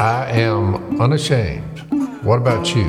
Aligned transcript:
I 0.00 0.30
am 0.30 0.98
unashamed. 0.98 1.80
What 2.24 2.38
about 2.38 2.74
you? 2.74 2.86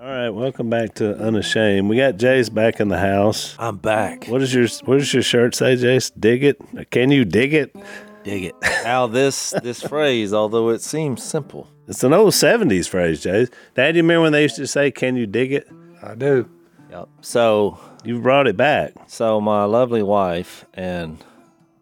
All 0.00 0.06
right, 0.08 0.28
welcome 0.30 0.70
back 0.70 0.94
to 0.94 1.16
Unashamed. 1.16 1.88
We 1.88 1.96
got 1.96 2.16
Jase 2.16 2.48
back 2.48 2.78
in 2.78 2.86
the 2.88 2.98
house. 2.98 3.56
I'm 3.58 3.76
back. 3.78 4.26
What 4.26 4.38
does 4.38 4.54
your 4.54 4.68
What 4.84 4.98
does 5.00 5.12
your 5.12 5.24
shirt 5.24 5.56
say, 5.56 5.74
Jase? 5.74 6.10
Dig 6.10 6.44
it? 6.44 6.60
Can 6.92 7.10
you 7.10 7.24
dig 7.24 7.54
it? 7.54 7.74
Dig 8.22 8.44
it. 8.44 8.54
Now 8.84 9.08
this 9.08 9.50
this 9.64 9.82
phrase, 9.82 10.32
although 10.32 10.68
it 10.68 10.80
seems 10.80 11.24
simple, 11.24 11.66
It's 11.88 12.04
an 12.04 12.12
old 12.12 12.32
'70s 12.32 12.86
phrase, 12.88 13.20
Jase. 13.20 13.48
Dad, 13.74 13.96
you 13.96 14.02
remember 14.02 14.22
when 14.22 14.32
they 14.32 14.42
used 14.42 14.56
to 14.56 14.66
say, 14.68 14.92
"Can 14.92 15.16
you 15.16 15.26
dig 15.26 15.52
it"? 15.52 15.66
I 16.04 16.14
do. 16.14 16.48
Yep. 16.90 17.08
So 17.20 17.80
You 18.04 18.20
brought 18.20 18.46
it 18.46 18.56
back. 18.56 18.92
so 19.08 19.40
my 19.40 19.64
lovely 19.64 20.04
wife 20.04 20.64
and 20.72 21.18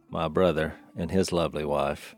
my 0.09 0.29
brother 0.29 0.77
and 0.97 1.11
his 1.11 1.31
lovely 1.31 1.65
wife, 1.67 2.15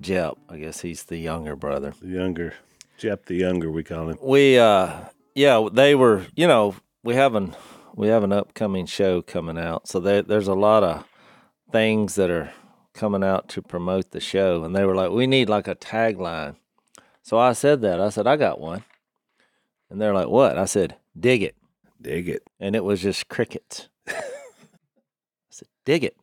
Jep, 0.00 0.38
I 0.48 0.56
guess 0.58 0.80
he's 0.80 1.04
the 1.04 1.18
younger 1.18 1.56
brother. 1.56 1.92
The 2.00 2.08
younger, 2.08 2.54
Jep, 2.98 3.26
the 3.26 3.34
younger, 3.34 3.70
we 3.70 3.82
call 3.82 4.08
him. 4.08 4.18
We 4.22 4.58
uh 4.58 5.00
yeah, 5.34 5.68
they 5.72 5.94
were 5.94 6.26
you 6.34 6.46
know, 6.46 6.74
we 7.02 7.14
have 7.14 7.34
an 7.34 7.54
we 7.94 8.08
have 8.08 8.22
an 8.24 8.32
upcoming 8.32 8.86
show 8.86 9.20
coming 9.22 9.58
out. 9.58 9.88
So 9.88 10.00
there 10.00 10.22
there's 10.22 10.48
a 10.48 10.54
lot 10.54 10.82
of 10.82 11.04
things 11.70 12.14
that 12.14 12.30
are 12.30 12.52
coming 12.94 13.22
out 13.22 13.48
to 13.50 13.62
promote 13.62 14.10
the 14.10 14.20
show 14.20 14.64
and 14.64 14.74
they 14.74 14.84
were 14.84 14.94
like, 14.96 15.10
We 15.10 15.26
need 15.26 15.48
like 15.48 15.68
a 15.68 15.74
tagline. 15.74 16.56
So 17.22 17.38
I 17.38 17.52
said 17.52 17.82
that. 17.82 18.00
I 18.00 18.08
said, 18.08 18.26
I 18.26 18.36
got 18.36 18.60
one. 18.60 18.84
And 19.90 20.00
they're 20.00 20.14
like, 20.14 20.28
What? 20.28 20.56
I 20.58 20.64
said, 20.64 20.96
Dig 21.18 21.42
it. 21.42 21.56
Dig 22.00 22.28
it. 22.28 22.42
and 22.58 22.74
it 22.74 22.82
was 22.82 23.02
just 23.02 23.28
crickets. 23.28 23.88
I 24.08 24.14
said, 25.50 25.68
"Dig 25.84 26.02
it, 26.02 26.16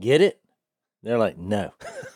get 0.00 0.22
it." 0.22 0.40
They're 1.02 1.18
like, 1.18 1.36
"No." 1.36 1.74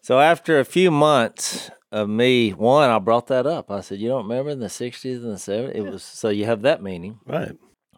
so 0.00 0.18
after 0.20 0.58
a 0.58 0.64
few 0.64 0.90
months 0.90 1.70
of 1.90 2.08
me, 2.08 2.50
one, 2.50 2.90
I 2.90 2.98
brought 2.98 3.26
that 3.28 3.46
up. 3.46 3.70
I 3.70 3.80
said, 3.80 3.98
"You 3.98 4.08
don't 4.08 4.26
remember 4.28 4.50
in 4.50 4.60
the 4.60 4.66
'60s 4.68 5.16
and 5.22 5.32
the 5.32 5.36
'70s? 5.36 5.74
It 5.74 5.82
was 5.82 6.02
so 6.02 6.28
you 6.30 6.44
have 6.46 6.62
that 6.62 6.82
meaning. 6.82 7.18
Right. 7.26 7.52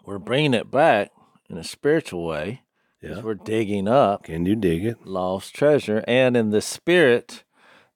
We're 0.05 0.19
bringing 0.19 0.55
it 0.55 0.71
back 0.71 1.11
in 1.49 1.57
a 1.59 1.65
spiritual 1.65 2.25
way. 2.27 2.63
Yeah. 3.01 3.21
We're 3.21 3.35
digging 3.35 3.87
up 3.87 4.25
Can 4.25 4.47
you 4.47 4.57
dig 4.57 4.85
it? 4.85 5.07
lost 5.07 5.55
treasure, 5.55 6.03
and 6.09 6.37
in 6.37 6.51
the 6.51 6.61
spirit 6.63 7.45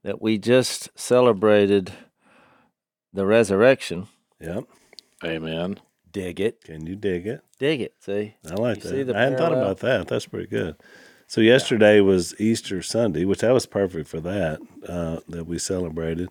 that 0.04 0.20
we 0.22 0.38
just 0.38 0.90
celebrated 0.98 1.92
the 3.12 3.26
resurrection. 3.26 4.06
Yep. 4.40 4.64
Amen. 5.24 5.80
Dig 6.12 6.40
it, 6.40 6.62
Can 6.64 6.86
you 6.86 6.94
dig 6.96 7.26
it? 7.26 7.40
dig 7.58 7.80
it. 7.80 7.94
See, 8.00 8.34
I 8.48 8.54
like 8.54 8.76
You 8.76 8.82
that. 8.82 8.88
see 8.88 9.02
the 9.02 9.16
I 9.16 9.22
hadn't 9.22 9.38
thought 9.38 9.52
about 9.52 9.78
that. 9.80 10.08
That's 10.08 10.26
pretty 10.26 10.46
good. 10.46 10.76
So 11.30 11.42
yesterday 11.42 12.00
was 12.00 12.34
Easter 12.40 12.80
Sunday, 12.80 13.26
which 13.26 13.40
that 13.40 13.52
was 13.52 13.66
perfect 13.66 14.08
for 14.08 14.18
that. 14.20 14.60
Uh, 14.88 15.18
that 15.28 15.44
we 15.46 15.58
celebrated. 15.58 16.30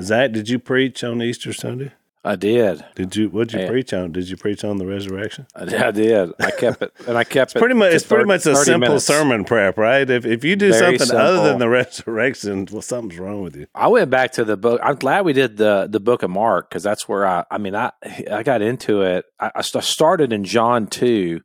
Zach, 0.00 0.32
did 0.32 0.48
you 0.48 0.58
preach 0.58 1.04
on 1.04 1.22
Easter 1.22 1.52
Sunday? 1.52 1.92
I 2.24 2.34
did. 2.34 2.84
Did 2.96 3.14
you? 3.14 3.28
What 3.30 3.46
did 3.48 3.58
you 3.58 3.62
Yeah. 3.66 3.70
preach 3.70 3.92
on? 3.94 4.10
Did 4.10 4.28
you 4.28 4.36
preach 4.36 4.64
on 4.64 4.78
the 4.78 4.86
resurrection? 4.86 5.46
I 5.54 5.64
did. 5.92 6.32
I 6.40 6.50
kept 6.50 6.82
it, 6.82 6.92
and 7.06 7.16
I 7.16 7.22
kept 7.36 7.54
it. 7.54 7.60
Pretty 7.60 7.76
much. 7.76 7.94
It's 7.94 8.04
pretty 8.04 8.24
much 8.24 8.44
a 8.44 8.56
simple 8.56 8.88
minutes. 8.88 9.04
sermon 9.04 9.44
prep, 9.44 9.78
right? 9.78 10.10
If 10.10 10.26
if 10.26 10.42
you 10.42 10.56
do 10.56 10.72
Very 10.72 10.98
something 10.98 11.16
other 11.16 11.48
than 11.48 11.60
the 11.60 11.68
resurrection, 11.82 12.66
well, 12.72 12.82
something's 12.82 13.20
wrong 13.20 13.42
with 13.42 13.54
you. 13.54 13.68
I 13.72 13.86
went 13.86 14.10
back 14.10 14.32
to 14.32 14.44
the 14.44 14.56
book. 14.56 14.80
I'm 14.82 14.96
glad 14.96 15.24
we 15.26 15.32
did 15.32 15.58
the 15.58 15.86
the 15.88 16.00
book 16.00 16.24
of 16.24 16.30
Mark 16.30 16.68
because 16.68 16.82
that's 16.82 17.08
where 17.08 17.24
I. 17.24 17.44
I 17.52 17.58
mean, 17.58 17.76
I 17.76 17.92
I 18.30 18.42
got 18.42 18.62
into 18.62 19.02
it. 19.02 19.24
I, 19.38 19.52
I 19.54 19.60
started 19.62 20.32
in 20.32 20.42
John 20.42 20.88
two 20.88 21.40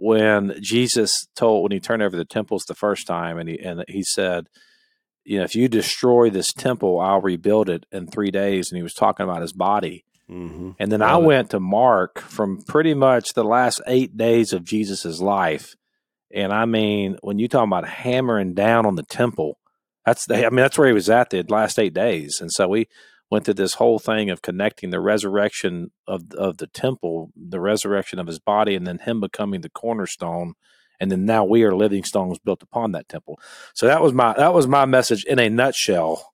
when 0.00 0.54
Jesus 0.62 1.12
told 1.36 1.62
when 1.62 1.72
he 1.72 1.80
turned 1.80 2.02
over 2.02 2.16
the 2.16 2.24
temples 2.24 2.64
the 2.66 2.74
first 2.74 3.06
time, 3.06 3.38
and 3.38 3.48
he 3.48 3.58
and 3.58 3.84
he 3.88 4.02
said, 4.02 4.46
you 5.24 5.38
know, 5.38 5.44
if 5.44 5.54
you 5.54 5.68
destroy 5.68 6.30
this 6.30 6.52
temple, 6.52 6.98
I'll 6.98 7.20
rebuild 7.20 7.68
it 7.68 7.84
in 7.92 8.06
three 8.06 8.30
days. 8.30 8.70
And 8.70 8.78
he 8.78 8.82
was 8.82 8.94
talking 8.94 9.24
about 9.24 9.42
his 9.42 9.52
body. 9.52 10.04
hmm 10.28 10.70
And 10.78 10.90
then 10.90 11.02
I 11.02 11.14
Love 11.14 11.24
it. 11.24 11.26
went 11.26 11.50
to 11.50 11.60
Mark 11.60 12.20
from 12.20 12.62
pretty 12.62 12.94
much 12.94 13.34
the 13.34 13.44
last 13.44 13.80
eight 13.86 14.16
days 14.16 14.52
of 14.52 14.64
Jesus's 14.64 15.20
life. 15.20 15.74
And 16.32 16.52
I 16.52 16.64
mean, 16.64 17.18
when 17.22 17.38
you 17.38 17.48
talk 17.48 17.66
about 17.66 17.86
hammering 17.86 18.54
down 18.54 18.86
on 18.86 18.94
the 18.94 19.02
temple, 19.02 19.58
that's 20.06 20.26
the, 20.26 20.46
I 20.46 20.50
mean, 20.50 20.56
that's 20.56 20.78
where 20.78 20.88
he 20.88 20.94
was 20.94 21.10
at 21.10 21.30
the 21.30 21.44
last 21.48 21.78
eight 21.78 21.92
days. 21.92 22.40
And 22.40 22.50
so 22.50 22.68
we 22.68 22.88
went 23.30 23.44
through 23.44 23.54
this 23.54 23.74
whole 23.74 23.98
thing 23.98 24.28
of 24.30 24.42
connecting 24.42 24.90
the 24.90 25.00
resurrection 25.00 25.90
of 26.06 26.32
of 26.34 26.58
the 26.58 26.66
temple, 26.66 27.30
the 27.36 27.60
resurrection 27.60 28.18
of 28.18 28.26
his 28.26 28.38
body, 28.38 28.74
and 28.74 28.86
then 28.86 28.98
him 28.98 29.20
becoming 29.20 29.60
the 29.60 29.70
cornerstone. 29.70 30.54
And 31.02 31.10
then 31.10 31.24
now 31.24 31.44
we 31.44 31.62
are 31.64 31.74
living 31.74 32.04
stones 32.04 32.38
built 32.38 32.62
upon 32.62 32.92
that 32.92 33.08
temple. 33.08 33.40
So 33.74 33.86
that 33.86 34.02
was 34.02 34.12
my 34.12 34.34
that 34.34 34.52
was 34.52 34.66
my 34.66 34.84
message 34.84 35.24
in 35.24 35.38
a 35.38 35.48
nutshell. 35.48 36.32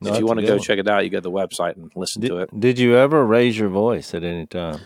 No, 0.00 0.12
if 0.12 0.18
you 0.20 0.26
want 0.26 0.40
to 0.40 0.46
go 0.46 0.54
one. 0.54 0.62
check 0.62 0.78
it 0.78 0.88
out, 0.88 1.04
you 1.04 1.10
go 1.10 1.18
to 1.18 1.22
the 1.22 1.30
website 1.30 1.76
and 1.76 1.90
listen 1.96 2.20
Did, 2.22 2.28
to 2.28 2.38
it. 2.38 2.60
did 2.60 2.78
you 2.78 2.96
ever 2.96 3.24
raise 3.24 3.58
your 3.58 3.70
voice 3.70 4.12
at 4.14 4.24
any 4.24 4.46
time? 4.46 4.80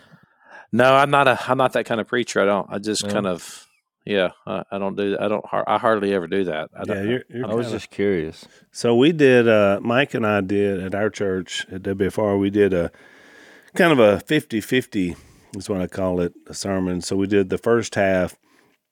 No, 0.72 0.94
I'm 0.94 1.10
not 1.10 1.27
a 1.28 1.38
I'm 1.50 1.59
not 1.59 1.72
that 1.75 1.84
kind 1.87 2.00
of 2.00 2.06
preacher. 2.06 2.41
I 2.41 2.44
don't. 2.44 2.66
I 2.71 2.78
just 2.78 3.04
No? 3.04 3.12
kind 3.12 3.27
of 3.27 3.66
yeah. 4.04 4.30
I, 4.46 4.62
I 4.72 4.78
don't 4.78 4.96
do. 4.96 5.16
I 5.20 5.28
don't. 5.28 5.44
I 5.52 5.78
hardly 5.78 6.12
ever 6.14 6.26
do 6.26 6.44
that. 6.44 6.70
I 6.74 6.80
Yeah, 6.80 6.94
don't, 6.94 7.08
you're, 7.08 7.22
you're 7.28 7.50
I 7.50 7.54
was 7.54 7.66
kinda- 7.66 7.78
just 7.78 7.90
curious. 7.90 8.48
So 8.72 8.94
we 8.94 9.12
did. 9.12 9.48
Uh, 9.48 9.78
Mike 9.82 10.14
and 10.14 10.26
I 10.26 10.40
did 10.40 10.82
at 10.82 10.94
our 10.94 11.10
church 11.10 11.66
at 11.70 11.82
WFR. 11.82 12.38
We 12.38 12.50
did 12.50 12.72
a 12.72 12.90
kind 13.74 13.92
of 13.92 13.98
a 14.00 14.16
50-50 14.24 15.16
is 15.56 15.68
what 15.68 15.80
I 15.80 15.86
call 15.86 16.20
it, 16.20 16.32
a 16.48 16.54
sermon. 16.54 17.00
So 17.00 17.16
we 17.16 17.26
did 17.26 17.50
the 17.50 17.58
first 17.58 17.94
half. 17.94 18.36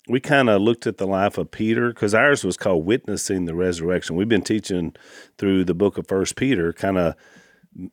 We 0.08 0.20
kind 0.20 0.48
of 0.48 0.62
looked 0.62 0.86
at 0.86 0.96
the 0.98 1.06
life 1.06 1.36
of 1.36 1.50
Peter 1.50 1.88
because 1.90 2.14
ours 2.14 2.42
was 2.42 2.56
called 2.56 2.86
"Witnessing 2.86 3.44
the 3.44 3.54
Resurrection." 3.54 4.16
We've 4.16 4.28
been 4.28 4.42
teaching 4.42 4.94
through 5.36 5.64
the 5.64 5.75
book 5.75 5.98
of 5.98 6.06
First 6.08 6.34
Peter, 6.36 6.72
kind 6.72 6.96
of 6.96 7.14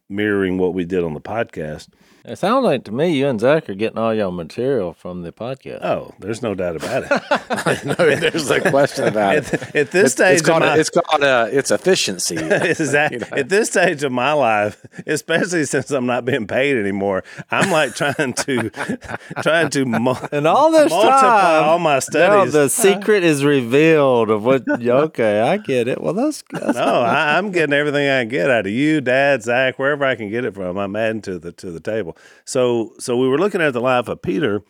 mirroring 0.09 0.57
what 0.57 0.73
we 0.73 0.85
did 0.85 1.03
on 1.03 1.13
the 1.13 1.21
podcast. 1.21 1.89
It 2.27 2.37
sounds 2.39 2.63
like 2.65 2.83
to 2.85 2.91
me 2.91 3.15
you 3.15 3.27
and 3.27 3.39
Zach 3.39 3.69
are 3.69 3.75
getting 3.75 3.99
all 3.99 4.11
your 4.13 4.31
material 4.31 4.93
from 4.93 5.21
the 5.21 5.31
podcast. 5.31 5.83
Oh, 5.83 6.11
there's 6.17 6.41
no 6.41 6.55
doubt 6.55 6.75
about 6.75 7.03
it. 7.03 7.85
no, 7.85 7.93
there's 7.93 8.49
no 8.49 8.59
question 8.61 9.07
about 9.07 9.35
it. 9.35 9.53
at, 9.53 9.75
at 9.75 9.91
this 9.91 10.05
It's, 10.05 10.13
stage, 10.13 10.39
it's 10.39 10.41
called. 10.41 10.63
of 10.63 10.69
my, 10.69 10.77
it's 10.79 10.89
called. 10.89 11.23
Uh, 11.23 11.47
it's 11.51 11.69
efficiency. 11.69 12.35
Exactly. 12.75 13.19
You 13.19 13.25
know? 13.31 13.37
At 13.37 13.49
this 13.49 13.69
stage 13.69 14.03
of 14.03 14.11
my 14.11 14.33
life, 14.33 14.83
especially 15.05 15.65
since 15.65 15.91
I'm 15.91 16.07
not 16.07 16.25
being 16.25 16.47
paid 16.47 16.77
anymore, 16.77 17.23
I'm 17.51 17.69
like 17.71 17.95
trying 17.95 18.33
to 18.33 18.69
trying 19.43 19.69
to 19.71 19.85
mul- 19.85 20.17
and 20.31 20.47
all 20.47 20.71
this 20.71 20.89
multiply 20.89 21.19
time, 21.21 21.63
all 21.63 21.79
my 21.79 21.95
now 21.95 21.99
studies. 21.99 22.53
the 22.53 22.69
secret 22.69 23.23
is 23.23 23.43
revealed 23.45 24.31
of 24.31 24.43
what. 24.43 24.63
Okay, 24.67 25.41
I 25.41 25.57
get 25.57 25.87
it. 25.87 26.01
Well, 26.01 26.13
that's, 26.13 26.43
that's 26.51 26.75
no, 26.75 27.01
I, 27.01 27.37
I'm 27.37 27.51
getting 27.51 27.73
everything 27.73 28.09
I 28.09 28.21
can 28.21 28.29
get 28.29 28.49
out 28.49 28.65
of 28.65 28.71
you, 28.71 28.99
Dad, 29.01 29.43
Zach, 29.43 29.77
wherever 29.77 30.03
I 30.05 30.15
can 30.15 30.29
get 30.29 30.43
it 30.43 30.55
from. 30.55 30.77
I'm 30.77 30.95
adding 30.95 31.21
to 31.23 31.37
the 31.37 31.51
to 31.53 31.69
the 31.71 31.79
table. 31.79 32.14
So 32.45 32.93
so 32.99 33.17
we 33.17 33.27
were 33.27 33.37
looking 33.37 33.61
at 33.61 33.73
the 33.73 33.81
life 33.81 34.07
of 34.07 34.21
Peter, 34.21 34.61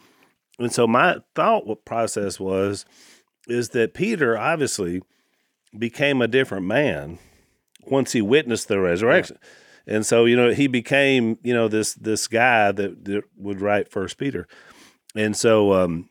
and 0.59 0.71
so 0.71 0.87
my 0.87 1.17
thought 1.35 1.85
process 1.85 2.39
was 2.39 2.85
is 3.47 3.69
that 3.69 3.93
Peter 3.93 4.37
obviously 4.37 5.01
became 5.77 6.21
a 6.21 6.27
different 6.27 6.65
man 6.65 7.19
once 7.87 8.13
he 8.13 8.21
witnessed 8.21 8.67
the 8.67 8.79
resurrection. 8.79 9.37
And 9.87 10.05
so, 10.05 10.25
you 10.25 10.35
know, 10.35 10.51
he 10.51 10.67
became, 10.67 11.37
you 11.43 11.53
know, 11.53 11.67
this 11.67 11.93
this 11.93 12.27
guy 12.27 12.71
that, 12.71 13.05
that 13.05 13.23
would 13.37 13.61
write 13.61 13.91
First 13.91 14.17
Peter. 14.17 14.47
And 15.15 15.35
so 15.35 15.73
um 15.73 16.09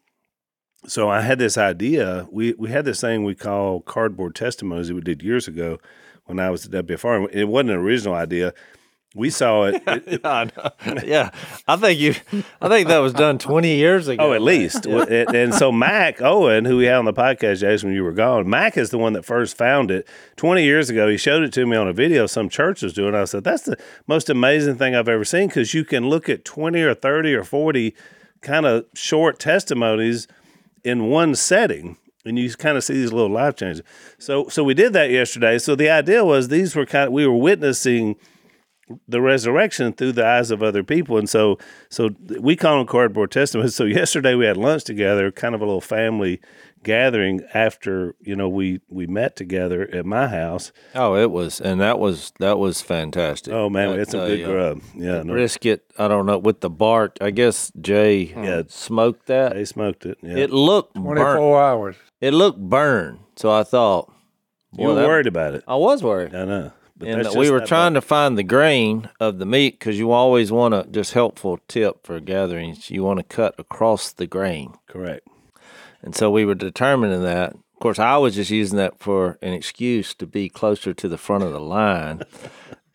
so 0.87 1.09
I 1.09 1.23
had 1.23 1.39
this 1.39 1.59
idea. 1.59 2.29
We 2.31 2.55
we 2.55 2.71
had 2.71 2.85
this 2.85 3.01
thing 3.01 3.25
we 3.25 3.35
call 3.35 3.81
cardboard 3.81 4.35
testimonies 4.35 4.89
that 4.89 4.95
we 4.95 5.01
did 5.01 5.23
years 5.23 5.49
ago 5.49 5.79
when 6.27 6.39
I 6.39 6.51
was 6.51 6.67
at 6.67 6.87
WFR. 6.87 7.29
It 7.33 7.47
wasn't 7.47 7.71
an 7.71 7.77
original 7.77 8.15
idea. 8.15 8.53
We 9.15 9.31
saw 9.31 9.65
it. 9.67 9.83
it- 9.87 10.21
yeah, 10.25 10.49
I 10.85 11.03
yeah. 11.07 11.31
I 11.69 11.77
think 11.77 12.01
you. 12.01 12.15
I 12.61 12.69
think 12.69 12.89
that 12.89 12.99
was 12.99 13.13
done 13.13 13.39
twenty 13.39 13.77
years 13.77 14.09
ago. 14.09 14.23
Oh, 14.25 14.33
at 14.33 14.43
least. 14.43 14.87
and, 14.87 15.35
and 15.35 15.55
so 15.55 15.71
Mac 15.71 16.21
Owen, 16.21 16.65
who 16.65 16.79
we 16.79 16.85
had 16.87 16.97
on 16.97 17.05
the 17.05 17.13
podcast, 17.13 17.61
Jason, 17.61 17.91
when 17.91 17.97
you 17.97 18.03
were 18.05 18.13
gone, 18.13 18.49
Mac 18.51 18.77
is 18.77 18.91
the 18.91 18.99
one 18.99 19.13
that 19.13 19.25
first 19.25 19.57
found 19.57 19.91
it 19.93 20.09
20 20.37 20.65
years 20.65 20.91
ago. 20.91 21.09
He 21.09 21.17
showed 21.17 21.43
it 21.45 21.53
to 21.53 21.65
me 21.65 21.77
on 21.77 21.87
a 21.87 21.93
video 21.93 22.27
some 22.27 22.49
church 22.49 22.83
was 22.83 22.93
doing. 22.93 23.15
I 23.15 23.25
said, 23.25 23.45
that's 23.45 23.63
the 23.63 23.77
most 24.09 24.29
amazing 24.29 24.77
thing 24.77 24.95
I've 24.97 25.09
ever 25.09 25.25
seen 25.25 25.47
because 25.49 25.75
you 25.75 25.85
can 25.85 26.09
look 26.09 26.29
at 26.29 26.45
20 26.45 26.81
or 26.83 26.95
30 26.95 27.35
or 27.35 27.45
40 27.45 27.95
kind 28.41 28.67
of 28.67 28.85
short 28.95 29.39
testimonies 29.39 30.27
in 30.83 31.05
one 31.07 31.35
setting 31.37 31.97
and 32.27 32.39
you 32.39 32.53
kind 32.55 32.77
of 32.77 32.83
see 32.85 32.95
these 32.95 33.13
little 33.13 33.31
life 33.31 33.55
changes. 33.57 33.83
So 34.19 34.49
so 34.49 34.65
we 34.65 34.75
did 34.75 34.93
that 34.95 35.11
yesterday. 35.11 35.59
So 35.59 35.75
the 35.77 35.89
idea 35.91 36.25
was 36.25 36.49
these 36.49 36.75
were 36.75 36.85
kind 36.87 37.07
of 37.07 37.13
we 37.13 37.27
were 37.27 37.37
witnessing 37.37 38.17
the 39.09 39.21
resurrection 39.21 39.93
through 39.93 40.13
the 40.13 40.27
eyes 40.27 40.51
of 40.51 40.63
other 40.63 40.83
people. 40.85 41.17
And 41.17 41.29
so 41.29 41.59
so 41.89 42.11
we 42.41 42.57
call 42.57 42.79
them 42.79 42.87
cardboard 42.87 43.31
testimonies. 43.31 43.75
So 43.85 43.85
yesterday 43.85 44.35
we 44.35 44.45
had 44.47 44.57
lunch 44.57 44.85
together, 44.85 45.31
kind 45.33 45.55
of 45.55 45.61
a 45.61 45.65
little 45.65 45.81
family 45.81 46.41
gathering 46.83 47.41
after, 47.55 48.15
you 48.21 48.37
know, 48.37 48.49
we 48.49 48.81
we 48.89 49.07
met 49.07 49.37
together 49.37 49.89
at 49.93 50.05
my 50.05 50.29
house. 50.29 50.71
Oh, 50.95 51.17
it 51.17 51.31
was, 51.31 51.61
and 51.61 51.81
that 51.81 51.99
was 51.99 52.33
that 52.41 52.59
was 52.59 52.83
fantastic. 52.83 53.53
Oh 53.55 53.71
man, 53.71 53.89
I 53.89 53.93
it's 54.01 54.13
a 54.15 54.19
tell 54.19 54.27
good 54.27 54.39
you. 54.41 54.47
grub. 54.47 54.83
Yeah, 54.95 55.23
no, 55.23 55.33
Brisket, 55.33 55.81
I 55.99 56.09
don't 56.09 56.27
know 56.27 56.39
with 56.39 56.61
the 56.61 56.71
bark. 56.71 57.17
I 57.21 57.31
guess 57.31 57.73
Jay 57.81 58.27
hmm. 58.27 58.45
Yeah. 58.45 58.63
smoked 58.69 59.27
that. 59.27 59.55
they 59.55 59.65
smoked 59.65 60.05
it. 60.07 60.19
Yeah. 60.23 60.37
It 60.37 60.51
looked 60.51 60.95
24 60.95 61.25
burnt. 61.25 61.43
hours. 61.57 61.97
It 62.21 62.35
looked 62.35 62.61
burned. 62.61 63.21
So 63.37 63.51
I 63.51 63.65
thought, 63.65 64.13
You 64.77 64.89
were 64.89 64.95
that- 64.95 65.07
worried 65.07 65.27
about 65.27 65.55
it. 65.55 65.65
I 65.67 65.77
was 65.77 66.03
worried. 66.03 66.35
I 66.35 66.45
know. 66.45 66.73
But 67.05 67.27
and 67.27 67.37
we 67.37 67.51
were 67.51 67.61
trying 67.61 67.95
to 67.95 68.01
find 68.01 68.37
the 68.37 68.43
grain 68.43 69.09
of 69.21 69.39
the 69.39 69.47
meat 69.47 69.79
because 69.79 69.99
you 69.99 70.11
always 70.11 70.51
want 70.51 70.75
to 70.75 70.91
just 70.91 71.13
helpful 71.13 71.59
tip 71.69 72.07
for 72.07 72.21
gatherings. 72.21 72.91
You 72.91 73.03
want 73.03 73.19
to 73.19 73.25
cut 73.25 73.55
across 73.59 74.13
the 74.13 74.27
grain. 74.27 74.75
Correct. 74.87 75.27
and 76.03 76.15
so 76.15 76.31
we 76.31 76.45
were 76.45 76.55
determining 76.55 77.23
that. 77.23 77.53
Of 77.53 77.81
course 77.81 77.99
i 77.99 78.17
was 78.17 78.37
just 78.37 78.51
using 78.51 78.79
that 78.79 78.99
for 78.99 79.37
an 79.43 79.53
excuse 79.53 80.15
to 80.15 80.27
be 80.27 80.49
closer 80.49 80.95
to 80.95 81.09
the 81.09 81.19
front 81.19 81.45
of 81.45 81.53
the 81.53 81.61
line 81.61 82.23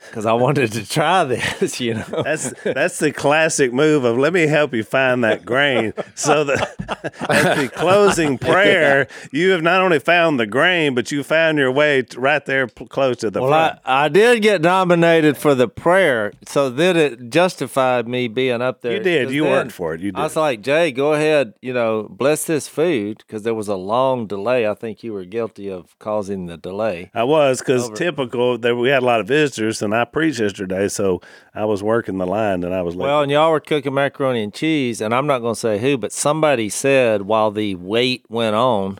because 0.07 0.25
i 0.25 0.33
wanted 0.33 0.71
to 0.71 0.87
try 0.87 1.23
this 1.23 1.79
you 1.79 1.93
know 1.93 2.23
That's 2.23 2.53
that's 2.63 2.99
the 2.99 3.11
classic 3.11 3.73
move 3.73 4.03
of 4.03 4.17
let 4.17 4.33
me 4.33 4.47
help 4.47 4.73
you 4.73 4.83
find 4.83 5.23
that 5.23 5.45
grain. 5.45 5.93
So 6.15 6.43
that 6.43 6.75
at 7.29 7.57
the 7.57 7.69
closing 7.69 8.37
prayer, 8.51 9.07
you 9.31 9.51
have 9.51 9.61
not 9.61 9.81
only 9.81 9.99
found 9.99 10.39
the 10.39 10.47
grain, 10.47 10.95
but 10.95 11.11
you 11.11 11.23
found 11.23 11.57
your 11.57 11.71
way 11.71 12.03
right 12.15 12.45
there 12.45 12.67
close 12.67 13.17
to 13.17 13.29
the 13.29 13.41
well 13.41 13.51
front. 13.51 13.79
I, 13.85 14.05
I 14.05 14.07
did 14.09 14.41
get 14.41 14.61
nominated 14.61 15.37
for 15.37 15.55
the 15.55 15.67
prayer 15.67 16.33
so 16.45 16.69
then 16.69 16.97
it 16.97 17.29
justified 17.29 18.07
me 18.07 18.27
being 18.27 18.61
up 18.61 18.81
there 18.81 18.97
you 18.97 19.03
did. 19.03 19.31
You 19.31 19.45
worked 19.45 19.71
for 19.71 19.93
it. 19.93 20.01
You 20.01 20.11
did. 20.11 20.19
I 20.19 20.23
was 20.23 20.35
like, 20.35 20.61
Jay, 20.61 20.91
go 20.91 21.13
ahead, 21.13 21.53
you 21.61 21.73
know, 21.73 22.07
bless 22.09 22.45
this 22.45 22.67
food 22.67 23.19
because 23.19 23.43
there 23.43 23.53
was 23.53 23.67
a 23.67 23.75
long 23.75 24.25
delay. 24.25 24.67
I 24.67 24.73
think 24.73 25.03
you 25.03 25.13
were 25.13 25.25
guilty 25.25 25.69
of 25.69 25.97
causing 25.99 26.47
the 26.47 26.57
delay. 26.57 27.11
I 27.13 27.23
was 27.23 27.59
because 27.59 27.89
typical. 27.91 28.57
There 28.57 28.75
we 28.75 28.89
had 28.89 29.03
a 29.03 29.05
lot 29.05 29.19
of 29.19 29.27
visitors, 29.27 29.81
and 29.81 29.88
I 29.93 30.05
preached 30.05 30.39
yesterday, 30.39 30.87
so 30.87 31.21
I 31.53 31.65
was 31.65 31.83
working 31.83 32.17
the 32.17 32.25
line, 32.25 32.63
and 32.63 32.73
I 32.73 32.81
was 32.81 32.95
like, 32.95 33.05
Well, 33.05 33.21
and 33.21 33.31
y'all 33.31 33.51
were 33.51 33.59
cooking 33.59 33.93
macaroni 33.93 34.43
and 34.43 34.53
cheese, 34.53 35.01
and 35.01 35.13
I'm 35.13 35.27
not 35.27 35.39
going 35.39 35.55
to 35.55 35.59
say 35.59 35.77
who, 35.79 35.97
but 35.97 36.11
somebody 36.11 36.69
said 36.69 37.23
while 37.23 37.51
the 37.51 37.75
wait 37.75 38.25
went 38.29 38.55
on, 38.55 38.99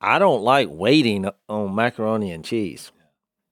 I 0.00 0.18
don't 0.18 0.42
like 0.42 0.68
waiting 0.70 1.28
on 1.48 1.74
macaroni 1.74 2.30
and 2.30 2.44
cheese. 2.44 2.92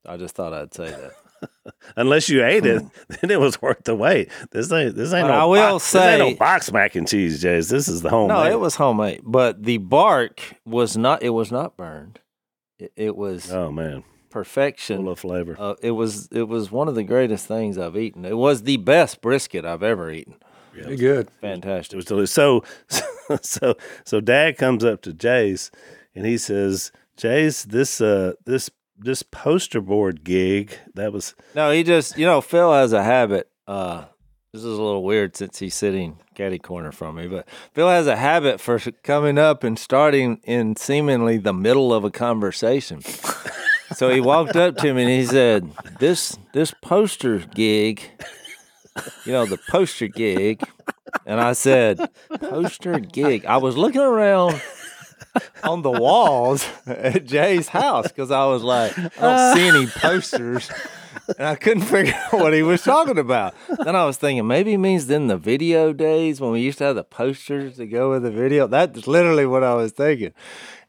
I 0.06 0.16
just 0.16 0.34
thought 0.34 0.52
I'd 0.52 0.74
say 0.74 0.90
that. 0.90 1.12
unless 1.96 2.28
you 2.28 2.44
ate 2.44 2.66
it, 2.66 2.82
then 3.08 3.30
it 3.30 3.40
was 3.40 3.60
worth 3.60 3.84
the 3.84 3.94
wait. 3.94 4.30
This 4.50 4.70
ain't 4.72 4.94
this 4.94 5.12
ain't 5.12 5.26
But 5.26 5.32
no. 5.32 5.38
I 5.38 5.44
will 5.44 5.72
box, 5.78 5.92
this 5.92 6.02
ain't 6.02 6.18
no 6.18 6.34
box 6.36 6.72
mac 6.72 6.94
and 6.94 7.06
cheese, 7.06 7.40
Jays. 7.40 7.68
This 7.68 7.88
is 7.88 8.02
the 8.02 8.10
home. 8.10 8.28
No, 8.28 8.44
it 8.44 8.58
was 8.58 8.76
homemade, 8.76 9.20
but 9.24 9.62
the 9.62 9.78
bark 9.78 10.56
was 10.64 10.96
not. 10.96 11.22
It 11.22 11.30
was 11.30 11.52
not 11.52 11.76
burned. 11.76 12.20
It, 12.78 12.92
it 12.96 13.16
was 13.16 13.50
Oh 13.50 13.70
man, 13.70 14.04
perfection. 14.32 14.96
full 14.98 15.08
of 15.10 15.18
flavor. 15.20 15.56
Uh, 15.58 15.74
it 15.82 15.92
was 15.92 16.28
it 16.32 16.48
was 16.48 16.70
one 16.72 16.88
of 16.88 16.94
the 16.94 17.04
greatest 17.04 17.46
things 17.46 17.78
I've 17.78 17.96
eaten. 17.96 18.24
It 18.24 18.36
was 18.36 18.62
the 18.62 18.78
best 18.78 19.20
brisket 19.20 19.64
I've 19.64 19.82
ever 19.82 20.10
eaten. 20.10 20.34
Pretty 20.72 20.96
good. 20.96 21.28
fantastic. 21.40 21.42
It 21.42 21.46
Fantastic. 21.46 21.96
was 21.96 22.04
delicious. 22.06 22.32
So, 22.32 22.64
so, 23.42 23.74
so, 24.04 24.20
Dad 24.20 24.56
comes 24.56 24.82
up 24.84 25.02
to 25.02 25.12
Jase, 25.12 25.70
and 26.14 26.24
he 26.24 26.38
says, 26.38 26.90
"Jase, 27.18 27.64
this, 27.64 28.00
uh, 28.00 28.32
this, 28.46 28.70
this 28.98 29.22
poster 29.22 29.82
board 29.82 30.24
gig 30.24 30.72
that 30.94 31.12
was 31.12 31.34
No, 31.54 31.70
he 31.70 31.82
just 31.82 32.16
you 32.16 32.24
know 32.24 32.40
Phil 32.40 32.72
has 32.72 32.94
a 32.94 33.02
habit. 33.02 33.50
Uh, 33.68 34.06
this 34.54 34.64
is 34.64 34.78
a 34.78 34.82
little 34.82 35.02
weird 35.04 35.36
since 35.36 35.58
he's 35.58 35.74
sitting 35.74 36.18
catty 36.34 36.58
corner 36.58 36.90
from 36.92 37.16
me, 37.16 37.26
but 37.26 37.46
Phil 37.74 37.88
has 37.88 38.06
a 38.06 38.16
habit 38.16 38.58
for 38.60 38.78
coming 39.02 39.36
up 39.38 39.64
and 39.64 39.78
starting 39.78 40.40
in 40.44 40.76
seemingly 40.76 41.36
the 41.36 41.52
middle 41.52 41.92
of 41.92 42.02
a 42.04 42.10
conversation. 42.10 43.02
so 43.94 44.10
he 44.10 44.20
walked 44.20 44.56
up 44.56 44.76
to 44.78 44.94
me 44.94 45.02
and 45.02 45.10
he 45.10 45.24
said, 45.24 45.70
"This 45.98 46.36
this 46.52 46.72
poster 46.80 47.38
gig." 47.38 48.02
You 49.24 49.32
know, 49.32 49.46
the 49.46 49.58
poster 49.70 50.06
gig. 50.06 50.62
And 51.26 51.40
I 51.40 51.52
said, 51.52 52.10
poster 52.40 52.98
gig. 52.98 53.46
I 53.46 53.56
was 53.56 53.76
looking 53.76 54.00
around 54.00 54.60
on 55.64 55.82
the 55.82 55.90
walls 55.90 56.68
at 56.86 57.24
Jay's 57.24 57.68
house 57.68 58.08
because 58.08 58.30
I 58.30 58.44
was 58.46 58.62
like, 58.62 58.96
I 58.98 59.02
don't 59.02 59.22
uh. 59.22 59.54
see 59.54 59.68
any 59.68 59.86
posters. 59.86 60.70
And 61.38 61.46
I 61.46 61.54
couldn't 61.54 61.84
figure 61.84 62.14
out 62.14 62.40
what 62.40 62.52
he 62.52 62.62
was 62.62 62.82
talking 62.82 63.18
about. 63.18 63.54
Then 63.84 63.94
I 63.94 64.04
was 64.04 64.16
thinking 64.16 64.46
maybe 64.46 64.72
he 64.72 64.76
means 64.76 65.06
then 65.06 65.28
the 65.28 65.36
video 65.36 65.92
days 65.92 66.40
when 66.40 66.50
we 66.50 66.60
used 66.60 66.78
to 66.78 66.84
have 66.84 66.96
the 66.96 67.04
posters 67.04 67.76
to 67.76 67.86
go 67.86 68.10
with 68.10 68.24
the 68.24 68.30
video. 68.30 68.66
That's 68.66 69.06
literally 69.06 69.46
what 69.46 69.62
I 69.62 69.74
was 69.74 69.92
thinking. 69.92 70.32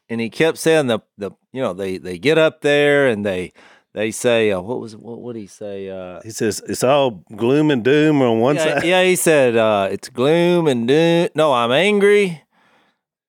And 0.08 0.20
he 0.20 0.30
kept 0.30 0.58
saying 0.58 0.86
the 0.88 1.00
the 1.16 1.30
you 1.52 1.62
know 1.62 1.72
they 1.72 1.98
they 1.98 2.18
get 2.18 2.38
up 2.38 2.60
there 2.60 3.06
and 3.06 3.24
they 3.24 3.52
they 3.94 4.10
say 4.10 4.50
uh, 4.50 4.60
what 4.60 4.80
was 4.80 4.96
what 4.96 5.20
would 5.20 5.36
he 5.36 5.46
say 5.46 5.88
uh, 5.88 6.20
he 6.22 6.30
says 6.30 6.62
it's 6.68 6.84
all 6.84 7.24
gloom 7.34 7.70
and 7.70 7.82
doom 7.82 8.20
on 8.20 8.40
one 8.40 8.56
yeah, 8.56 8.74
side. 8.74 8.84
yeah, 8.84 9.02
he 9.02 9.16
said 9.16 9.56
uh, 9.56 9.88
it's 9.90 10.08
gloom 10.08 10.66
and 10.66 10.86
doom. 10.86 11.28
No, 11.34 11.52
I'm 11.52 11.72
angry 11.72 12.42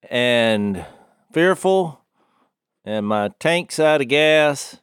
and 0.09 0.85
fearful, 1.31 2.01
and 2.83 3.05
my 3.05 3.29
tank's 3.39 3.79
out 3.79 4.01
of 4.01 4.07
gas. 4.07 4.79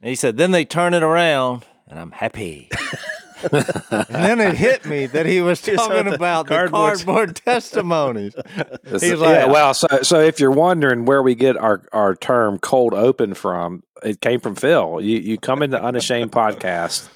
And 0.00 0.10
he 0.10 0.16
said, 0.16 0.36
then 0.36 0.50
they 0.50 0.64
turn 0.66 0.92
it 0.92 1.02
around, 1.02 1.64
and 1.88 1.98
I'm 1.98 2.10
happy. 2.10 2.68
and 3.52 4.06
then 4.08 4.40
it 4.40 4.54
hit 4.56 4.84
me 4.86 5.06
that 5.06 5.26
he 5.26 5.40
was 5.40 5.60
talking 5.62 6.12
about 6.12 6.46
the 6.46 6.54
cardboard- 6.54 6.94
cardboard 6.96 7.36
testimonies. 7.44 8.34
It's- 8.56 9.02
He's 9.02 9.12
yeah, 9.12 9.16
like- 9.44 9.48
well, 9.48 9.74
so 9.74 9.86
so 10.02 10.20
if 10.20 10.40
you're 10.40 10.50
wondering 10.50 11.04
where 11.04 11.22
we 11.22 11.34
get 11.34 11.56
our, 11.56 11.82
our 11.92 12.14
term 12.14 12.58
cold 12.58 12.94
open 12.94 13.34
from, 13.34 13.82
it 14.02 14.20
came 14.20 14.40
from 14.40 14.54
Phil. 14.54 15.00
You 15.00 15.18
you 15.18 15.38
come 15.38 15.62
into 15.62 15.82
Unashamed 15.82 16.32
podcast 16.32 17.08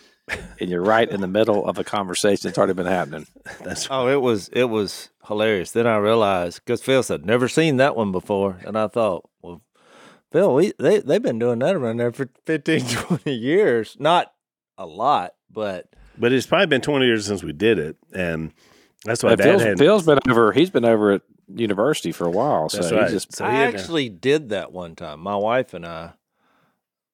and 0.60 0.68
you're 0.68 0.82
right 0.82 1.08
in 1.08 1.20
the 1.20 1.26
middle 1.28 1.66
of 1.66 1.78
a 1.78 1.84
conversation 1.84 2.48
that's 2.48 2.58
already 2.58 2.74
been 2.74 2.86
happening. 2.86 3.26
That's 3.64 3.88
Oh, 3.90 4.08
it 4.08 4.20
was 4.20 4.48
it 4.48 4.64
was 4.64 5.10
hilarious. 5.26 5.70
Then 5.72 5.86
I 5.86 5.96
realized 5.96 6.60
because 6.64 6.82
Phil 6.82 7.02
said 7.02 7.24
never 7.26 7.48
seen 7.48 7.76
that 7.78 7.96
one 7.96 8.12
before, 8.12 8.58
and 8.66 8.76
I 8.78 8.88
thought, 8.88 9.28
well, 9.42 9.62
Phil, 10.32 10.54
we 10.54 10.72
they 10.78 11.00
they've 11.00 11.22
been 11.22 11.38
doing 11.38 11.58
that 11.60 11.74
around 11.74 11.96
there 11.98 12.12
for 12.12 12.28
15, 12.46 12.80
20 12.86 13.32
years. 13.32 13.96
Not 13.98 14.32
a 14.76 14.84
lot, 14.86 15.32
but 15.50 15.86
but 16.18 16.32
it's 16.32 16.46
probably 16.46 16.66
been 16.66 16.80
twenty 16.80 17.06
years 17.06 17.26
since 17.26 17.42
we 17.42 17.52
did 17.52 17.78
it, 17.78 17.96
and 18.12 18.52
that's 19.04 19.22
why 19.22 19.34
Dad 19.36 19.44
Phil's, 19.44 19.62
had. 19.62 19.78
Phil's 19.78 20.06
been 20.06 20.18
over. 20.28 20.52
He's 20.52 20.70
been 20.70 20.84
over 20.84 21.12
at 21.12 21.22
university 21.54 22.12
for 22.12 22.26
a 22.26 22.30
while, 22.30 22.68
so 22.68 22.78
That's 22.78 22.92
right. 22.92 23.10
just 23.10 23.34
So 23.34 23.44
he 23.44 23.50
I 23.50 23.54
had 23.54 23.72
to- 23.72 23.78
actually 23.78 24.08
did 24.08 24.48
that 24.50 24.72
one 24.72 24.94
time. 24.94 25.20
My 25.20 25.36
wife 25.36 25.72
and 25.74 25.86
I, 25.86 26.12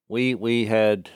we 0.09 0.35
we 0.35 0.67
had 0.67 1.11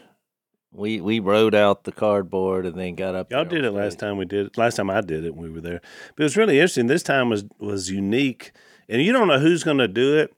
we 0.73 1.00
we 1.00 1.19
wrote 1.19 1.55
out 1.55 1.85
the 1.85 1.93
cardboard 1.93 2.67
and 2.67 2.76
then 2.76 2.94
got 2.94 3.14
up. 3.14 3.31
Y'all 3.31 3.44
there 3.44 3.61
did 3.61 3.64
it 3.64 3.73
last 3.73 3.99
time 3.99 4.17
we 4.19 4.25
did 4.25 4.46
it. 4.46 4.58
Last 4.58 4.76
time 4.76 4.91
I 4.91 5.00
did 5.00 5.25
it, 5.25 5.34
when 5.34 5.49
we 5.49 5.55
were 5.55 5.61
there. 5.61 5.81
But 6.17 6.23
it 6.23 6.25
was 6.25 6.37
really 6.37 6.58
interesting. 6.58 6.87
This 6.87 7.02
time 7.02 7.29
was 7.29 7.44
was 7.58 7.91
unique, 7.91 8.52
and 8.88 9.02
you 9.02 9.12
don't 9.12 9.29
know 9.29 9.38
who's 9.41 9.64
going 9.64 9.79
to 9.79 9.88
do 9.88 10.17
it. 10.19 10.32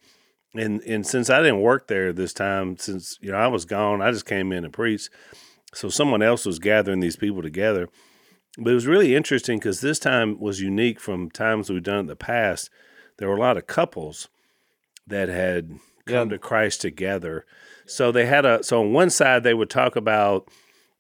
And 0.55 0.81
and 0.82 1.06
since 1.06 1.31
I 1.31 1.38
didn't 1.38 1.61
work 1.61 1.87
there 1.88 2.12
this 2.12 2.32
time, 2.32 2.76
since 2.76 3.19
you 3.20 3.31
know 3.31 3.37
I 3.38 3.46
was 3.49 3.64
gone, 3.64 4.03
I 4.03 4.10
just 4.10 4.27
came 4.27 4.53
in 4.53 4.65
and 4.65 4.72
preached. 4.72 5.10
So 5.72 5.89
someone 5.89 6.22
else 6.22 6.44
was 6.46 6.58
gathering 6.58 7.00
these 7.00 7.17
people 7.17 7.43
together. 7.43 7.89
But 8.58 8.70
it 8.70 8.74
was 8.74 8.86
really 8.86 9.15
interesting 9.15 9.58
because 9.58 9.81
this 9.81 9.98
time 9.98 10.39
was 10.41 10.60
unique 10.60 10.98
from 10.98 11.31
times 11.31 11.70
we've 11.70 11.82
done 11.82 12.00
in 12.00 12.06
the 12.06 12.17
past. 12.17 12.69
There 13.19 13.29
were 13.29 13.36
a 13.36 13.41
lot 13.41 13.56
of 13.56 13.67
couples 13.67 14.29
that 15.06 15.29
had 15.29 15.70
come 16.06 16.29
Yeah. 16.29 16.34
to 16.34 16.39
Christ 16.39 16.81
together. 16.81 17.46
So 17.86 18.10
they 18.10 18.27
had 18.27 18.44
a 18.44 18.62
so 18.62 18.81
on 18.81 18.93
one 18.93 19.10
side 19.10 19.43
they 19.43 19.55
would 19.55 19.70
talk 19.70 19.94
about 19.96 20.48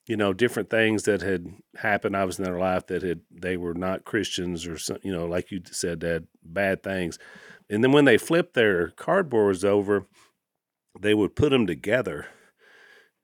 you 0.06 0.16
know 0.16 0.32
different 0.32 0.70
things 0.70 1.04
that 1.04 1.22
had 1.22 1.46
happened 1.76 2.16
obviously 2.16 2.44
in 2.44 2.50
their 2.50 2.60
life 2.60 2.86
that 2.88 3.02
had 3.02 3.20
they 3.30 3.56
were 3.56 3.74
not 3.74 4.04
Christians 4.04 4.66
or 4.66 4.78
some, 4.78 4.98
you 5.02 5.12
know 5.12 5.26
like 5.26 5.50
you 5.50 5.60
said 5.70 6.00
that 6.00 6.24
bad 6.44 6.82
things. 6.82 7.18
And 7.68 7.82
then 7.84 7.92
when 7.92 8.04
they 8.04 8.18
flipped 8.18 8.54
their 8.54 8.88
cardboards 8.90 9.64
over, 9.64 10.06
they 11.00 11.14
would 11.14 11.36
put 11.36 11.50
them 11.50 11.66
together, 11.66 12.26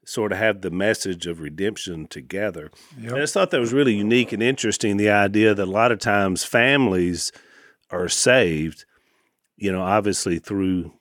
sort 0.06 0.30
of 0.30 0.38
have 0.38 0.60
the 0.60 0.70
message 0.70 1.26
of 1.26 1.40
redemption 1.40 2.06
together. 2.06 2.70
And 2.96 3.12
I 3.12 3.18
just 3.18 3.34
thought 3.34 3.50
that 3.50 3.60
was 3.60 3.72
really 3.72 3.94
unique 3.94 4.32
and 4.32 4.42
interesting. 4.42 4.96
The 4.96 5.10
idea 5.10 5.52
that 5.52 5.62
a 5.64 5.70
lot 5.70 5.90
of 5.90 5.98
times 5.98 6.44
families 6.44 7.32
are 7.90 8.08
saved, 8.08 8.84
you 9.56 9.72
know, 9.72 9.82
obviously 9.82 10.38
through, 10.38 10.92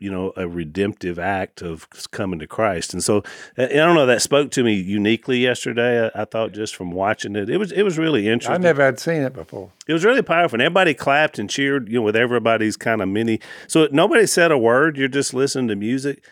you 0.00 0.10
know, 0.10 0.32
a 0.36 0.48
redemptive 0.48 1.18
act 1.18 1.60
of 1.60 1.86
coming 2.12 2.38
to 2.38 2.46
Christ. 2.46 2.94
And 2.94 3.04
so 3.04 3.22
I 3.58 3.64
I 3.64 3.68
don't 3.68 3.94
know, 3.94 4.06
that 4.06 4.22
spoke 4.22 4.50
to 4.52 4.64
me 4.64 4.72
uniquely 4.72 5.38
yesterday. 5.38 6.06
I, 6.14 6.22
I 6.22 6.24
thought 6.24 6.52
just 6.52 6.74
from 6.74 6.90
watching 6.90 7.36
it, 7.36 7.50
it 7.50 7.58
was 7.58 7.72
it 7.72 7.82
was 7.82 7.98
really 7.98 8.26
interesting 8.26 8.54
I 8.54 8.58
never 8.58 8.82
had 8.82 8.98
seen 8.98 9.20
it 9.20 9.34
before. 9.34 9.70
it 9.86 9.92
was 9.92 10.04
really 10.04 10.22
powerful. 10.22 10.56
And 10.56 10.62
everybody 10.62 10.94
clapped 10.94 11.38
and 11.38 11.50
cheered, 11.50 11.88
you 11.90 11.96
know, 11.96 12.02
with 12.02 12.16
everybody's 12.16 12.78
kind 12.78 13.02
of 13.02 13.08
mini. 13.08 13.38
So 13.68 13.86
nobody 13.92 14.26
said 14.26 14.50
a 14.50 14.56
word. 14.58 14.96
You're 14.96 15.08
just 15.08 15.34
listening 15.34 15.68
to 15.68 15.76
music, 15.76 16.22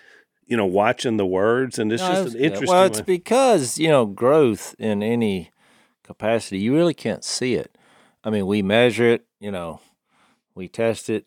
you 0.47 0.57
know, 0.57 0.67
watching 0.67 1.17
the 1.17 1.27
words, 1.27 1.79
and 1.79 1.93
it's 1.93 2.03
No, 2.03 2.25
just 2.25 2.35
an 2.35 2.41
interesting. 2.41 2.69
Well, 2.69 2.85
it's 2.85 2.99
one. 2.99 3.05
because 3.05 3.79
you 3.79 3.89
know 3.89 4.07
growth 4.07 4.75
in 4.79 5.03
any 5.03 5.51
capacity, 6.03 6.59
you 6.59 6.75
really 6.75 6.95
can't 6.95 7.25
see 7.25 7.55
it. 7.55 7.77
I 8.23 8.31
mean, 8.31 8.47
we 8.47 8.63
measure 8.63 9.09
it, 9.09 9.27
you 9.41 9.51
know, 9.51 9.81
we 10.55 10.69
test 10.69 11.11
it, 11.11 11.27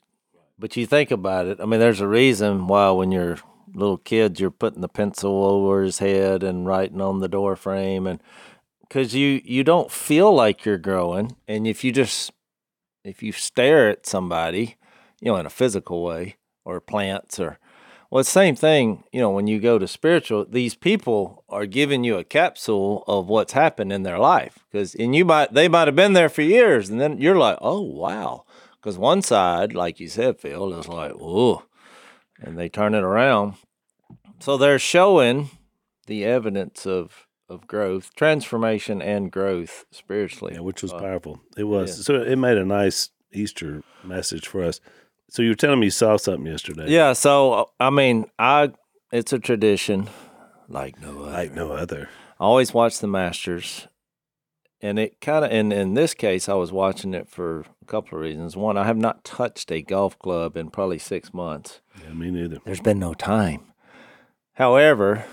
but 0.58 0.76
you 0.76 0.86
think 0.86 1.12
about 1.12 1.46
it. 1.46 1.60
I 1.62 1.66
mean, 1.66 1.80
there's 1.80 2.02
a 2.02 2.08
reason 2.08 2.68
why 2.68 2.90
when 2.92 3.12
you're 3.12 3.38
little 3.74 3.98
kids, 3.98 4.40
you're 4.40 4.50
putting 4.50 4.82
the 4.82 4.88
pencil 4.88 5.46
over 5.46 5.84
his 5.84 6.00
head 6.00 6.42
and 6.42 6.66
writing 6.66 7.02
on 7.02 7.20
the 7.20 7.28
door 7.28 7.56
frame, 7.56 8.08
and 8.08 8.22
because 8.82 9.14
you 9.14 9.42
you 9.44 9.64
don't 9.64 9.92
feel 9.92 10.34
like 10.34 10.66
you're 10.66 10.78
growing, 10.78 11.36
and 11.48 11.68
if 11.68 11.84
you 11.84 11.92
just 11.92 12.32
if 13.04 13.22
you 13.24 13.32
stare 13.32 13.90
at 13.90 14.06
somebody, 14.06 14.76
you 15.22 15.32
know, 15.32 15.38
in 15.38 15.46
a 15.46 15.52
physical 15.52 16.04
way 16.04 16.36
or 16.66 16.80
plants 16.82 17.40
or 17.40 17.60
Well, 18.10 18.22
it's 18.22 18.30
the 18.30 18.40
same 18.40 18.56
thing, 18.56 19.04
you 19.12 19.20
know, 19.20 19.32
when 19.32 19.48
you 19.48 19.60
go 19.60 19.78
to 19.78 19.88
spiritual, 19.88 20.46
these 20.46 20.76
people 20.76 21.44
are 21.50 21.66
giving 21.66 22.06
you 22.06 22.18
a 22.18 22.24
capsule 22.24 23.04
of 23.06 23.28
what's 23.28 23.52
happened 23.54 23.92
in 23.92 24.04
their 24.04 24.18
life. 24.18 24.60
Because, 24.72 24.96
and 24.96 25.14
you 25.14 25.26
might, 25.26 25.54
they 25.54 25.68
might 25.68 25.88
have 25.90 25.96
been 25.96 26.14
there 26.14 26.30
for 26.30 26.42
years. 26.42 26.90
And 26.90 27.02
then 27.02 27.18
you're 27.18 27.38
like, 27.38 27.58
oh, 27.62 27.82
wow. 27.82 28.46
Because 28.80 28.98
one 28.98 29.22
side, 29.22 29.74
like 29.74 30.00
you 30.00 30.08
said, 30.08 30.40
Phil, 30.40 30.74
is 30.80 30.88
like, 30.88 31.12
whoa. 31.14 31.64
And 32.40 32.58
they 32.58 32.70
turn 32.70 32.96
it 32.96 33.04
around. 33.04 33.56
So 34.40 34.56
they're 34.56 34.80
showing 34.80 35.50
the 36.06 36.24
evidence 36.24 36.86
of, 36.86 37.28
of 37.50 37.68
growth, 37.68 38.16
transformation, 38.16 39.02
and 39.02 39.32
growth 39.32 39.84
spiritually. 39.92 40.54
Yeah, 40.54 40.62
which 40.62 40.82
was 40.82 40.94
Uh, 40.94 41.00
powerful. 41.00 41.42
It 41.58 41.66
was. 41.66 41.98
yeah. 41.98 42.04
So 42.04 42.22
it 42.22 42.38
made 42.38 42.58
a 42.58 42.64
nice 42.64 43.10
Easter 43.34 43.84
message 44.04 44.48
for 44.48 44.64
us. 44.64 44.80
So 45.29 45.41
you 45.41 45.50
were 45.50 45.55
telling 45.55 45.79
me 45.79 45.88
you 45.88 45.91
saw 45.91 46.17
something 46.17 46.46
yesterday. 46.46 46.86
Yeah. 46.88 47.13
So, 47.13 47.53
uh, 47.53 47.65
I 47.79 47.89
mean, 47.89 48.25
I, 48.39 48.72
it's 49.12 49.34
a 49.34 49.39
tradition 49.39 50.10
like 50.67 51.00
no 51.01 51.24
other. 51.24 51.31
Like 51.31 51.53
no 51.53 51.72
other. 51.72 52.10
I 52.39 52.43
always 52.43 52.74
watch 52.74 53.00
the 53.00 53.07
Masters, 53.07 53.88
and 54.81 55.00
it 55.00 55.19
kind 55.22 55.43
of, 55.43 55.51
and 55.51 55.74
in 55.74 55.96
this 55.96 56.13
case, 56.13 56.48
I 56.48 56.53
was 56.53 56.72
watching 56.72 57.13
it 57.13 57.27
for 57.27 57.62
a 57.81 57.86
couple 57.86 58.17
of 58.17 58.22
reasons. 58.22 58.55
One, 58.55 58.77
I 58.77 58.86
have 58.86 58.98
not 58.98 59.24
touched 59.24 59.72
a 59.72 59.81
golf 59.81 60.19
club 60.19 60.55
in 60.55 60.69
probably 60.69 61.00
six 61.00 61.34
months. 61.34 61.81
Yeah, 62.03 62.13
me 62.13 62.29
neither. 62.29 62.60
There's 62.63 62.81
been 62.81 63.00
no 63.00 63.13
time. 63.13 63.72
However, 64.53 65.25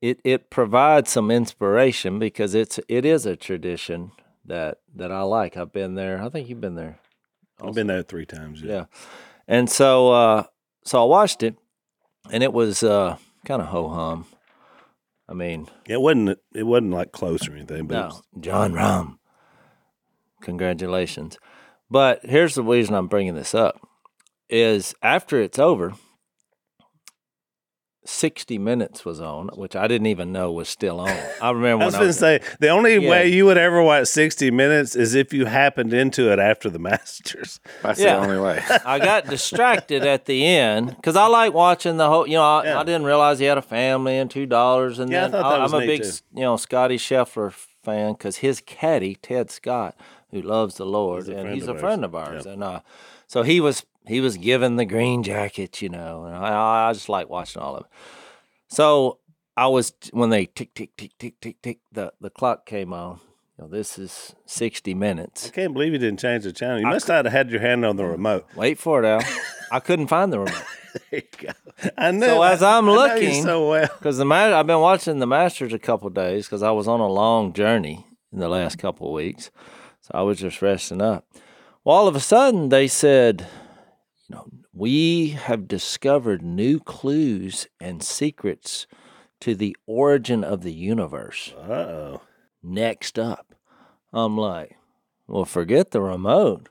it 0.00 0.20
it 0.24 0.50
provides 0.50 1.10
some 1.10 1.30
inspiration 1.30 2.18
because 2.18 2.54
it's 2.54 2.78
it 2.88 3.04
is 3.04 3.26
a 3.26 3.36
tradition 3.36 4.12
that 4.44 4.78
that 4.94 5.10
I 5.10 5.22
like. 5.22 5.56
I've 5.56 5.72
been 5.72 5.94
there. 5.94 6.22
I 6.22 6.28
think 6.28 6.48
you've 6.48 6.60
been 6.60 6.74
there. 6.76 6.98
I've 7.60 7.74
been 7.74 7.86
there 7.88 8.02
three 8.02 8.26
times. 8.26 8.62
Yeah. 8.62 8.72
Yeah. 8.72 8.84
And 9.48 9.68
so 9.70 10.12
uh 10.12 10.44
so 10.84 11.02
I 11.02 11.06
watched 11.06 11.42
it 11.42 11.56
and 12.30 12.42
it 12.42 12.52
was 12.52 12.82
uh 12.82 13.16
kind 13.44 13.62
of 13.62 13.68
ho 13.68 13.88
hum. 13.88 14.26
I 15.28 15.34
mean, 15.34 15.68
It 15.88 16.00
wasn't. 16.00 16.38
It 16.54 16.64
wasn't 16.64 16.90
like 16.90 17.12
close 17.12 17.48
or 17.48 17.52
anything. 17.54 17.86
But 17.86 17.94
no, 17.94 18.06
was- 18.06 18.22
Jon 18.40 18.72
Rahm. 18.74 19.18
Congratulations. 20.42 21.38
But 21.90 22.20
here's 22.24 22.54
the 22.54 22.62
reason 22.62 22.94
I'm 22.94 23.06
bringing 23.06 23.34
this 23.34 23.54
up 23.54 23.80
is 24.48 24.94
after 25.02 25.40
it's 25.40 25.58
over 25.58 25.94
60 28.04 28.58
minutes 28.58 29.04
was 29.04 29.20
on, 29.20 29.48
which 29.54 29.76
I 29.76 29.86
didn't 29.86 30.08
even 30.08 30.32
know 30.32 30.50
was 30.50 30.68
still 30.68 30.98
on. 30.98 31.16
I 31.40 31.50
remember 31.52 31.82
I 31.84 31.86
was 31.86 31.94
going 31.94 32.06
to 32.08 32.12
say 32.12 32.40
the 32.58 32.68
only 32.68 32.98
Yeah. 32.98 33.08
way 33.10 33.28
you 33.28 33.44
would 33.46 33.58
ever 33.58 33.80
watch 33.82 34.08
sixty 34.08 34.50
minutes 34.50 34.96
is 34.96 35.14
if 35.14 35.32
you 35.32 35.46
happened 35.46 35.92
into 35.92 36.32
it 36.32 36.38
after 36.40 36.68
the 36.68 36.78
Masters. 36.90 37.60
That's 37.82 38.00
Yeah. 38.00 38.16
the 38.16 38.22
only 38.26 38.38
way. 38.40 38.60
I 38.84 38.98
got 38.98 39.26
distracted 39.26 40.04
at 40.04 40.24
the 40.24 40.44
end 40.44 40.96
because 40.96 41.14
I 41.14 41.26
like 41.28 41.52
watching 41.54 41.96
the 41.96 42.08
whole. 42.08 42.26
You 42.26 42.34
know, 42.34 42.42
I, 42.42 42.64
Yeah. 42.64 42.80
I 42.80 42.82
didn't 42.84 43.04
realize 43.04 43.38
he 43.38 43.44
had 43.44 43.58
a 43.58 43.62
family 43.62 44.18
and 44.18 44.28
two 44.30 44.46
dollars. 44.46 44.98
And 44.98 45.10
Yeah, 45.10 45.18
I 45.18 45.28
then 45.28 45.30
thought 45.42 45.50
that 45.50 45.60
I, 45.60 45.62
was 45.62 45.74
am 45.74 45.82
a 45.82 45.86
big, 45.86 46.02
too. 46.02 46.10
you 46.34 46.40
know, 46.42 46.56
Scottie 46.56 46.98
Scheffler 46.98 47.52
fan 47.84 48.14
because 48.14 48.38
his 48.38 48.60
caddy 48.60 49.14
Ted 49.16 49.50
Scott, 49.50 49.94
who 50.32 50.42
loves 50.42 50.74
the 50.76 50.86
Lord, 50.86 51.26
He's 51.26 51.28
a 51.28 51.32
and 51.32 51.40
friend 51.42 51.54
he's 51.54 51.62
of 51.64 51.68
a 51.68 51.72
ours. 51.74 51.80
friend 51.80 52.04
of 52.04 52.14
ours, 52.16 52.42
Yeah. 52.46 52.52
and 52.52 52.64
uh, 52.64 52.80
so 53.28 53.42
he 53.42 53.60
was 53.60 53.84
he 54.06 54.20
was 54.20 54.36
given 54.36 54.76
the 54.76 54.84
green 54.84 55.22
jacket, 55.22 55.80
you 55.82 55.88
know, 55.88 56.24
and 56.24 56.34
I, 56.34 56.88
I 56.88 56.92
just 56.92 57.08
like 57.08 57.28
watching 57.28 57.62
all 57.62 57.76
of 57.76 57.84
it. 57.84 57.90
So 58.68 59.18
I 59.56 59.66
was 59.66 59.92
when 60.12 60.30
they 60.30 60.46
tick 60.46 60.74
tick 60.74 60.96
tick 60.96 61.12
tick 61.18 61.40
tick 61.40 61.62
tick 61.62 61.78
the 61.92 62.12
the 62.20 62.30
clock 62.30 62.66
came 62.66 62.92
on. 62.92 63.20
You 63.58 63.64
know, 63.64 63.68
this 63.68 63.98
is 63.98 64.34
sixty 64.46 64.94
minutes. 64.94 65.48
I 65.48 65.50
can't 65.50 65.74
believe 65.74 65.92
you 65.92 65.98
didn't 65.98 66.20
change 66.20 66.44
the 66.44 66.52
channel. 66.52 66.80
You 66.80 66.86
I 66.86 66.92
must 66.92 67.08
not 67.08 67.26
have 67.26 67.32
had 67.32 67.50
your 67.50 67.60
hand 67.60 67.84
on 67.84 67.96
the 67.96 68.02
mm-hmm. 68.02 68.12
remote. 68.12 68.46
Wait 68.56 68.78
for 68.78 69.02
it, 69.02 69.06
Al. 69.06 69.20
I 69.70 69.80
couldn't 69.80 70.06
find 70.08 70.32
the 70.32 70.40
remote. 70.40 70.64
There 71.10 71.22
you 71.22 71.46
go. 71.48 71.90
I 71.96 72.10
know. 72.10 72.26
So 72.26 72.42
as 72.42 72.62
I'm 72.62 72.86
I 72.86 72.92
know 72.94 73.04
you 73.06 73.14
looking- 73.14 73.42
so 73.44 73.70
well. 73.70 73.88
Because 73.98 74.18
the 74.18 74.26
ma- 74.26 74.58
I've 74.58 74.66
been 74.66 74.80
watching 74.80 75.20
the 75.20 75.26
Masters 75.26 75.72
a 75.72 75.78
couple 75.78 76.06
of 76.06 76.12
days 76.12 76.44
because 76.44 76.62
I 76.62 76.70
was 76.70 76.86
on 76.86 77.00
a 77.00 77.08
long 77.08 77.54
journey 77.54 78.06
in 78.30 78.40
the 78.40 78.48
last 78.50 78.76
couple 78.76 79.06
of 79.06 79.14
weeks, 79.14 79.50
so 80.02 80.10
I 80.12 80.20
was 80.20 80.38
just 80.38 80.60
resting 80.60 81.00
up. 81.00 81.26
Well, 81.82 81.96
all 81.96 82.08
of 82.08 82.14
a 82.14 82.20
sudden 82.20 82.68
they 82.68 82.88
said, 82.88 83.46
know, 84.32 84.48
we 84.72 85.28
have 85.28 85.68
discovered 85.68 86.42
new 86.42 86.80
clues 86.80 87.66
and 87.80 88.02
secrets 88.02 88.86
to 89.40 89.54
the 89.54 89.76
origin 89.86 90.42
of 90.42 90.62
the 90.62 90.72
universe. 90.72 91.54
Oh. 91.56 92.20
Next 92.62 93.18
up, 93.18 93.54
I'm 94.12 94.36
like, 94.36 94.76
well, 95.26 95.44
forget 95.44 95.90
the 95.90 96.00
remote. 96.00 96.68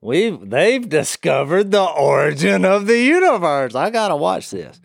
We've 0.00 0.50
they've 0.50 0.88
discovered 0.88 1.70
the 1.70 1.84
origin 1.84 2.64
of 2.64 2.86
the 2.86 2.98
universe. 2.98 3.74
I 3.74 3.90
gotta 3.90 4.16
watch 4.16 4.50
this. 4.50 4.80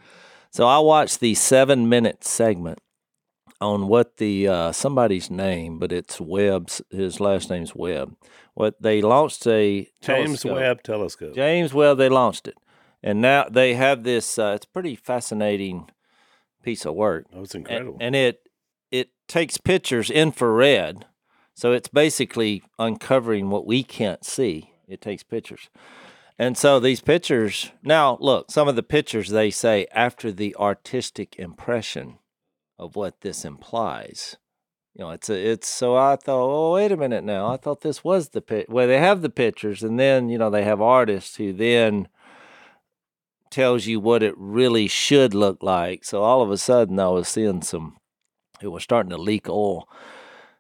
So 0.52 0.66
I 0.66 0.80
watched 0.80 1.20
the 1.20 1.36
seven 1.36 1.90
minute 1.90 2.24
segment 2.24 2.80
on 3.60 3.88
what 3.88 4.18
the 4.18 4.48
uh, 4.48 4.72
somebody's 4.72 5.30
name, 5.30 5.80
but 5.80 5.92
it's 5.92 6.22
Webb's. 6.22 6.82
His 6.92 7.20
last 7.20 7.50
name's 7.50 7.76
Webb. 7.76 8.16
What 8.58 8.82
they 8.82 9.04
launched 9.04 9.46
a 9.46 9.88
James 10.02 10.42
telescope. 10.42 10.56
Webb 10.56 10.82
Telescope. 10.82 11.36
James 11.36 11.76
Webb. 11.76 12.00
They 12.00 12.10
launched 12.10 12.48
it, 12.48 12.58
and 13.04 13.22
now 13.22 13.46
they 13.48 13.76
have 13.76 14.02
this. 14.02 14.40
Uh, 14.40 14.54
it's 14.56 14.66
a 14.66 14.70
pretty 14.70 14.96
fascinating 14.96 15.92
piece 16.64 16.84
of 16.84 16.96
work. 16.96 17.28
Oh, 17.36 17.44
it's 17.44 17.54
incredible. 17.54 17.98
And, 18.02 18.16
it 18.16 18.50
it 18.90 19.10
takes 19.28 19.60
pictures 19.60 20.10
infrared, 20.10 21.06
so 21.54 21.72
it's 21.72 21.90
basically 21.90 22.64
uncovering 22.80 23.52
what 23.52 23.68
we 23.68 23.84
can't 23.84 24.26
see. 24.26 24.72
It 24.88 25.02
takes 25.02 25.22
pictures, 25.22 25.70
and 26.40 26.58
so 26.58 26.80
these 26.80 27.00
pictures. 27.02 27.72
Now, 27.84 28.18
look, 28.20 28.50
some 28.50 28.68
of 28.68 28.76
the 28.76 28.82
pictures 28.82 29.30
they 29.30 29.52
say 29.52 29.86
after 29.92 30.32
the 30.32 30.56
artistic 30.56 31.36
impression 31.38 32.18
of 32.80 32.96
what 32.96 33.22
this 33.22 33.46
implies. 33.46 34.36
You 34.98 35.06
know, 35.06 35.12
it's 35.12 35.30
a, 35.30 35.52
it's 35.52 35.68
so 35.68 35.96
I 35.96 36.16
thought, 36.16 36.44
oh 36.44 36.74
wait 36.74 36.92
a 36.92 36.98
minute 36.98 37.24
now, 37.24 37.54
I 37.54 37.58
thought 37.58 37.82
this 37.82 38.04
was 38.04 38.30
the 38.30 38.42
pic. 38.42 38.66
Well, 38.68 38.88
they 38.88 38.98
have 38.98 39.22
the 39.22 39.30
pictures, 39.30 39.84
and 39.84 40.00
then 40.00 40.28
you 40.28 40.40
know 40.40 40.50
they 40.50 40.64
have 40.64 40.82
artists 40.82 41.36
who 41.36 41.54
then 41.54 42.08
tells 43.52 43.86
you 43.86 44.00
what 44.00 44.24
it 44.24 44.34
really 44.38 44.88
should 44.88 45.36
look 45.36 45.62
like. 45.62 46.04
So 46.04 46.24
all 46.24 46.42
of 46.42 46.50
a 46.50 46.58
sudden, 46.58 47.00
I 47.00 47.10
was 47.10 47.28
seeing 47.28 47.62
some. 47.62 47.98
It 48.60 48.70
was 48.70 48.82
starting 48.82 49.12
to 49.12 49.18
leak 49.18 49.48
oil. 49.48 49.88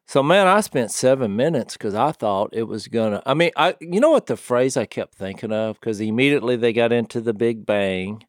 So 0.06 0.22
man, 0.22 0.46
I 0.46 0.62
spent 0.62 0.92
seven 0.92 1.36
minutes 1.36 1.74
because 1.74 1.96
I 1.96 2.12
thought 2.12 2.52
it 2.54 2.64
was 2.64 2.88
gonna. 2.88 3.24
I 3.26 3.34
mean, 3.34 3.50
I 3.56 3.76
you 3.82 4.00
know 4.00 4.12
what 4.12 4.28
the 4.28 4.38
phrase 4.38 4.78
I 4.78 4.86
kept 4.86 5.16
thinking 5.16 5.52
of 5.52 5.80
because 5.80 6.00
immediately 6.00 6.56
they 6.58 6.74
got 6.74 6.92
into 6.92 7.22
the 7.22 7.34
Big 7.34 7.66
Bang, 7.66 8.24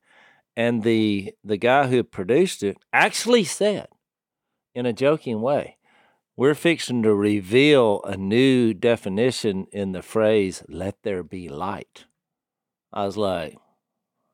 and 0.57 0.85
the 0.85 1.35
the 1.45 1.59
guy 1.59 1.89
who 1.89 2.03
produced 2.03 2.63
it 2.63 2.79
actually 2.95 3.45
said, 3.45 3.89
in 4.75 4.87
a 4.87 4.95
joking 4.95 5.43
way, 5.43 5.78
we're 6.39 6.55
fixing 6.55 7.03
to 7.03 7.13
reveal 7.13 8.01
a 8.05 8.17
new 8.17 8.73
definition 8.73 9.67
in 9.73 9.91
the 9.91 10.03
phrase 10.03 10.63
"Let 10.69 11.03
there 11.03 11.25
be 11.25 11.49
light." 11.49 12.05
I 12.93 13.07
was 13.07 13.17
like, 13.17 13.59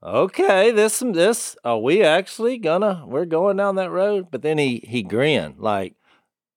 okay, 0.02 0.70
this 0.70 0.98
this 0.98 1.56
are 1.64 1.78
we 1.78 2.02
actually 2.02 2.58
gonna 2.58 3.04
we're 3.06 3.24
going 3.24 3.56
down 3.56 3.76
that 3.76 3.90
road? 3.90 4.26
But 4.30 4.42
then 4.42 4.58
he 4.58 4.84
he 4.86 5.02
grinned 5.02 5.58
like 5.58 5.94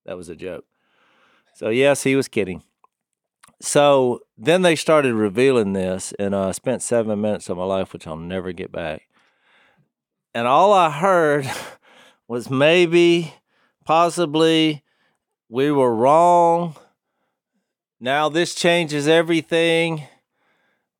that 0.05 0.17
was 0.17 0.27
a 0.27 0.35
joke. 0.35 0.65
So 1.53 1.69
yes, 1.69 2.03
he 2.03 2.17
was 2.17 2.27
kidding. 2.27 2.61
So 3.61 4.19
then 4.37 4.63
they 4.63 4.75
started 4.75 5.13
revealing 5.13 5.71
this, 5.71 6.13
and 6.19 6.35
uh, 6.35 6.49
I 6.49 6.51
spent 6.51 6.81
seven 6.81 7.21
minutes 7.21 7.47
of 7.47 7.55
my 7.55 7.63
life, 7.63 7.93
which 7.93 8.05
I'll 8.05 8.17
never 8.17 8.51
get 8.51 8.73
back. 8.73 9.03
And 10.35 10.45
all 10.45 10.73
I 10.73 10.89
heard 10.89 11.49
was 12.27 12.49
maybe, 12.49 13.33
possibly, 13.85 14.83
we 15.49 15.71
were 15.71 15.95
wrong. 15.95 16.75
Now 17.99 18.29
this 18.29 18.53
changes 18.53 19.07
everything. 19.07 20.03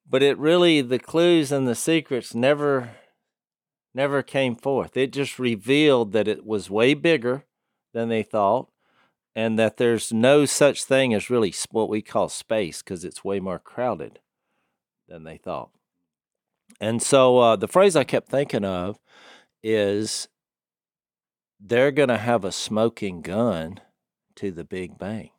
But 0.09 0.23
it 0.23 0.37
really 0.37 0.81
the 0.81 0.99
clues 0.99 1.51
and 1.51 1.67
the 1.67 1.75
secrets 1.75 2.33
never 2.33 2.91
never 3.93 4.21
came 4.21 4.55
forth. 4.55 4.95
It 4.95 5.11
just 5.11 5.39
revealed 5.39 6.11
that 6.13 6.27
it 6.27 6.45
was 6.45 6.69
way 6.69 6.93
bigger 6.93 7.45
than 7.93 8.09
they 8.09 8.23
thought 8.23 8.69
and 9.35 9.57
that 9.57 9.77
there's 9.77 10.13
no 10.13 10.45
such 10.45 10.83
thing 10.83 11.13
as 11.13 11.29
really 11.29 11.53
what 11.71 11.89
we 11.89 12.01
call 12.01 12.29
space 12.29 12.81
because 12.81 13.03
it's 13.03 13.23
way 13.23 13.39
more 13.39 13.59
crowded 13.59 14.19
than 15.07 15.23
they 15.23 15.37
thought. 15.37 15.71
And 16.79 17.01
so 17.01 17.39
uh, 17.39 17.55
the 17.55 17.67
phrase 17.67 17.95
i 17.95 18.03
kept 18.03 18.29
thinking 18.29 18.63
of 18.63 18.99
is 19.63 20.27
they're 21.59 21.91
going 21.91 22.09
to 22.09 22.17
have 22.17 22.45
a 22.45 22.51
smoking 22.51 23.21
gun 23.21 23.79
to 24.37 24.51
the 24.51 24.63
big 24.63 24.97
bang 24.97 25.31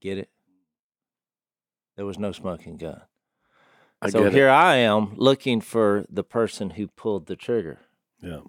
get 0.00 0.18
it 0.18 0.28
there 1.96 2.06
was 2.06 2.18
no 2.18 2.32
smoking 2.32 2.76
gun 2.76 3.02
I 4.00 4.10
so 4.10 4.30
here 4.30 4.48
it. 4.48 4.52
I 4.52 4.76
am 4.76 5.14
looking 5.16 5.60
for 5.60 6.04
the 6.08 6.22
person 6.22 6.70
who 6.70 6.86
pulled 6.86 7.26
the 7.26 7.36
trigger. 7.36 7.80
Yeah. 8.22 8.40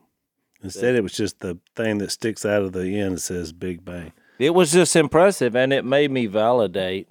Instead, 0.61 0.95
it 0.95 1.03
was 1.03 1.13
just 1.13 1.39
the 1.39 1.57
thing 1.75 1.99
that 1.99 2.11
sticks 2.11 2.45
out 2.45 2.61
of 2.61 2.73
the 2.73 2.99
end 2.99 3.15
that 3.15 3.21
says 3.21 3.53
Big 3.53 3.85
Bang. 3.85 4.11
It 4.37 4.53
was 4.53 4.71
just 4.71 4.95
impressive, 4.95 5.55
and 5.55 5.71
it 5.71 5.85
made 5.85 6.11
me 6.11 6.25
validate 6.25 7.07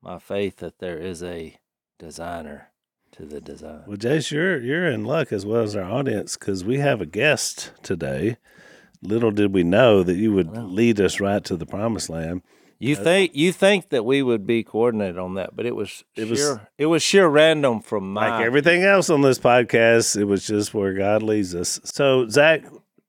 my 0.00 0.18
faith 0.18 0.58
that 0.58 0.78
there 0.78 0.98
is 0.98 1.22
a 1.22 1.58
designer 1.98 2.70
to 3.12 3.24
the 3.24 3.40
design. 3.40 3.82
Well, 3.86 3.96
Jase, 3.96 4.30
you're 4.30 4.60
you're 4.60 4.86
in 4.86 5.04
luck 5.04 5.32
as 5.32 5.44
well 5.44 5.62
as 5.62 5.74
our 5.74 5.84
audience 5.84 6.36
because 6.36 6.64
we 6.64 6.78
have 6.78 7.00
a 7.00 7.06
guest 7.06 7.72
today. 7.82 8.36
Little 9.04 9.30
did 9.30 9.52
we 9.52 9.62
know 9.64 10.02
that 10.02 10.16
you 10.16 10.32
would 10.32 10.56
lead 10.56 11.00
us 11.00 11.20
right 11.20 11.44
to 11.44 11.56
the 11.56 11.66
promised 11.66 12.08
land. 12.08 12.42
You 12.78 12.96
uh, 12.96 13.02
think 13.04 13.34
you 13.34 13.52
think 13.52 13.90
that 13.90 14.04
we 14.04 14.22
would 14.22 14.46
be 14.46 14.64
coordinated 14.64 15.18
on 15.18 15.34
that, 15.34 15.54
but 15.54 15.64
it 15.66 15.76
was 15.76 16.04
It 16.16 16.22
it 16.22 16.30
was- 16.30 16.40
was 16.40 16.58
it 16.78 16.86
was 16.86 17.02
sheer 17.02 17.28
random 17.28 17.80
from 17.80 18.12
my 18.12 18.30
Like 18.38 18.46
everything 18.46 18.82
else 18.82 19.10
on 19.10 19.20
this 19.22 19.38
podcast, 19.38 20.16
it 20.20 20.24
was 20.24 20.46
just 20.46 20.74
where 20.74 20.92
God 20.94 21.22
leads 21.22 21.54
us. 21.54 21.80
So, 21.84 22.28
Zach, 22.28 22.64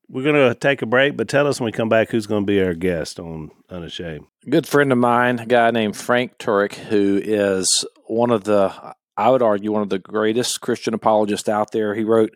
we're 0.07 0.23
going 0.23 0.35
to 0.35 0.53
take 0.53 0.81
a 0.81 0.85
break, 0.85 1.17
but 1.17 1.27
tell 1.27 1.47
us 1.47 1.59
when 1.59 1.65
we 1.65 1.71
come 1.71 1.89
back 1.89 2.09
who's 2.09 2.27
going 2.27 2.43
to 2.43 2.45
be 2.45 2.61
our 2.61 2.75
guest 2.75 3.19
on 3.19 3.49
Unashamed. 3.69 4.25
A 4.45 4.49
good 4.49 4.67
friend 4.67 4.91
of 4.91 4.97
mine, 4.99 5.39
a 5.39 5.45
guy 5.47 5.71
named 5.71 5.97
Frank 5.97 6.37
Turek, 6.37 6.73
who 6.75 7.19
is 7.23 7.85
one 8.05 8.29
of 8.29 8.43
the, 8.43 8.71
I 9.17 9.29
would 9.31 9.41
argue, 9.41 9.71
one 9.71 9.81
of 9.81 9.89
the 9.89 9.97
greatest 9.97 10.61
Christian 10.61 10.93
apologists 10.93 11.49
out 11.49 11.71
there. 11.71 11.95
He 11.95 12.03
wrote 12.03 12.35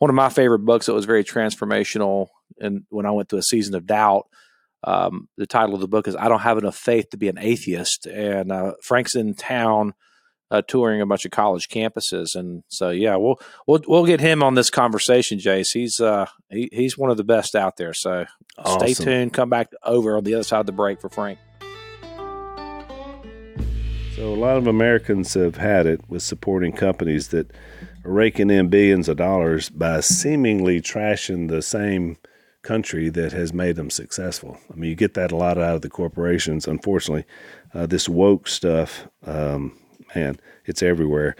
one 0.00 0.10
of 0.10 0.16
my 0.16 0.28
favorite 0.28 0.64
books 0.64 0.86
that 0.86 0.92
was 0.92 1.04
very 1.04 1.22
transformational. 1.22 2.26
And 2.58 2.84
when 2.88 3.06
I 3.06 3.10
went 3.10 3.28
through 3.28 3.40
a 3.40 3.42
season 3.42 3.74
of 3.74 3.86
doubt, 3.86 4.26
um, 4.84 5.28
the 5.36 5.46
title 5.46 5.74
of 5.74 5.80
the 5.80 5.88
book 5.88 6.06
is 6.08 6.16
"I 6.16 6.28
Don't 6.28 6.40
Have 6.40 6.58
Enough 6.58 6.76
Faith 6.76 7.10
to 7.10 7.16
Be 7.16 7.28
an 7.28 7.38
Atheist." 7.38 8.06
And 8.06 8.52
uh, 8.52 8.72
Frank's 8.82 9.14
in 9.14 9.34
town 9.34 9.94
uh, 10.50 10.62
touring 10.62 11.00
a 11.00 11.06
bunch 11.06 11.24
of 11.24 11.30
college 11.30 11.68
campuses, 11.68 12.34
and 12.34 12.62
so 12.68 12.90
yeah, 12.90 13.16
we'll 13.16 13.40
we'll 13.66 13.80
we'll 13.88 14.06
get 14.06 14.20
him 14.20 14.42
on 14.42 14.54
this 14.54 14.70
conversation, 14.70 15.38
Jase. 15.38 15.72
He's 15.72 16.00
uh 16.00 16.26
he, 16.50 16.68
he's 16.72 16.98
one 16.98 17.10
of 17.10 17.16
the 17.16 17.24
best 17.24 17.54
out 17.54 17.76
there. 17.76 17.94
So 17.94 18.26
stay 18.76 18.94
tuned. 18.94 19.32
Come 19.32 19.50
back 19.50 19.72
over 19.82 20.16
on 20.16 20.24
the 20.24 20.34
other 20.34 20.44
side 20.44 20.60
of 20.60 20.66
the 20.66 20.72
break 20.72 21.00
for 21.00 21.08
Frank. 21.08 21.38
So 24.14 24.32
a 24.32 24.36
lot 24.36 24.56
of 24.56 24.68
Americans 24.68 25.34
have 25.34 25.56
had 25.56 25.86
it 25.86 26.08
with 26.08 26.22
supporting 26.22 26.72
companies 26.72 27.28
that 27.28 27.50
are 28.04 28.12
raking 28.12 28.50
in 28.50 28.68
billions 28.68 29.08
of 29.08 29.16
dollars 29.16 29.70
by 29.70 30.00
seemingly 30.00 30.80
trashing 30.80 31.48
the 31.48 31.62
same 31.62 32.16
country 32.64 33.08
that 33.10 33.32
has 33.32 33.52
made 33.52 33.76
them 33.76 33.90
successful. 33.90 34.58
I 34.72 34.74
mean, 34.74 34.90
you 34.90 34.96
get 34.96 35.14
that 35.14 35.30
a 35.30 35.36
lot 35.36 35.58
out 35.58 35.76
of 35.76 35.82
the 35.82 35.90
corporations. 35.90 36.66
Unfortunately, 36.66 37.24
uh, 37.72 37.86
this 37.86 38.08
woke 38.08 38.48
stuff, 38.48 39.06
um, 39.24 39.78
man, 40.14 40.38
it's 40.64 40.82
everywhere. 40.82 41.36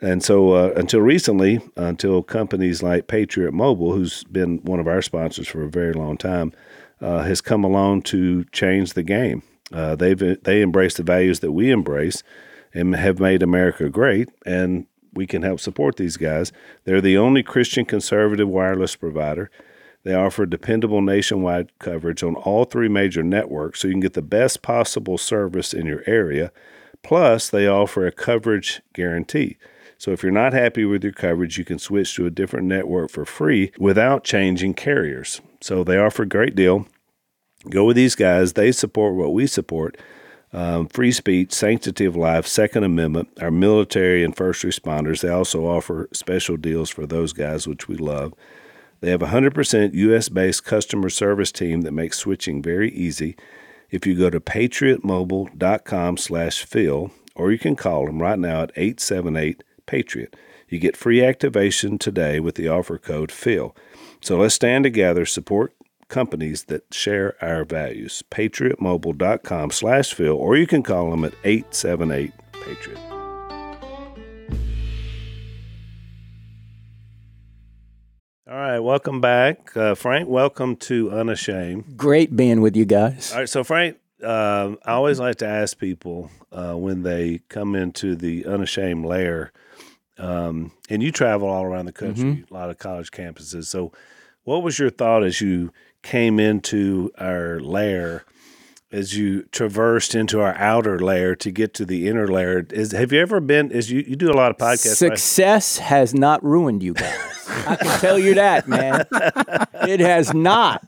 And 0.00 0.22
so, 0.22 0.52
uh, 0.52 0.72
until 0.76 1.00
recently, 1.00 1.60
until 1.76 2.22
companies 2.22 2.82
like 2.82 3.06
Patriot 3.06 3.52
Mobile, 3.52 3.92
who's 3.92 4.24
been 4.24 4.58
one 4.58 4.80
of 4.80 4.86
our 4.86 5.00
sponsors 5.00 5.48
for 5.48 5.62
a 5.62 5.70
very 5.70 5.94
long 5.94 6.18
time, 6.18 6.52
uh, 7.00 7.22
has 7.22 7.40
come 7.40 7.64
along 7.64 8.02
to 8.02 8.44
change 8.52 8.92
the 8.92 9.02
game. 9.02 9.42
Uh, 9.72 9.94
they've 9.94 10.42
they 10.42 10.60
embrace 10.60 10.94
the 10.94 11.02
values 11.02 11.40
that 11.40 11.52
we 11.52 11.70
embrace, 11.70 12.22
and 12.74 12.94
have 12.94 13.18
made 13.18 13.42
America 13.42 13.88
great. 13.88 14.28
And 14.44 14.86
we 15.14 15.26
can 15.26 15.42
help 15.42 15.60
support 15.60 15.96
these 15.96 16.16
guys. 16.16 16.52
They're 16.84 17.00
the 17.00 17.16
only 17.16 17.42
Christian 17.42 17.84
conservative 17.84 18.48
wireless 18.48 18.96
provider. 18.96 19.50
They 20.04 20.14
offer 20.14 20.46
dependable 20.46 21.00
nationwide 21.00 21.78
coverage 21.78 22.22
on 22.22 22.36
all 22.36 22.64
three 22.64 22.88
major 22.88 23.22
networks, 23.22 23.80
so 23.80 23.88
you 23.88 23.94
can 23.94 24.00
get 24.00 24.12
the 24.12 24.22
best 24.22 24.62
possible 24.62 25.18
service 25.18 25.74
in 25.74 25.86
your 25.86 26.02
area. 26.06 26.52
Plus, 27.02 27.50
they 27.50 27.66
offer 27.66 28.06
a 28.06 28.12
coverage 28.12 28.82
guarantee. 28.92 29.56
So 29.98 30.10
if 30.10 30.22
you're 30.22 30.32
not 30.32 30.52
happy 30.52 30.84
with 30.84 31.02
your 31.02 31.12
coverage, 31.12 31.56
you 31.56 31.64
can 31.64 31.78
switch 31.78 32.14
to 32.16 32.26
a 32.26 32.30
different 32.30 32.66
network 32.66 33.10
for 33.10 33.24
free 33.24 33.72
without 33.78 34.24
changing 34.24 34.74
carriers. 34.74 35.40
So 35.60 35.82
they 35.82 35.98
offer 35.98 36.24
a 36.24 36.28
great 36.28 36.54
deal. 36.54 36.86
Go 37.70 37.86
with 37.86 37.96
these 37.96 38.14
guys. 38.14 38.52
They 38.52 38.72
support 38.72 39.14
what 39.14 39.32
we 39.32 39.46
support 39.46 39.96
um, 40.52 40.86
free 40.86 41.12
speech, 41.12 41.52
sanctity 41.52 42.04
of 42.04 42.14
life, 42.14 42.46
Second 42.46 42.84
Amendment, 42.84 43.28
our 43.40 43.50
military 43.50 44.22
and 44.22 44.36
first 44.36 44.62
responders. 44.62 45.20
They 45.20 45.28
also 45.28 45.66
offer 45.66 46.08
special 46.12 46.56
deals 46.56 46.90
for 46.90 47.06
those 47.06 47.32
guys, 47.32 47.66
which 47.66 47.88
we 47.88 47.96
love. 47.96 48.34
They 49.04 49.10
have 49.10 49.20
a 49.20 49.26
100% 49.26 49.92
US 49.92 50.30
based 50.30 50.64
customer 50.64 51.10
service 51.10 51.52
team 51.52 51.82
that 51.82 51.92
makes 51.92 52.16
switching 52.16 52.62
very 52.62 52.90
easy. 52.90 53.36
If 53.90 54.06
you 54.06 54.14
go 54.16 54.30
to 54.30 54.40
patriotmobile.com 54.40 56.16
slash 56.16 56.64
Phil, 56.64 57.10
or 57.34 57.52
you 57.52 57.58
can 57.58 57.76
call 57.76 58.06
them 58.06 58.22
right 58.22 58.38
now 58.38 58.62
at 58.62 58.72
878 58.76 59.62
Patriot. 59.84 60.34
You 60.70 60.78
get 60.78 60.96
free 60.96 61.22
activation 61.22 61.98
today 61.98 62.40
with 62.40 62.54
the 62.54 62.68
offer 62.68 62.96
code 62.96 63.30
Phil. 63.30 63.76
So 64.22 64.38
let's 64.38 64.54
stand 64.54 64.84
together, 64.84 65.26
support 65.26 65.74
companies 66.08 66.64
that 66.64 66.94
share 66.94 67.36
our 67.44 67.66
values. 67.66 68.24
Patriotmobile.com 68.30 69.70
slash 69.70 70.14
Phil, 70.14 70.34
or 70.34 70.56
you 70.56 70.66
can 70.66 70.82
call 70.82 71.10
them 71.10 71.26
at 71.26 71.34
878 71.44 72.32
Patriot. 72.52 73.13
Welcome 78.84 79.18
back. 79.20 79.74
Uh, 79.74 79.94
Frank, 79.94 80.28
welcome 80.28 80.76
to 80.76 81.10
Unashamed. 81.10 81.96
Great 81.96 82.36
being 82.36 82.60
with 82.60 82.76
you 82.76 82.84
guys. 82.84 83.32
All 83.32 83.38
right, 83.38 83.48
so 83.48 83.64
Frank, 83.64 83.96
um, 84.22 84.78
I 84.84 84.92
always 84.92 85.18
like 85.18 85.36
to 85.36 85.46
ask 85.46 85.78
people 85.78 86.30
uh, 86.52 86.74
when 86.74 87.02
they 87.02 87.40
come 87.48 87.74
into 87.74 88.14
the 88.14 88.44
Unashamed 88.44 89.06
lair, 89.06 89.52
um, 90.18 90.70
and 90.90 91.02
you 91.02 91.10
travel 91.10 91.48
all 91.48 91.64
around 91.64 91.86
the 91.86 91.92
country, 91.92 92.44
a 92.48 92.54
lot 92.54 92.68
of 92.68 92.78
college 92.78 93.10
campuses. 93.10 93.64
So, 93.64 93.90
what 94.44 94.62
was 94.62 94.78
your 94.78 94.90
thought 94.90 95.24
as 95.24 95.40
you 95.40 95.72
came 96.02 96.38
into 96.38 97.10
our 97.18 97.60
lair, 97.60 98.24
as 98.94 99.16
you 99.16 99.42
traversed 99.50 100.14
into 100.14 100.40
our 100.40 100.54
outer 100.54 100.98
layer 101.00 101.34
to 101.34 101.50
get 101.50 101.74
to 101.74 101.84
the 101.84 102.08
inner 102.08 102.28
layer? 102.28 102.64
Is 102.70 102.92
have 102.92 103.12
you 103.12 103.20
ever 103.20 103.40
been? 103.40 103.70
Is 103.70 103.90
you 103.90 104.04
you 104.06 104.16
do 104.16 104.30
a 104.30 104.36
lot 104.36 104.50
of 104.50 104.56
podcasts? 104.56 105.02
right? 105.02 105.18
Success 105.18 105.78
has 105.78 106.14
not 106.14 106.42
ruined 106.44 106.82
you 106.82 106.94
guys. 106.94 107.18
I 107.66 107.76
can 107.76 108.00
tell 108.00 108.18
you 108.18 108.34
that, 108.34 108.66
man. 108.68 109.04
It 109.88 110.00
has 110.00 110.32
not. 110.32 110.82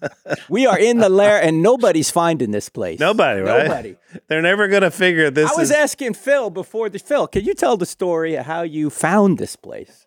We 0.49 0.67
are 0.67 0.79
in 0.79 0.99
the 0.99 1.09
lair, 1.09 1.43
and 1.43 1.63
nobody's 1.63 2.11
finding 2.11 2.51
this 2.51 2.69
place. 2.69 2.99
Nobody, 3.01 3.41
right? 3.41 3.67
Nobody. 3.67 3.97
They're 4.29 4.43
never 4.43 4.69
going 4.69 4.83
to 4.83 4.91
figure 4.91 5.31
this. 5.31 5.51
Out. 5.51 5.57
I 5.57 5.61
was 5.61 5.71
is, 5.71 5.77
asking 5.77 6.15
Phil 6.15 6.49
before 6.51 6.89
the 6.89 6.99
Phil. 6.99 7.27
Can 7.27 7.45
you 7.45 7.55
tell 7.55 7.77
the 7.77 7.87
story 7.87 8.37
of 8.37 8.47
how 8.47 8.63
you 8.63 8.89
found 8.89 9.39
this 9.39 9.55
place? 9.57 10.07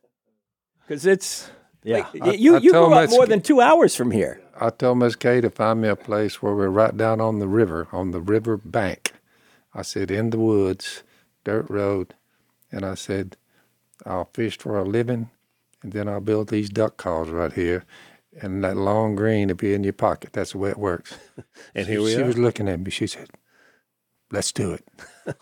Because 0.82 1.06
it's 1.06 1.52
Yeah. 1.84 1.98
like, 1.98 2.22
I- 2.22 2.32
you 2.34 2.56
I 2.56 2.60
you 2.60 2.72
grew 2.72 2.94
up 2.94 3.10
more 3.12 3.28
than 3.28 3.42
two 3.42 3.62
hours 3.62 3.96
from 3.96 4.10
here. 4.12 4.42
I 4.62 4.70
told 4.72 4.98
Miss 5.00 5.16
Kay 5.16 5.42
to 5.42 5.50
find 5.50 5.82
me 5.82 5.88
a 5.88 5.96
place 5.96 6.42
where 6.42 6.54
we're 6.56 6.70
right 6.70 6.96
down 6.96 7.22
on 7.22 7.40
the 7.40 7.48
river, 7.48 7.88
on 7.92 8.12
the 8.12 8.22
river 8.22 8.58
bank. 8.58 9.14
I 9.74 9.84
said, 9.84 10.12
in 10.12 10.32
the 10.32 10.40
woods, 10.40 11.04
dirt 11.46 11.70
road. 11.70 12.16
And 12.72 12.86
I 12.86 12.96
said, 12.96 13.38
I'll 14.06 14.30
fish 14.34 14.58
for 14.58 14.78
a 14.78 14.84
living, 14.84 15.30
and 15.82 15.94
then 15.94 16.08
I'll 16.08 16.20
build 16.22 16.50
these 16.50 16.70
duck 16.70 16.98
calls 16.98 17.30
right 17.30 17.54
here. 17.54 17.86
And 18.42 18.64
that 18.64 18.78
long 18.78 19.16
green 19.16 19.48
will 19.48 19.56
be 19.56 19.74
in 19.74 19.84
your 19.84 19.94
pocket. 19.94 20.34
That's 20.34 20.52
the 20.52 20.58
way 20.60 20.70
it 20.70 20.78
works. 20.78 21.16
and 21.76 21.86
she 21.88 21.94
here 21.94 22.02
we 22.02 22.14
she 22.14 22.22
are. 22.22 22.26
was 22.26 22.38
looking 22.38 22.68
at 22.70 22.80
me. 22.80 22.92
She 22.92 23.08
said, 23.08 23.30
let's 24.32 24.52
do 24.52 24.74
it. 24.74 24.86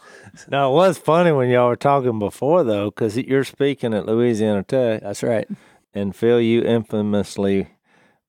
Now 0.49 0.71
it 0.71 0.75
was 0.75 0.97
funny 0.97 1.31
when 1.31 1.49
y'all 1.49 1.69
were 1.69 1.75
talking 1.77 2.19
before 2.19 2.63
though, 2.65 2.85
because 2.91 3.17
you're 3.17 3.45
speaking 3.45 3.93
at 3.93 4.05
Louisiana 4.05 4.63
Tech, 4.63 5.01
That's 5.01 5.23
right. 5.23 5.47
and 5.93 6.13
Phil, 6.15 6.41
you 6.41 6.61
infamously 6.63 7.69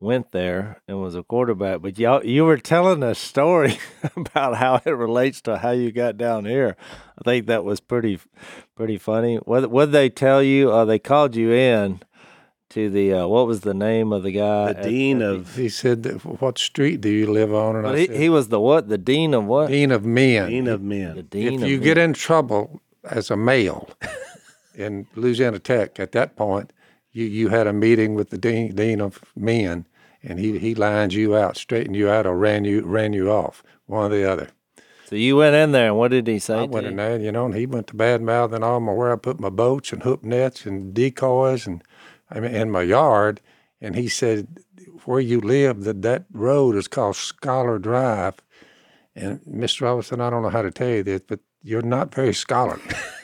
went 0.01 0.31
there 0.33 0.81
and 0.87 1.01
was 1.01 1.15
a 1.15 1.23
quarterback. 1.23 1.81
But 1.83 1.99
y'all, 1.99 2.25
you 2.25 2.45
were 2.45 2.59
telling 2.59 3.03
a 3.03 3.15
story 3.15 3.79
about 4.17 4.57
how 4.57 4.81
it 4.85 4.91
relates 4.91 5.41
to 5.43 5.59
how 5.59 5.71
you 5.71 5.91
got 5.93 6.17
down 6.17 6.45
here. 6.45 6.77
I 7.19 7.25
think 7.25 7.47
that 7.47 7.65
was 7.65 7.81
pretty, 7.81 8.21
pretty 8.77 8.99
funny. 8.99 9.37
What 9.37 9.71
what 9.71 9.93
they 9.93 10.09
tell 10.09 10.43
you? 10.43 10.71
Uh, 10.71 10.85
they 10.85 10.99
called 10.99 11.35
you 11.35 11.53
in 11.53 12.01
to 12.71 12.91
the 12.91 13.13
uh, 13.15 13.27
what 13.27 13.47
was 13.47 13.63
the 13.63 13.75
name 13.75 14.13
of 14.13 14.23
the 14.23 14.33
guy? 14.33 14.73
the 14.73 14.79
at- 14.79 14.85
dean 14.85 15.23
at 15.23 15.31
of 15.31 15.57
He 15.57 15.69
said, 15.69 16.05
what 16.23 16.59
street 16.59 17.01
do 17.01 17.09
you 17.09 17.31
live 17.33 17.53
on? 17.53 17.77
And 17.77 17.87
I 17.87 17.99
he, 17.99 18.07
said, 18.07 18.17
he 18.17 18.29
was 18.29 18.49
the 18.49 18.61
what? 18.61 18.89
The 18.89 18.99
dean 18.99 19.35
of 19.35 19.45
what? 19.47 19.69
Dean 19.69 19.91
of 19.91 20.05
Men. 20.05 20.49
dean 20.51 20.69
of 20.69 20.83
men. 20.83 21.17
the 21.17 21.23
dean. 21.23 21.55
if 21.55 21.63
of 21.63 21.69
you 21.69 21.77
men. 21.79 21.85
get 21.85 21.99
in 21.99 22.13
trouble 22.13 22.81
as 23.05 23.31
a 23.31 23.37
male 23.37 23.89
in 24.75 25.07
Louisiana 25.17 25.59
Tech 25.59 25.99
at 25.99 26.13
that 26.13 26.37
point, 26.37 26.73
you, 27.19 27.27
you 27.27 27.49
had 27.49 27.67
a 27.67 27.73
meeting 27.73 28.15
with 28.15 28.31
the 28.31 28.39
dean, 28.39 28.75
dean 28.75 29.01
of 29.01 29.21
men, 29.35 29.87
and 30.23 30.39
he, 30.39 30.59
he 30.59 30.75
lined 30.75 31.13
you 31.13 31.37
out, 31.37 31.57
straightened 31.57 31.97
you 31.97 32.09
out, 32.09 32.27
or 32.27 32.37
ran 32.37 32.65
you 32.65 32.83
ran 32.83 33.13
you 33.13 33.31
off, 33.31 33.63
one 33.87 34.13
or 34.13 34.15
the 34.15 34.31
other. 34.31 34.49
so 35.07 35.17
you 35.17 35.37
went 35.37 35.57
in 35.57 35.73
there, 35.73 35.89
and 35.89 35.97
what 35.99 36.13
did 36.13 36.29
he 36.29 36.39
say? 36.39 36.61
I 36.61 36.67
to 36.67 36.73
went 36.73 36.85
you? 36.85 36.91
in 36.91 36.97
there, 36.97 37.19
you 37.19 37.33
know, 37.33 37.47
and 37.47 37.55
he 37.55 37.67
went 37.67 37.89
to 37.89 37.97
bad 37.97 38.23
mouthing 38.23 38.63
all 38.63 38.81
my 38.81 38.93
where 38.93 39.13
I 39.13 39.17
put 39.17 39.41
my 39.41 39.51
boats 39.51 39.93
and 39.93 40.03
hook 40.05 40.25
nets 40.25 40.65
and 40.65 40.95
decoys 40.95 41.67
and 41.67 41.83
I 42.31 42.41
mean 42.41 42.55
in 42.55 42.71
my 42.71 42.83
yard, 42.83 43.41
and 43.81 43.97
he 43.97 44.09
said 44.09 44.59
where 45.05 45.21
you 45.21 45.41
live 45.41 45.85
that 45.85 46.03
that 46.03 46.25
road 46.33 46.77
is 46.77 46.87
called 46.87 47.17
Scholar 47.17 47.79
Drive, 47.79 48.35
and 49.17 49.41
Mr. 49.41 49.83
Robinson, 49.83 50.21
I 50.21 50.31
don't 50.31 50.43
know 50.43 50.51
how 50.51 50.63
to 50.63 50.71
tell 50.71 50.89
you 50.89 51.03
this, 51.03 51.23
but 51.27 51.41
you're 51.63 51.83
not 51.83 52.15
very 52.15 52.33
scholarly. 52.35 52.83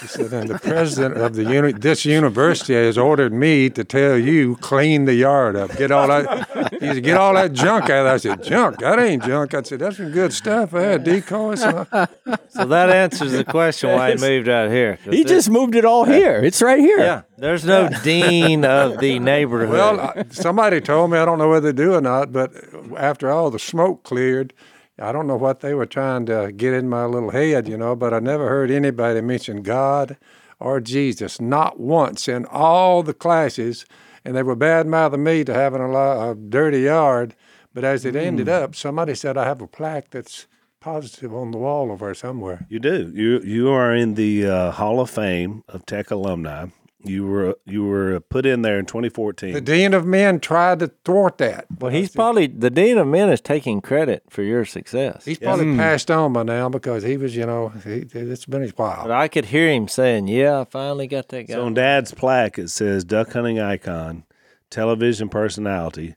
He 0.00 0.06
said, 0.06 0.32
and 0.32 0.48
the 0.48 0.58
president 0.58 1.16
of 1.16 1.34
the 1.34 1.44
uni- 1.44 1.72
this 1.72 2.04
university 2.04 2.74
has 2.74 2.98
ordered 2.98 3.32
me 3.32 3.70
to 3.70 3.82
tell 3.82 4.18
you 4.18 4.56
clean 4.56 5.06
the 5.06 5.14
yard 5.14 5.56
up, 5.56 5.74
get 5.76 5.90
all 5.90 6.06
that, 6.08 6.48
he 6.80 6.86
said, 6.94 7.02
get 7.02 7.16
all 7.16 7.32
that 7.34 7.52
junk 7.54 7.88
out. 7.88 8.06
I 8.06 8.18
said, 8.18 8.42
junk? 8.44 8.78
That 8.80 8.98
ain't 8.98 9.24
junk. 9.24 9.54
I 9.54 9.62
said, 9.62 9.78
that's 9.78 9.96
some 9.96 10.10
good 10.10 10.32
stuff. 10.34 10.74
I 10.74 10.82
had 10.82 11.04
decoys. 11.04 11.60
So 11.60 12.64
that 12.66 12.90
answers 12.90 13.32
the 13.32 13.44
question 13.44 13.90
why 13.92 14.14
he 14.14 14.20
moved 14.20 14.48
out 14.48 14.70
here. 14.70 14.98
He 15.04 15.22
there- 15.22 15.36
just 15.36 15.48
moved 15.48 15.74
it 15.74 15.84
all 15.86 16.04
here. 16.04 16.40
It's 16.44 16.60
right 16.60 16.80
here. 16.80 16.98
yeah. 16.98 17.22
There's 17.38 17.64
no 17.64 17.88
dean 18.04 18.66
of 18.66 18.98
the 19.00 19.18
neighborhood. 19.18 19.70
well, 19.70 20.24
somebody 20.30 20.82
told 20.82 21.10
me 21.10 21.16
I 21.18 21.24
don't 21.24 21.38
know 21.38 21.48
whether 21.48 21.72
they 21.72 21.82
do 21.82 21.94
or 21.94 22.02
not, 22.02 22.32
but 22.32 22.52
after 22.98 23.30
all 23.30 23.50
the 23.50 23.58
smoke 23.58 24.02
cleared. 24.02 24.52
I 25.00 25.12
don't 25.12 25.26
know 25.26 25.36
what 25.36 25.60
they 25.60 25.74
were 25.74 25.86
trying 25.86 26.26
to 26.26 26.52
get 26.54 26.74
in 26.74 26.88
my 26.88 27.06
little 27.06 27.30
head, 27.30 27.66
you 27.66 27.76
know, 27.76 27.96
but 27.96 28.12
I 28.12 28.18
never 28.18 28.48
heard 28.48 28.70
anybody 28.70 29.20
mention 29.20 29.62
God 29.62 30.18
or 30.58 30.80
Jesus, 30.80 31.40
not 31.40 31.80
once 31.80 32.28
in 32.28 32.44
all 32.44 33.02
the 33.02 33.14
classes. 33.14 33.86
And 34.24 34.36
they 34.36 34.42
were 34.42 34.54
bad 34.54 34.86
mouthing 34.86 35.24
me 35.24 35.44
to 35.44 35.54
having 35.54 35.80
a, 35.80 35.90
lot, 35.90 36.30
a 36.30 36.34
dirty 36.34 36.80
yard. 36.80 37.34
But 37.72 37.84
as 37.84 38.04
it 38.04 38.14
ended 38.14 38.48
up, 38.48 38.74
somebody 38.74 39.14
said 39.14 39.38
I 39.38 39.46
have 39.46 39.62
a 39.62 39.66
plaque 39.66 40.10
that's 40.10 40.46
positive 40.80 41.34
on 41.34 41.52
the 41.52 41.58
wall 41.58 41.90
over 41.90 42.12
somewhere. 42.14 42.66
You 42.68 42.80
do. 42.80 43.10
You 43.14 43.40
you 43.40 43.70
are 43.70 43.94
in 43.94 44.14
the 44.14 44.46
uh, 44.46 44.70
Hall 44.72 45.00
of 45.00 45.08
Fame 45.08 45.62
of 45.68 45.86
Tech 45.86 46.10
alumni. 46.10 46.66
You 47.02 47.26
were 47.26 47.56
you 47.64 47.86
were 47.86 48.20
put 48.20 48.44
in 48.44 48.60
there 48.62 48.78
in 48.78 48.84
2014. 48.84 49.54
The 49.54 49.60
dean 49.62 49.94
of 49.94 50.04
men 50.04 50.38
tried 50.38 50.80
to 50.80 50.88
thwart 51.04 51.38
that. 51.38 51.64
well, 51.78 51.90
he's 51.90 52.10
probably 52.14 52.46
the 52.46 52.68
dean 52.68 52.98
of 52.98 53.06
men 53.06 53.30
is 53.30 53.40
taking 53.40 53.80
credit 53.80 54.24
for 54.28 54.42
your 54.42 54.66
success. 54.66 55.24
He's 55.24 55.38
probably 55.38 55.76
passed 55.76 56.10
on 56.10 56.34
by 56.34 56.42
now 56.42 56.68
because 56.68 57.02
he 57.02 57.16
was, 57.16 57.34
you 57.34 57.46
know, 57.46 57.70
he, 57.70 58.04
it's 58.12 58.44
been 58.44 58.64
a 58.64 58.68
while. 58.68 59.04
But 59.04 59.12
I 59.12 59.28
could 59.28 59.46
hear 59.46 59.70
him 59.70 59.88
saying, 59.88 60.28
"Yeah, 60.28 60.60
I 60.60 60.64
finally 60.64 61.06
got 61.06 61.28
that 61.30 61.46
guy." 61.48 61.54
So 61.54 61.64
on 61.64 61.72
Dad's 61.74 62.12
plaque 62.12 62.58
it 62.58 62.68
says 62.68 63.02
duck 63.04 63.32
hunting 63.32 63.58
icon, 63.58 64.24
television 64.68 65.30
personality, 65.30 66.14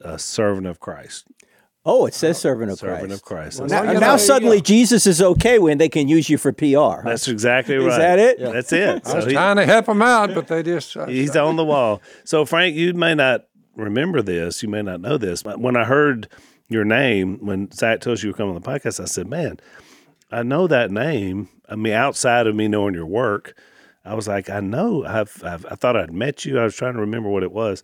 a 0.00 0.18
servant 0.18 0.66
of 0.66 0.80
Christ. 0.80 1.26
Oh, 1.86 2.06
it 2.06 2.14
says 2.14 2.38
servant 2.38 2.70
of 2.70 2.78
Christ. 2.80 3.00
Servant 3.02 3.22
Christ. 3.22 3.60
of 3.60 3.68
Christ. 3.68 3.72
Now, 3.72 3.84
That's, 3.84 4.00
now 4.00 4.16
suddenly 4.16 4.60
Jesus 4.62 5.06
is 5.06 5.20
okay 5.20 5.58
when 5.58 5.76
they 5.78 5.88
can 5.90 6.08
use 6.08 6.30
you 6.30 6.38
for 6.38 6.50
PR. 6.52 7.02
that's 7.06 7.28
exactly 7.28 7.76
right. 7.76 7.88
Is 7.88 7.96
that 7.98 8.18
it? 8.18 8.38
That's 8.40 8.72
it. 8.72 8.88
I 8.88 9.14
was 9.14 9.24
So 9.24 9.26
he- 9.28 9.32
trying 9.34 9.56
to 9.56 9.66
help 9.66 9.86
him 9.88 10.00
out, 10.00 10.32
but 10.34 10.46
they 10.48 10.62
just. 10.62 10.96
uh, 10.96 11.06
He's 11.06 11.36
on 11.36 11.56
the 11.56 11.64
wall. 11.64 12.00
So, 12.24 12.46
Frank, 12.46 12.74
you 12.74 12.94
may 12.94 13.14
not 13.14 13.44
remember 13.76 14.22
this. 14.22 14.62
You 14.62 14.68
may 14.70 14.80
not 14.82 15.00
know 15.02 15.18
this. 15.18 15.42
But 15.42 15.60
when 15.60 15.76
I 15.76 15.84
heard 15.84 16.28
your 16.68 16.84
name, 16.86 17.38
when 17.44 17.70
Zach 17.72 18.00
told 18.00 18.22
you 18.22 18.28
you 18.28 18.32
were 18.32 18.36
coming 18.38 18.54
on 18.56 18.62
the 18.62 18.66
podcast, 18.66 18.98
I 19.00 19.04
said, 19.04 19.28
man, 19.28 19.60
I 20.32 20.42
know 20.42 20.66
that 20.66 20.90
name. 20.90 21.50
I 21.68 21.76
mean, 21.76 21.92
outside 21.92 22.46
of 22.46 22.54
me 22.54 22.66
knowing 22.66 22.94
your 22.94 23.04
work, 23.06 23.54
I 24.06 24.14
was 24.14 24.26
like, 24.26 24.48
I 24.48 24.60
know. 24.60 25.04
I've, 25.04 25.42
I've 25.44 25.66
I 25.66 25.74
thought 25.74 25.96
I'd 25.98 26.12
met 26.14 26.46
you. 26.46 26.58
I 26.58 26.64
was 26.64 26.74
trying 26.76 26.94
to 26.94 27.00
remember 27.00 27.28
what 27.28 27.42
it 27.42 27.52
was. 27.52 27.82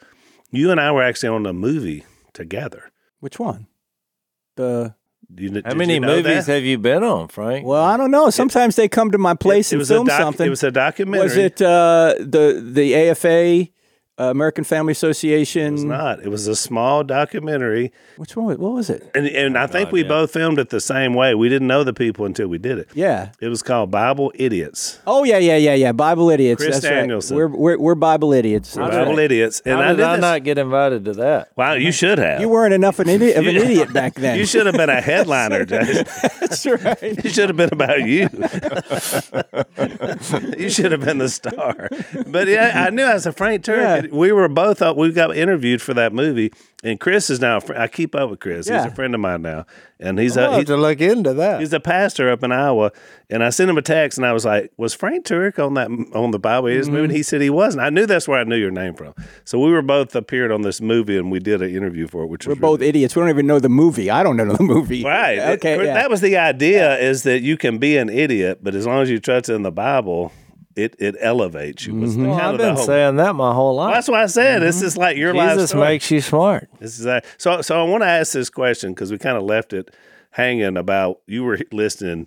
You 0.50 0.70
and 0.70 0.80
I 0.80 0.90
were 0.90 1.02
actually 1.02 1.28
on 1.30 1.44
a 1.44 1.52
movie 1.52 2.04
together. 2.32 2.90
Which 3.20 3.38
one? 3.38 3.66
The 4.60 4.94
You, 5.36 5.62
How 5.64 5.74
many 5.74 5.94
you 5.94 6.00
know 6.00 6.16
movies 6.16 6.46
that? 6.46 6.54
have 6.54 6.64
you 6.64 6.76
been 6.78 7.02
on, 7.04 7.28
Frank? 7.28 7.64
well, 7.64 7.82
I 7.84 7.96
don't 7.96 8.10
know. 8.10 8.30
Sometimes 8.30 8.74
they 8.76 8.88
come 8.88 9.10
to 9.12 9.18
my 9.18 9.34
place 9.34 9.70
it, 9.70 9.76
and 9.76 9.78
was 9.80 9.90
a 9.90 9.94
film 9.94 10.06
doc- 10.08 10.20
something. 10.20 10.46
It 10.46 10.50
was 10.50 10.64
a 10.64 10.70
documentary. 10.72 11.22
Was 11.24 11.36
it 11.36 11.62
uh, 11.62 12.14
the 12.18 12.60
the 12.78 12.94
AFA, 12.96 13.68
uh, 14.20 14.24
American 14.30 14.64
Family 14.64 14.92
Association? 14.92 15.66
It 15.68 15.72
was 15.72 15.84
not. 15.84 16.20
It 16.22 16.28
was 16.28 16.46
a 16.46 16.54
small 16.54 17.02
documentary, 17.04 17.92
Which 18.16 18.36
one? 18.36 18.58
What 18.58 18.72
was 18.72 18.90
it? 18.90 19.10
and 19.14 19.26
and 19.26 19.56
I 19.56 19.66
think 19.66 19.92
we 19.92 20.02
both 20.02 20.32
filmed 20.32 20.58
it 20.58 20.70
the 20.70 20.80
same 20.80 21.14
way. 21.14 21.34
We 21.34 21.48
didn't 21.48 21.68
know 21.68 21.84
the 21.84 21.94
people 21.94 22.26
until 22.26 22.48
we 22.48 22.58
did 22.58 22.78
it. 22.78 22.88
Yeah. 22.94 23.30
It 23.40 23.48
was 23.48 23.62
called 23.62 23.90
Bible 23.90 24.32
Idiots. 24.34 24.98
Oh 25.06 25.24
yeah, 25.24 25.38
yeah, 25.38 25.56
yeah, 25.56 25.74
yeah. 25.74 25.92
Bible 25.92 26.30
idiots. 26.30 26.62
Chris 26.62 26.76
That's 26.76 26.86
right. 26.86 27.00
Danielson. 27.00 27.36
We're, 27.36 27.48
we're 27.48 27.78
we're 27.78 27.94
Bible 27.94 28.32
idiots. 28.32 28.74
That's 28.74 28.90
Bible 28.94 29.12
right. 29.12 29.18
Idiots. 29.24 29.60
And 29.64 29.74
How 29.76 29.80
I 29.80 29.88
did 29.88 29.96
did 29.96 30.06
I 30.06 30.16
not 30.16 30.44
get 30.44 30.58
invited 30.58 31.04
to 31.06 31.12
that? 31.14 31.52
Wow, 31.56 31.72
you 31.74 31.92
should 31.92 32.18
have. 32.18 32.40
You 32.40 32.48
weren't 32.48 32.74
enough 32.74 32.98
an 32.98 33.08
idiot 33.08 33.36
of 33.38 33.46
an 33.46 33.56
idiot 33.64 33.92
back 33.92 34.14
then. 34.14 34.38
You 34.38 34.46
should 34.46 34.66
have 34.66 34.76
been 34.76 34.90
a 34.90 35.00
headliner, 35.10 35.64
Jay. 35.64 36.04
That's 36.40 36.66
right. 36.66 36.98
It 37.02 37.32
should 37.32 37.48
have 37.48 37.56
been 37.56 37.72
about 37.72 38.00
you. 38.06 38.28
you 40.58 40.70
should 40.70 40.92
have 40.92 41.04
been 41.04 41.18
the 41.18 41.28
star. 41.28 41.88
But 42.26 42.48
yeah, 42.48 42.84
I 42.86 42.90
knew 42.90 43.04
as 43.04 43.26
a 43.26 43.32
Frank 43.32 43.64
Turek, 43.64 44.04
Yeah. 44.04 44.09
We 44.10 44.32
were 44.32 44.48
both 44.48 44.82
uh, 44.82 44.94
we 44.96 45.12
got 45.12 45.36
interviewed 45.36 45.80
for 45.82 45.94
that 45.94 46.12
movie, 46.12 46.52
and 46.82 46.98
Chris 46.98 47.30
is 47.30 47.40
now. 47.40 47.60
I 47.76 47.88
keep 47.88 48.14
up 48.14 48.30
with 48.30 48.40
Chris. 48.40 48.68
He's 48.68 48.84
a 48.84 48.90
friend 48.90 49.14
of 49.14 49.20
mine 49.20 49.42
now, 49.42 49.66
and 49.98 50.18
he's 50.18 50.36
I'll 50.36 50.54
a 50.54 50.58
he's, 50.58 50.66
to 50.66 50.76
look 50.76 51.00
into 51.00 51.34
that. 51.34 51.60
he's 51.60 51.72
a 51.72 51.80
pastor 51.80 52.30
up 52.30 52.42
in 52.42 52.52
Iowa. 52.52 52.92
And 53.28 53.44
I 53.44 53.50
sent 53.50 53.70
him 53.70 53.78
a 53.78 53.82
text, 53.82 54.18
and 54.18 54.26
I 54.26 54.32
was 54.32 54.44
like, 54.44 54.72
"Was 54.76 54.92
Frank 54.92 55.24
Turek 55.24 55.64
on 55.64 55.74
that 55.74 55.88
on 56.14 56.32
the 56.32 56.38
Bible 56.38 56.68
Idiots 56.68 56.88
movie?" 56.88 57.04
And 57.04 57.12
he 57.12 57.22
said 57.22 57.40
he 57.40 57.50
wasn't. 57.50 57.84
I 57.84 57.90
knew 57.90 58.06
that's 58.06 58.26
where 58.26 58.40
I 58.40 58.44
knew 58.44 58.56
your 58.56 58.72
name 58.72 58.94
from. 58.94 59.14
So 59.44 59.58
we 59.58 59.70
were 59.70 59.82
both 59.82 60.16
appeared 60.16 60.50
on 60.50 60.62
this 60.62 60.80
movie, 60.80 61.16
and 61.16 61.30
we 61.30 61.38
did 61.38 61.62
an 61.62 61.70
interview 61.70 62.08
for 62.08 62.24
it, 62.24 62.26
which 62.26 62.46
We're 62.46 62.56
both 62.56 62.82
idiots. 62.82 63.14
We 63.14 63.20
don't 63.20 63.28
even 63.28 63.46
know 63.46 63.60
the 63.60 63.68
movie. 63.68 64.10
I 64.10 64.22
don't 64.22 64.36
know 64.36 64.52
the 64.52 64.62
movie. 64.62 65.04
Right. 65.10 65.38
Okay. 65.38 65.76
That, 65.76 65.84
yeah. 65.84 65.94
that 65.94 66.10
was 66.10 66.20
the 66.20 66.36
idea 66.36 66.96
is 66.98 67.24
that 67.24 67.40
you 67.40 67.56
can 67.56 67.78
be 67.78 67.96
an 67.96 68.08
idiot, 68.08 68.60
but 68.62 68.74
as 68.74 68.86
long 68.86 69.02
as 69.02 69.10
you 69.10 69.18
trust 69.18 69.48
in 69.48 69.62
the 69.62 69.72
Bible, 69.72 70.30
it, 70.82 70.96
it 70.98 71.16
elevates 71.20 71.86
you. 71.86 71.92
The 72.06 72.26
Well, 72.28 72.34
I've 72.40 72.58
been 72.58 72.74
whole- 72.76 72.84
saying 72.84 73.16
that 73.16 73.34
my 73.34 73.52
whole 73.52 73.76
Well, 73.76 73.86
life. 73.86 73.94
that's 73.94 74.08
why 74.08 74.22
I 74.22 74.26
said 74.26 74.60
this 74.62 74.82
is 74.82 74.96
like 74.96 75.16
your 75.16 75.34
life 75.34 75.52
Jesus 75.52 75.74
makes 75.74 76.10
you 76.10 76.20
smart. 76.20 76.68
This 76.78 76.98
is 76.98 77.04
that. 77.04 77.24
So, 77.38 77.62
so 77.62 77.80
I 77.80 77.88
want 77.88 78.02
to 78.02 78.08
ask 78.08 78.32
this 78.32 78.50
question 78.50 78.92
because 78.92 79.10
we 79.12 79.18
kind 79.18 79.36
of 79.36 79.42
left 79.42 79.72
it 79.72 79.94
hanging 80.32 80.76
about 80.76 81.20
you 81.26 81.44
were 81.44 81.58
listening 81.72 82.26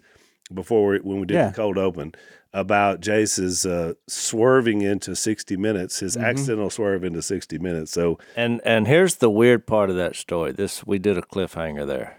before 0.54 0.88
we, 0.90 1.00
when 1.00 1.20
we 1.22 1.26
did 1.26 1.36
Yeah. 1.36 1.48
the 1.50 1.56
cold 1.56 1.78
open 1.78 2.14
about 2.56 3.00
Jase's 3.00 3.66
uh, 3.66 3.94
swerving 4.08 4.82
into 4.84 5.16
60 5.16 5.58
minutes, 5.58 6.02
his 6.02 6.16
Mm-hmm. 6.16 6.26
accidental 6.26 6.70
swerve 6.70 7.04
into 7.04 7.22
60 7.22 7.58
minutes. 7.60 7.92
So 7.92 8.20
And 8.36 8.62
and 8.64 8.86
here's 8.88 9.16
the 9.16 9.30
weird 9.30 9.66
part 9.66 9.90
of 9.90 9.96
that 9.96 10.16
story. 10.16 10.52
This 10.52 10.86
we 10.86 11.00
did 11.00 11.18
a 11.18 11.22
cliffhanger 11.24 11.88
there. 11.88 12.18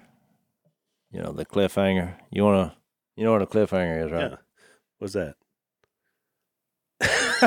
You 1.12 1.22
know 1.22 1.32
the 1.32 1.44
cliffhanger. 1.46 2.14
You 2.32 2.42
wanna 2.44 2.74
you 3.16 3.22
know 3.24 3.30
what 3.32 3.42
a 3.42 3.46
cliffhanger 3.46 4.06
is, 4.06 4.10
right? 4.10 4.30
yeah, 4.32 4.36
what's 4.98 5.12
that? 5.14 5.36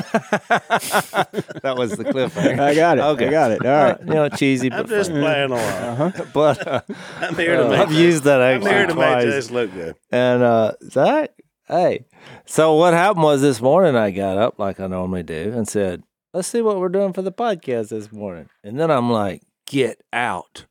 that 1.61 1.75
was 1.77 1.91
the 1.91 2.03
cliffhanger. 2.05 2.59
I 2.59 2.75
got 2.75 2.97
it. 2.97 3.01
Okay. 3.01 3.27
I 3.27 3.31
got 3.31 3.51
it. 3.51 3.65
All 3.65 3.71
Uh, 3.91 3.97
you 4.01 4.05
know, 4.13 4.29
cheesy, 4.29 4.71
I'm 4.71 4.83
but 4.83 4.89
just 4.89 5.09
funny. 5.11 5.21
playing 5.23 5.51
along. 5.51 6.13
But 6.33 6.67
uh, 6.67 6.81
I'm 7.19 7.35
here 7.35 7.57
to 7.57 7.65
uh, 7.65 7.69
make 7.69 7.79
I've 7.79 7.91
used 7.93 8.23
that 8.23 8.41
I'm 8.41 8.57
actually 8.57 8.71
here 8.71 8.87
to 8.87 8.95
make 8.95 9.23
twice. 9.23 9.51
Look 9.51 9.73
good. 9.73 9.95
And 10.11 10.43
uh, 10.43 10.73
Zach, 10.83 11.31
hey. 11.67 12.05
So 12.45 12.75
what 12.75 12.93
happened 12.93 13.23
was 13.23 13.41
this 13.41 13.61
morning 13.61 13.95
I 13.95 14.11
got 14.11 14.37
up 14.37 14.59
like 14.59 14.79
I 14.79 14.87
normally 14.87 15.23
do 15.23 15.53
and 15.55 15.67
said, 15.67 16.03
"Let's 16.33 16.47
see 16.47 16.61
what 16.61 16.79
we're 16.79 16.89
doing 16.89 17.13
for 17.13 17.21
the 17.21 17.31
podcast 17.31 17.89
this 17.89 18.11
morning." 18.11 18.49
And 18.63 18.79
then 18.79 18.91
I'm 18.91 19.09
like, 19.11 19.41
"Get 19.65 20.01
out!" 20.13 20.65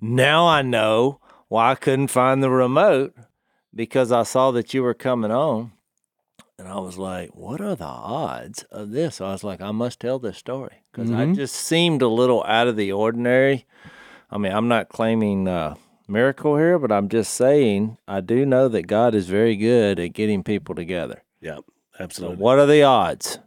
Now 0.00 0.46
I 0.46 0.62
know 0.62 1.20
why 1.48 1.72
I 1.72 1.74
couldn't 1.74 2.08
find 2.08 2.42
the 2.42 2.50
remote 2.50 3.14
because 3.74 4.10
I 4.12 4.22
saw 4.22 4.50
that 4.52 4.72
you 4.74 4.82
were 4.82 4.94
coming 4.94 5.30
on, 5.30 5.72
and 6.62 6.68
I 6.72 6.78
was 6.78 6.96
like, 6.96 7.30
"What 7.34 7.60
are 7.60 7.74
the 7.74 7.84
odds 7.84 8.62
of 8.70 8.92
this?" 8.92 9.20
I 9.20 9.32
was 9.32 9.42
like, 9.42 9.60
"I 9.60 9.72
must 9.72 9.98
tell 9.98 10.18
this 10.20 10.38
story 10.38 10.84
because 10.92 11.10
I 11.10 11.26
Mhm. 11.26 11.34
just 11.34 11.54
seemed 11.56 12.02
a 12.02 12.08
little 12.08 12.44
out 12.44 12.68
of 12.68 12.76
the 12.76 12.92
ordinary." 12.92 13.66
I 14.30 14.38
mean, 14.38 14.52
I'm 14.52 14.68
not 14.68 14.88
claiming 14.88 15.48
uh, 15.48 15.74
miracle 16.08 16.56
here, 16.56 16.78
but 16.78 16.92
I'm 16.92 17.08
just 17.08 17.34
saying 17.34 17.98
I 18.06 18.20
do 18.20 18.46
know 18.46 18.68
that 18.68 18.86
God 18.86 19.14
is 19.14 19.26
very 19.28 19.56
good 19.56 19.98
at 19.98 20.12
getting 20.12 20.42
people 20.44 20.74
together. 20.74 21.22
Yeah, 21.40 21.56
So, 21.56 21.64
absolutely. 22.04 22.36
what 22.36 22.58
are 22.58 22.66
the 22.66 22.82
odds? 22.84 23.40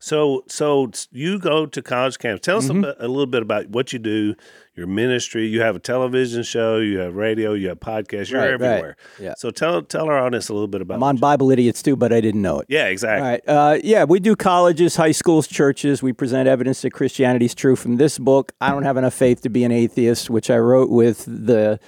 So, 0.00 0.44
so 0.46 0.90
you 1.10 1.38
go 1.38 1.66
to 1.66 1.82
college 1.82 2.18
camps. 2.18 2.40
Tell 2.44 2.58
us 2.58 2.68
Mm-hmm. 2.68 2.84
a, 2.84 2.94
a 3.00 3.08
little 3.08 3.26
bit 3.26 3.42
about 3.42 3.68
what 3.70 3.92
you 3.92 3.98
do, 3.98 4.34
your 4.78 4.86
ministry. 4.86 5.46
You 5.46 5.60
have 5.60 5.76
a 5.76 5.78
television 5.80 6.42
show, 6.42 6.78
you 6.78 6.98
have 6.98 7.14
radio, 7.14 7.52
you 7.52 7.68
have 7.68 7.80
podcasts. 7.80 8.30
You're 8.30 8.40
Right, 8.40 8.52
right. 8.52 8.54
everywhere. 8.70 8.96
Yeah. 9.20 9.34
So 9.36 9.50
tell 9.50 9.82
tell 9.82 10.06
our 10.06 10.18
audience 10.18 10.48
a 10.48 10.54
little 10.54 10.68
bit 10.68 10.80
about. 10.80 10.94
It. 10.94 10.96
I'm 10.98 11.02
on 11.02 11.16
Bible 11.18 11.50
idiots 11.50 11.82
too, 11.82 11.96
but 11.96 12.12
I 12.12 12.20
didn't 12.20 12.40
know 12.40 12.60
it. 12.60 12.66
yeah, 12.70 12.86
exactly. 12.86 13.28
right. 13.28 13.42
Uh, 13.46 13.78
yeah, 13.84 14.04
we 14.04 14.20
do 14.20 14.36
colleges, 14.36 14.96
high 14.96 15.12
schools, 15.12 15.46
churches. 15.46 16.02
We 16.02 16.12
present 16.12 16.48
evidence 16.48 16.80
that 16.82 16.92
Christianity 16.92 17.44
is 17.46 17.54
true 17.54 17.76
from 17.76 17.96
this 17.96 18.18
book. 18.18 18.52
I 18.60 18.70
don't 18.70 18.84
have 18.84 18.96
enough 18.96 19.14
faith 19.14 19.42
to 19.42 19.48
be 19.50 19.64
an 19.64 19.72
atheist, 19.72 20.30
which 20.30 20.48
I 20.50 20.56
wrote 20.58 20.88
with 20.90 21.24
the 21.26 21.78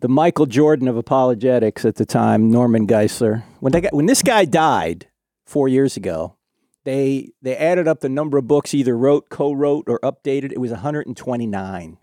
the 0.00 0.08
Michael 0.08 0.46
Jordan 0.46 0.88
of 0.88 0.96
apologetics 0.96 1.84
at 1.84 1.96
the 1.96 2.04
time, 2.06 2.50
Norman 2.50 2.86
Geisler. 2.86 3.42
When 3.60 3.72
they 3.72 3.80
got, 3.82 3.92
when 3.92 4.06
this 4.06 4.22
guy 4.22 4.44
died 4.44 5.06
four 5.46 5.68
years 5.68 5.96
ago, 5.96 6.36
they 6.84 7.30
they 7.40 7.56
added 7.56 7.86
up 7.86 8.00
the 8.00 8.08
number 8.08 8.36
of 8.38 8.48
books 8.48 8.72
he 8.72 8.78
either 8.80 8.96
wrote, 8.96 9.28
co-wrote, 9.28 9.84
or 9.88 10.00
updated. 10.00 10.50
It 10.52 10.58
was 10.58 10.72
129. 10.72 11.98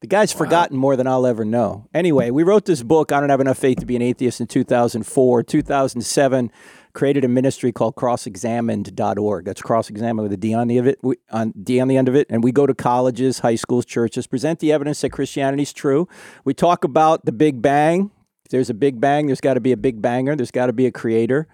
The 0.00 0.06
guy's 0.06 0.32
forgotten 0.32 0.76
more 0.76 0.94
than 0.94 1.08
I'll 1.08 1.26
ever 1.26 1.44
know. 1.44 1.88
Anyway, 1.92 2.30
we 2.30 2.44
wrote 2.44 2.66
this 2.66 2.84
book, 2.84 3.10
I 3.10 3.18
Don't 3.18 3.30
Have 3.30 3.40
Enough 3.40 3.58
Faith 3.58 3.80
to 3.80 3.86
Be 3.86 3.96
an 3.96 4.02
Atheist, 4.02 4.40
in 4.40 4.46
2004. 4.46 5.42
2007, 5.42 6.52
created 6.92 7.24
a 7.24 7.28
ministry 7.28 7.72
called 7.72 7.96
crossexamined.org. 7.96 9.44
That's 9.44 9.60
cross-examined 9.60 10.22
with 10.22 10.32
a 10.32 10.36
D 10.36 10.54
on 10.54 10.68
the, 10.68 10.78
of 10.78 10.86
it, 10.86 11.00
on, 11.32 11.52
D 11.60 11.80
on 11.80 11.88
the 11.88 11.96
end 11.96 12.08
of 12.08 12.14
it. 12.14 12.28
And 12.30 12.44
we 12.44 12.52
go 12.52 12.64
to 12.64 12.74
colleges, 12.74 13.40
high 13.40 13.56
schools, 13.56 13.84
churches, 13.84 14.28
present 14.28 14.60
the 14.60 14.72
evidence 14.72 15.00
that 15.00 15.10
Christianity 15.10 15.64
is 15.64 15.72
true. 15.72 16.06
We 16.44 16.54
talk 16.54 16.84
about 16.84 17.24
the 17.24 17.32
Big 17.32 17.60
Bang. 17.60 18.12
If 18.44 18.52
there's 18.52 18.70
a 18.70 18.74
Big 18.74 19.00
Bang, 19.00 19.26
there's 19.26 19.40
got 19.40 19.54
to 19.54 19.60
be 19.60 19.72
a 19.72 19.76
Big 19.76 20.00
Banger. 20.00 20.36
There's 20.36 20.52
got 20.52 20.66
to 20.66 20.72
be 20.72 20.86
a 20.86 20.92
creator. 20.92 21.48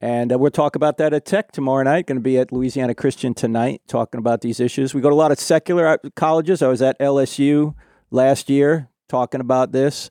And 0.00 0.32
uh, 0.32 0.38
we'll 0.38 0.50
talk 0.50 0.76
about 0.76 0.98
that 0.98 1.12
at 1.12 1.24
Tech 1.24 1.50
tomorrow 1.50 1.82
night. 1.82 2.06
Going 2.06 2.18
to 2.18 2.22
be 2.22 2.38
at 2.38 2.52
Louisiana 2.52 2.94
Christian 2.94 3.34
tonight, 3.34 3.82
talking 3.88 4.18
about 4.18 4.42
these 4.42 4.60
issues. 4.60 4.94
We 4.94 5.00
go 5.00 5.08
to 5.08 5.14
a 5.14 5.16
lot 5.16 5.32
of 5.32 5.40
secular 5.40 5.86
uh, 5.88 5.96
colleges. 6.14 6.62
I 6.62 6.68
was 6.68 6.82
at 6.82 6.98
LSU 7.00 7.74
last 8.10 8.48
year 8.48 8.88
talking 9.08 9.40
about 9.40 9.72
this 9.72 10.08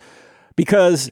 because, 0.55 1.09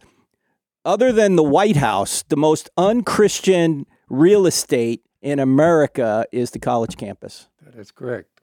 other 0.83 1.13
than 1.13 1.37
the 1.37 1.43
White 1.43 1.77
House, 1.77 2.23
the 2.23 2.35
most 2.35 2.69
unchristian 2.77 3.85
real 4.09 4.45
estate 4.45 5.03
in 5.21 5.39
America 5.39 6.25
is 6.31 6.51
the 6.51 6.59
college 6.59 6.97
campus. 6.97 7.47
That 7.61 7.75
is 7.75 7.91
correct. 7.91 8.41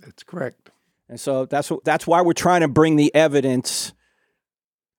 That's 0.00 0.22
correct. 0.22 0.70
And 1.08 1.18
so 1.18 1.46
that's 1.46 1.72
that's 1.84 2.06
why 2.06 2.20
we're 2.22 2.34
trying 2.34 2.60
to 2.60 2.68
bring 2.68 2.96
the 2.96 3.12
evidence 3.14 3.92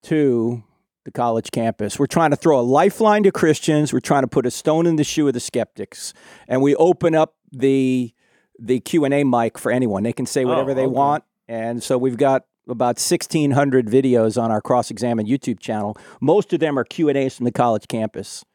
to 0.04 0.63
the 1.04 1.12
college 1.12 1.52
campus. 1.52 1.98
We're 1.98 2.08
trying 2.08 2.32
to 2.32 2.36
throw 2.36 2.60
a 2.60 2.62
lifeline 2.62 3.24
to 3.24 3.32
Christians. 3.32 3.92
We're 3.94 4.00
trying 4.00 4.24
to 4.24 4.28
put 4.28 4.46
a 4.46 4.52
stone 4.52 4.86
in 4.86 4.96
the 4.96 5.04
shoe 5.04 5.28
of 5.28 5.34
the 5.34 5.40
skeptics, 5.40 6.14
and 6.48 6.62
we 6.62 6.76
open 6.76 7.16
up 7.16 7.36
the 7.52 8.14
the 8.60 8.80
Q 8.80 9.06
and 9.06 9.14
A 9.14 9.24
mic 9.24 9.58
for 9.58 9.72
anyone. 9.72 10.04
They 10.04 10.14
can 10.14 10.26
say 10.26 10.46
whatever 10.46 10.72
Oh, 10.72 10.76
they 10.76 10.88
want, 10.88 11.24
and 11.48 11.82
so 11.82 11.98
we've 11.98 12.18
got 12.18 12.46
about 12.68 13.00
1600 13.00 13.88
videos 13.88 14.42
on 14.42 14.52
our 14.52 14.62
cross 14.62 14.92
examine 14.92 15.26
youtube 15.26 15.60
channel 15.60 15.98
most 16.22 16.54
of 16.54 16.60
them 16.60 16.78
are 16.78 16.84
q&a's 16.84 17.36
from 17.36 17.44
the 17.46 17.52
college 17.52 17.88
campus 17.88 18.46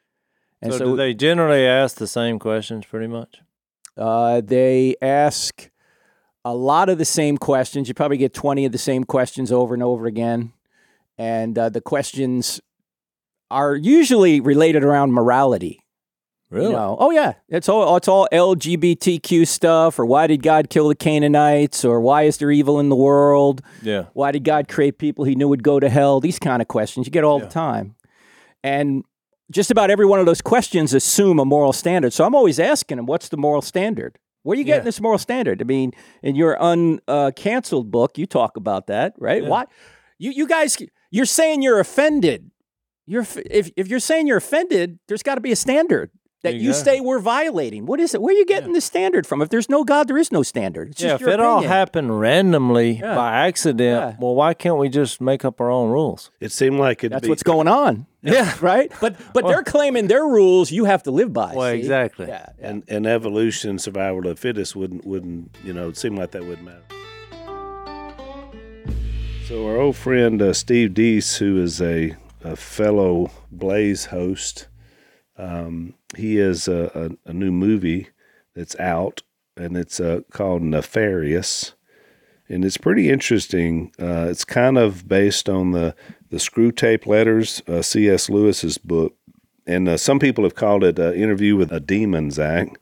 and 0.62 0.72
so, 0.72 0.78
so, 0.78 0.84
do 0.86 0.96
they 0.96 1.12
generally 1.12 1.66
ask 1.66 1.96
the 1.96 2.06
same 2.06 2.38
questions 2.38 2.86
pretty 2.86 3.06
much? 3.06 3.40
Uh, 3.96 4.40
they 4.42 4.96
ask 5.02 5.70
a 6.44 6.54
lot 6.54 6.88
of 6.88 6.98
the 6.98 7.04
same 7.04 7.36
questions. 7.36 7.88
You 7.88 7.94
probably 7.94 8.16
get 8.16 8.32
20 8.34 8.64
of 8.64 8.72
the 8.72 8.78
same 8.78 9.04
questions 9.04 9.52
over 9.52 9.74
and 9.74 9.82
over 9.82 10.06
again. 10.06 10.52
And 11.18 11.58
uh, 11.58 11.68
the 11.70 11.80
questions 11.80 12.60
are 13.50 13.74
usually 13.74 14.40
related 14.40 14.84
around 14.84 15.12
morality. 15.12 15.80
Really? 16.48 16.66
You 16.66 16.72
know, 16.72 16.96
oh 17.00 17.10
yeah, 17.10 17.32
it's 17.48 17.68
all 17.68 17.96
it's 17.96 18.06
all 18.06 18.28
LGBTQ 18.32 19.48
stuff, 19.48 19.98
or 19.98 20.06
why 20.06 20.28
did 20.28 20.42
God 20.44 20.70
kill 20.70 20.86
the 20.88 20.94
Canaanites, 20.94 21.84
or 21.84 22.00
why 22.00 22.22
is 22.22 22.36
there 22.36 22.52
evil 22.52 22.78
in 22.78 22.88
the 22.88 22.94
world? 22.94 23.62
Yeah. 23.82 24.04
Why 24.12 24.30
did 24.30 24.44
God 24.44 24.68
create 24.68 24.96
people 24.98 25.24
he 25.24 25.34
knew 25.34 25.48
would 25.48 25.64
go 25.64 25.80
to 25.80 25.88
hell? 25.88 26.20
These 26.20 26.38
kind 26.38 26.62
of 26.62 26.68
questions 26.68 27.06
you 27.06 27.10
get 27.10 27.24
all 27.24 27.40
the 27.40 27.46
time. 27.48 27.96
And 28.62 29.04
just 29.50 29.72
about 29.72 29.90
every 29.90 30.06
one 30.06 30.20
of 30.20 30.26
those 30.26 30.40
questions 30.40 30.94
assume 30.94 31.40
a 31.40 31.44
moral 31.44 31.72
standard. 31.72 32.12
So 32.12 32.24
I'm 32.24 32.34
always 32.34 32.60
asking 32.60 32.96
them, 32.96 33.06
what's 33.06 33.28
the 33.28 33.36
moral 33.36 33.62
standard? 33.62 34.18
Where 34.42 34.54
are 34.54 34.58
you 34.58 34.64
getting 34.64 34.80
Yeah. 34.82 34.84
this 34.84 35.00
moral 35.00 35.18
standard? 35.18 35.60
I 35.60 35.64
mean, 35.64 35.92
in 36.22 36.36
your 36.36 36.56
uncanceled 36.56 37.80
uh, 37.80 37.90
book, 37.90 38.18
you 38.18 38.26
talk 38.26 38.56
about 38.56 38.86
that, 38.86 39.14
right? 39.18 39.42
Yeah. 39.42 39.48
Why? 39.48 39.64
You 40.18 40.30
you 40.30 40.46
guys, 40.46 40.78
you're 41.16 41.24
saying 41.26 41.62
you're 41.62 41.80
offended. 41.80 42.50
You're 43.06 43.26
if 43.50 43.70
if 43.76 43.88
you're 43.88 44.00
saying 44.10 44.26
you're 44.26 44.36
offended, 44.38 44.98
there's 45.08 45.22
got 45.22 45.36
to 45.36 45.40
be 45.40 45.52
a 45.52 45.56
standard 45.56 46.10
that 46.42 46.54
you 46.56 46.70
Exactly. 46.70 46.96
say 46.98 47.00
we're 47.00 47.18
violating. 47.18 47.86
What 47.86 47.98
is 48.00 48.14
it? 48.14 48.20
Where 48.22 48.34
are 48.34 48.38
you 48.38 48.44
getting 48.44 48.72
the 48.72 48.80
standard 48.80 49.26
from? 49.26 49.40
If 49.42 49.48
there's 49.48 49.68
no 49.68 49.84
God, 49.84 50.06
there 50.08 50.18
is 50.18 50.30
no 50.30 50.42
standard. 50.42 50.90
It's 50.90 51.00
yeah, 51.00 51.10
just 51.10 51.22
if 51.22 51.26
your 51.26 51.30
it 51.34 51.40
all 51.40 51.62
happened 51.62 52.20
randomly 52.20 52.98
Yeah. 53.00 53.14
by 53.14 53.46
accident, 53.48 53.80
Yeah. 53.80 54.16
well, 54.20 54.34
why 54.34 54.52
can't 54.54 54.76
we 54.76 54.88
just 54.88 55.20
make 55.20 55.44
up 55.44 55.60
our 55.60 55.70
own 55.70 55.90
rules? 55.90 56.30
It 56.40 56.52
seemed 56.52 56.78
like 56.78 56.98
it'd 57.02 57.12
That's 57.12 57.22
be 57.22 57.28
what's 57.30 57.42
going 57.42 57.68
on. 57.68 58.06
Yeah. 58.22 58.52
right? 58.60 58.92
But 59.00 59.16
but 59.32 59.46
they're 59.46 59.62
claiming 59.64 60.08
their 60.08 60.24
rules 60.26 60.70
you 60.70 60.84
have 60.84 61.02
to 61.04 61.10
live 61.10 61.32
by. 61.32 61.54
Well, 61.54 61.72
see? 61.72 61.78
exactly. 61.78 62.26
Yeah. 62.28 62.46
yeah. 62.60 62.68
and, 62.68 62.82
and 62.88 63.06
evolution, 63.06 63.78
survival 63.78 64.18
of 64.18 64.24
the 64.24 64.36
fittest 64.36 64.76
wouldn't 64.76 65.06
wouldn't 65.06 65.56
you 65.64 65.72
know 65.72 65.88
it 65.88 65.96
seemed 65.96 66.18
like 66.18 66.32
that 66.32 66.44
wouldn't 66.44 66.64
matter. 66.66 66.82
So 69.46 69.64
our 69.68 69.76
old 69.76 69.94
friend 69.94 70.42
uh, 70.42 70.52
Steve 70.52 70.90
Deace, 70.90 71.36
who 71.36 71.62
is 71.62 71.80
a, 71.80 72.16
a 72.42 72.56
fellow 72.56 73.30
Blaze 73.52 74.06
host, 74.06 74.66
um, 75.38 75.94
he 76.16 76.34
has 76.38 76.66
a, 76.66 77.16
a, 77.24 77.30
a 77.30 77.32
new 77.32 77.52
movie 77.52 78.08
that's 78.56 78.74
out, 78.80 79.22
and 79.56 79.76
it's 79.76 80.00
uh, 80.00 80.22
called 80.32 80.62
Nefarious, 80.62 81.74
and 82.48 82.64
it's 82.64 82.76
pretty 82.76 83.08
interesting. 83.08 83.92
Uh, 84.00 84.26
it's 84.28 84.44
kind 84.44 84.76
of 84.76 85.06
based 85.06 85.48
on 85.48 85.70
the 85.70 85.94
the 86.28 86.38
Screwtape 86.38 87.06
Letters, 87.06 87.62
uh, 87.68 87.82
C.S. 87.82 88.28
Lewis's 88.28 88.78
book, 88.78 89.14
and 89.64 89.88
uh, 89.88 89.96
some 89.96 90.18
people 90.18 90.42
have 90.42 90.56
called 90.56 90.82
it 90.82 90.98
uh, 90.98 91.12
"Interview 91.12 91.54
with 91.54 91.70
a 91.70 91.78
Demon." 91.78 92.32
Zach. 92.32 92.80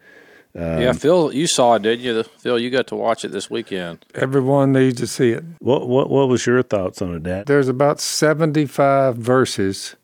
Yeah, 0.54 0.92
Phil, 0.92 1.32
you 1.32 1.46
saw 1.46 1.74
it, 1.74 1.82
didn't 1.82 2.04
you? 2.04 2.22
Phil, 2.22 2.58
you 2.58 2.70
got 2.70 2.86
to 2.88 2.94
watch 2.94 3.24
it 3.24 3.32
this 3.32 3.50
weekend. 3.50 4.04
Everyone 4.14 4.72
needs 4.72 5.00
to 5.00 5.06
see 5.06 5.30
it. 5.30 5.44
What 5.58 5.88
what 5.88 6.10
what 6.10 6.28
was 6.28 6.46
your 6.46 6.62
thoughts 6.62 7.02
on 7.02 7.14
it, 7.16 7.22
Dad? 7.24 7.46
There's 7.46 7.68
about 7.68 8.00
75 8.00 9.16
verses 9.16 9.96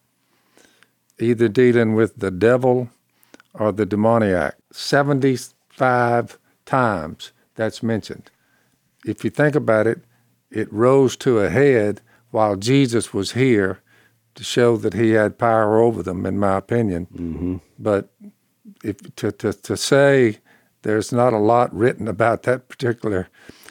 either 1.20 1.48
dealing 1.48 1.94
with 1.94 2.16
the 2.16 2.30
devil 2.30 2.88
or 3.54 3.72
the 3.72 3.86
demoniac. 3.86 4.56
75 4.72 6.38
times 6.64 7.32
that's 7.54 7.82
mentioned. 7.82 8.30
If 9.04 9.24
you 9.24 9.30
think 9.30 9.54
about 9.54 9.86
it, 9.86 10.02
it 10.50 10.72
rose 10.72 11.16
to 11.18 11.40
a 11.40 11.50
head 11.50 12.00
while 12.30 12.56
Jesus 12.56 13.12
was 13.12 13.32
here 13.32 13.80
to 14.34 14.44
show 14.44 14.76
that 14.76 14.94
he 14.94 15.10
had 15.10 15.38
power 15.38 15.80
over 15.80 16.02
them, 16.02 16.24
in 16.26 16.38
my 16.38 16.56
opinion. 16.56 17.06
Mm-hmm. 17.12 17.56
But 17.78 18.12
if 18.82 19.14
to, 19.16 19.32
to, 19.32 19.52
to 19.52 19.76
say 19.76 20.38
there's 20.82 21.12
not 21.12 21.32
a 21.32 21.38
lot 21.38 21.74
written 21.74 22.08
about 22.08 22.44
that 22.44 22.68
particular 22.68 23.28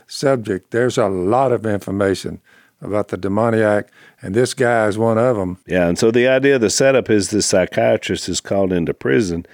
subject, 0.08 0.72
there's 0.72 0.98
a 0.98 1.08
lot 1.08 1.52
of 1.52 1.66
information 1.66 2.42
about 2.82 3.10
the 3.10 3.18
demoniac, 3.18 3.90
and 4.22 4.34
this 4.34 4.54
guy 4.54 4.88
is 4.88 4.98
one 4.98 5.18
of 5.18 5.36
them. 5.36 5.58
Yeah, 5.68 5.88
and 5.88 5.98
so 6.00 6.12
the 6.12 6.28
idea 6.28 6.56
of 6.56 6.62
the 6.62 6.70
setup 6.70 7.10
is 7.10 7.30
the 7.30 7.42
psychiatrist 7.42 8.30
is 8.30 8.40
called 8.40 8.72
into 8.72 8.94
prison 8.94 9.46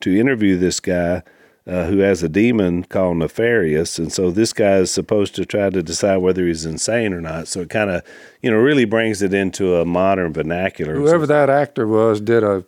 to 0.00 0.18
interview 0.18 0.58
this 0.58 0.80
guy 0.80 1.22
uh, 1.66 1.86
who 1.86 1.98
has 1.98 2.22
a 2.22 2.28
demon 2.28 2.84
called 2.84 3.16
Nefarious, 3.16 3.98
and 3.98 4.12
so 4.12 4.30
this 4.30 4.52
guy 4.52 4.76
is 4.76 4.90
supposed 4.90 5.34
to 5.36 5.46
try 5.46 5.70
to 5.70 5.82
decide 5.82 6.18
whether 6.18 6.46
he's 6.46 6.66
insane 6.66 7.14
or 7.14 7.22
not. 7.22 7.48
So 7.48 7.62
it 7.62 7.70
kind 7.70 7.90
of, 7.90 8.02
you 8.42 8.50
know, 8.50 8.58
really 8.58 8.84
brings 8.84 9.22
it 9.22 9.32
into 9.32 9.76
a 9.76 9.86
modern 9.86 10.34
vernacular. 10.34 10.94
Whoever 10.94 11.26
that 11.26 11.48
actor 11.48 11.86
was 11.86 12.20
did 12.20 12.42
a 12.42 12.66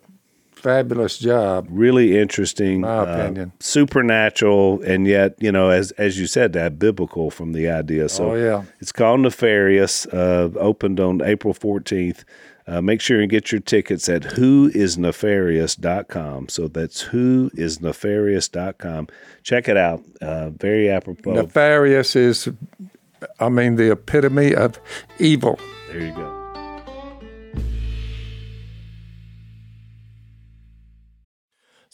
fabulous 0.67 1.17
job. 1.19 1.67
really 1.69 2.17
interesting, 2.17 2.81
My 2.81 2.97
uh, 2.97 3.03
opinion. 3.05 3.51
supernatural, 3.59 4.81
and 4.83 5.07
yet 5.07 5.35
you 5.39 5.51
know, 5.51 5.69
as 5.69 5.91
as 5.97 6.19
you 6.19 6.25
said, 6.27 6.51
that 6.53 6.77
biblical 6.79 7.29
from 7.31 7.53
the 7.53 7.69
idea. 7.69 8.09
So 8.09 8.31
Oh, 8.31 8.35
yeah. 8.35 8.63
it's 8.81 8.91
called 8.91 9.19
Nefarious. 9.21 10.05
Uh, 10.07 10.49
opened 10.59 10.99
on 10.99 11.21
April 11.21 11.53
fourteenth. 11.53 12.25
Uh, 12.69 12.81
make 12.81 12.99
sure 12.99 13.21
and 13.21 13.29
get 13.29 13.49
your 13.49 13.61
tickets 13.61 14.09
at 14.09 14.23
whoisnefarious.com. 14.23 16.49
So 16.49 16.67
that's 16.67 17.05
whoisnefarious.com. 17.05 19.07
Check 19.43 19.69
it 19.69 19.77
out. 19.77 20.03
Uh, 20.21 20.49
very 20.49 20.89
apropos. 20.89 21.31
Nefarious 21.33 22.13
is, 22.17 22.49
I 23.39 23.47
mean, 23.47 23.77
the 23.77 23.89
epitome 23.91 24.53
of 24.53 24.81
evil. 25.17 25.57
there 25.89 26.01
you 26.01 26.11
go. 26.13 26.36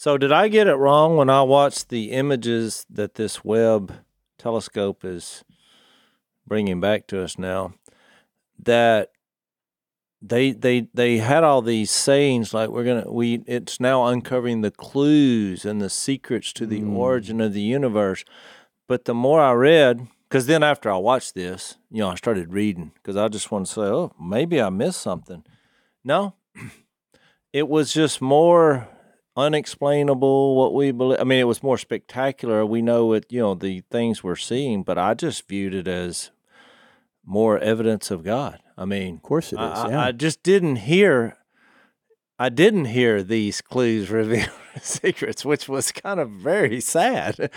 So, 0.04 0.18
did 0.18 0.32
I 0.32 0.48
get 0.48 0.66
it 0.66 0.74
wrong 0.74 1.16
when 1.16 1.30
I 1.30 1.40
watched 1.40 1.88
the 1.88 2.10
images 2.10 2.84
that 2.90 3.14
this 3.14 3.42
Webb 3.42 3.90
telescope 4.36 5.02
is 5.02 5.44
bringing 6.46 6.78
back 6.78 7.06
to 7.06 7.22
us 7.22 7.38
now? 7.38 7.72
That 8.62 9.12
they 10.20 10.52
they 10.52 10.88
they 10.92 11.16
had 11.16 11.42
all 11.42 11.62
these 11.62 11.90
sayings 11.90 12.52
like 12.52 12.68
we're 12.68 12.84
gonna 12.84 13.10
we 13.10 13.44
it's 13.46 13.80
now 13.80 14.04
uncovering 14.04 14.60
the 14.60 14.70
clues 14.70 15.64
and 15.64 15.80
the 15.80 15.88
secrets 15.88 16.52
to 16.52 16.66
the 16.66 16.80
hmm. 16.80 16.94
origin 16.98 17.40
of 17.40 17.54
the 17.54 17.62
universe. 17.62 18.26
But 18.86 19.06
the 19.06 19.14
more 19.14 19.40
I 19.40 19.52
read, 19.52 20.06
because 20.28 20.44
then 20.44 20.62
after 20.62 20.90
I 20.90 20.98
watched 20.98 21.34
this, 21.34 21.78
you 21.90 22.00
know, 22.00 22.10
I 22.10 22.16
started 22.16 22.52
reading 22.52 22.92
because 22.96 23.16
I 23.16 23.28
just 23.28 23.50
want 23.50 23.68
to 23.68 23.72
say, 23.72 23.80
oh, 23.80 24.12
maybe 24.20 24.60
I 24.60 24.68
missed 24.68 25.00
something. 25.00 25.44
No, 26.04 26.34
it 27.54 27.68
was 27.68 27.90
just 27.90 28.20
more 28.20 28.90
unexplainable 29.36 30.56
what 30.56 30.74
we 30.74 30.92
believe. 30.92 31.20
I 31.20 31.24
mean, 31.24 31.40
it 31.40 31.44
was 31.44 31.62
more 31.62 31.78
spectacular. 31.78 32.64
We 32.64 32.82
know 32.82 33.12
it, 33.12 33.26
you 33.30 33.40
know, 33.40 33.54
the 33.54 33.80
things 33.90 34.22
we're 34.22 34.36
seeing, 34.36 34.82
but 34.82 34.98
I 34.98 35.14
just 35.14 35.48
viewed 35.48 35.74
it 35.74 35.88
as 35.88 36.30
more 37.24 37.58
evidence 37.58 38.10
of 38.10 38.22
God. 38.22 38.60
I 38.76 38.84
mean, 38.84 39.16
Of 39.16 39.22
course 39.22 39.52
it 39.52 39.56
is. 39.56 39.60
I, 39.78 39.88
yeah. 39.90 40.04
I 40.06 40.12
just 40.12 40.42
didn't 40.42 40.76
hear. 40.76 41.36
I 42.38 42.48
didn't 42.48 42.86
hear 42.86 43.22
these 43.22 43.60
clues 43.60 44.10
reveal 44.20 44.46
secrets, 44.82 45.44
which 45.44 45.68
was 45.68 45.92
kind 45.92 46.18
of 46.18 46.30
very 46.30 46.80
sad. 46.80 47.50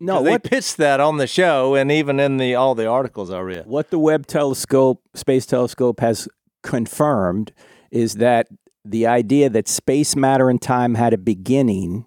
no 0.00 0.22
they 0.22 0.30
what- 0.32 0.42
pitched 0.42 0.76
that 0.78 0.98
on 1.00 1.18
the 1.18 1.26
show, 1.28 1.74
and 1.76 1.90
even 1.92 2.18
in 2.18 2.36
the 2.38 2.54
all 2.56 2.74
the 2.74 2.86
articles 2.86 3.30
I 3.30 3.40
read. 3.40 3.66
what 3.66 3.90
the 3.90 3.98
Webb 3.98 4.26
telescope, 4.26 5.02
space 5.14 5.46
telescope, 5.46 6.00
has 6.00 6.28
confirmed 6.62 7.52
is 7.92 8.14
that 8.16 8.48
the 8.84 9.06
idea 9.06 9.48
that 9.50 9.68
space, 9.68 10.14
matter, 10.14 10.50
and 10.50 10.60
time 10.60 10.94
had 10.94 11.12
a 11.12 11.18
beginning 11.18 12.06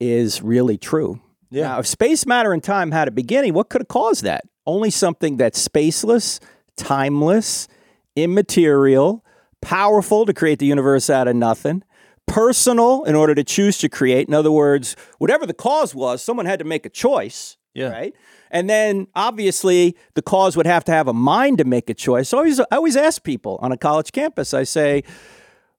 is 0.00 0.42
really 0.42 0.78
true. 0.78 1.20
Yeah. 1.50 1.68
Now, 1.68 1.78
if 1.80 1.86
space, 1.86 2.26
matter, 2.26 2.52
and 2.52 2.62
time 2.62 2.90
had 2.90 3.08
a 3.08 3.10
beginning, 3.10 3.54
what 3.54 3.68
could 3.68 3.80
have 3.80 3.88
caused 3.88 4.24
that? 4.24 4.44
Only 4.66 4.90
something 4.90 5.36
that's 5.36 5.66
spaceless, 5.66 6.40
timeless, 6.76 7.68
immaterial, 8.16 9.24
powerful 9.60 10.26
to 10.26 10.34
create 10.34 10.58
the 10.58 10.66
universe 10.66 11.10
out 11.10 11.28
of 11.28 11.36
nothing, 11.36 11.82
personal 12.26 13.04
in 13.04 13.14
order 13.14 13.34
to 13.34 13.44
choose 13.44 13.78
to 13.78 13.88
create. 13.88 14.28
In 14.28 14.34
other 14.34 14.52
words, 14.52 14.94
whatever 15.18 15.46
the 15.46 15.54
cause 15.54 15.94
was, 15.94 16.22
someone 16.22 16.46
had 16.46 16.58
to 16.58 16.64
make 16.64 16.84
a 16.84 16.90
choice. 16.90 17.56
Yeah. 17.74 17.90
Right. 17.90 18.14
And 18.50 18.68
then 18.68 19.06
obviously 19.14 19.96
the 20.14 20.22
cause 20.22 20.56
would 20.56 20.66
have 20.66 20.84
to 20.84 20.92
have 20.92 21.06
a 21.06 21.12
mind 21.12 21.58
to 21.58 21.64
make 21.64 21.88
a 21.88 21.94
choice. 21.94 22.28
So 22.28 22.38
I 22.38 22.40
always, 22.40 22.60
I 22.60 22.64
always 22.72 22.96
ask 22.96 23.22
people 23.22 23.58
on 23.62 23.72
a 23.72 23.76
college 23.76 24.10
campus, 24.12 24.52
I 24.52 24.64
say, 24.64 25.04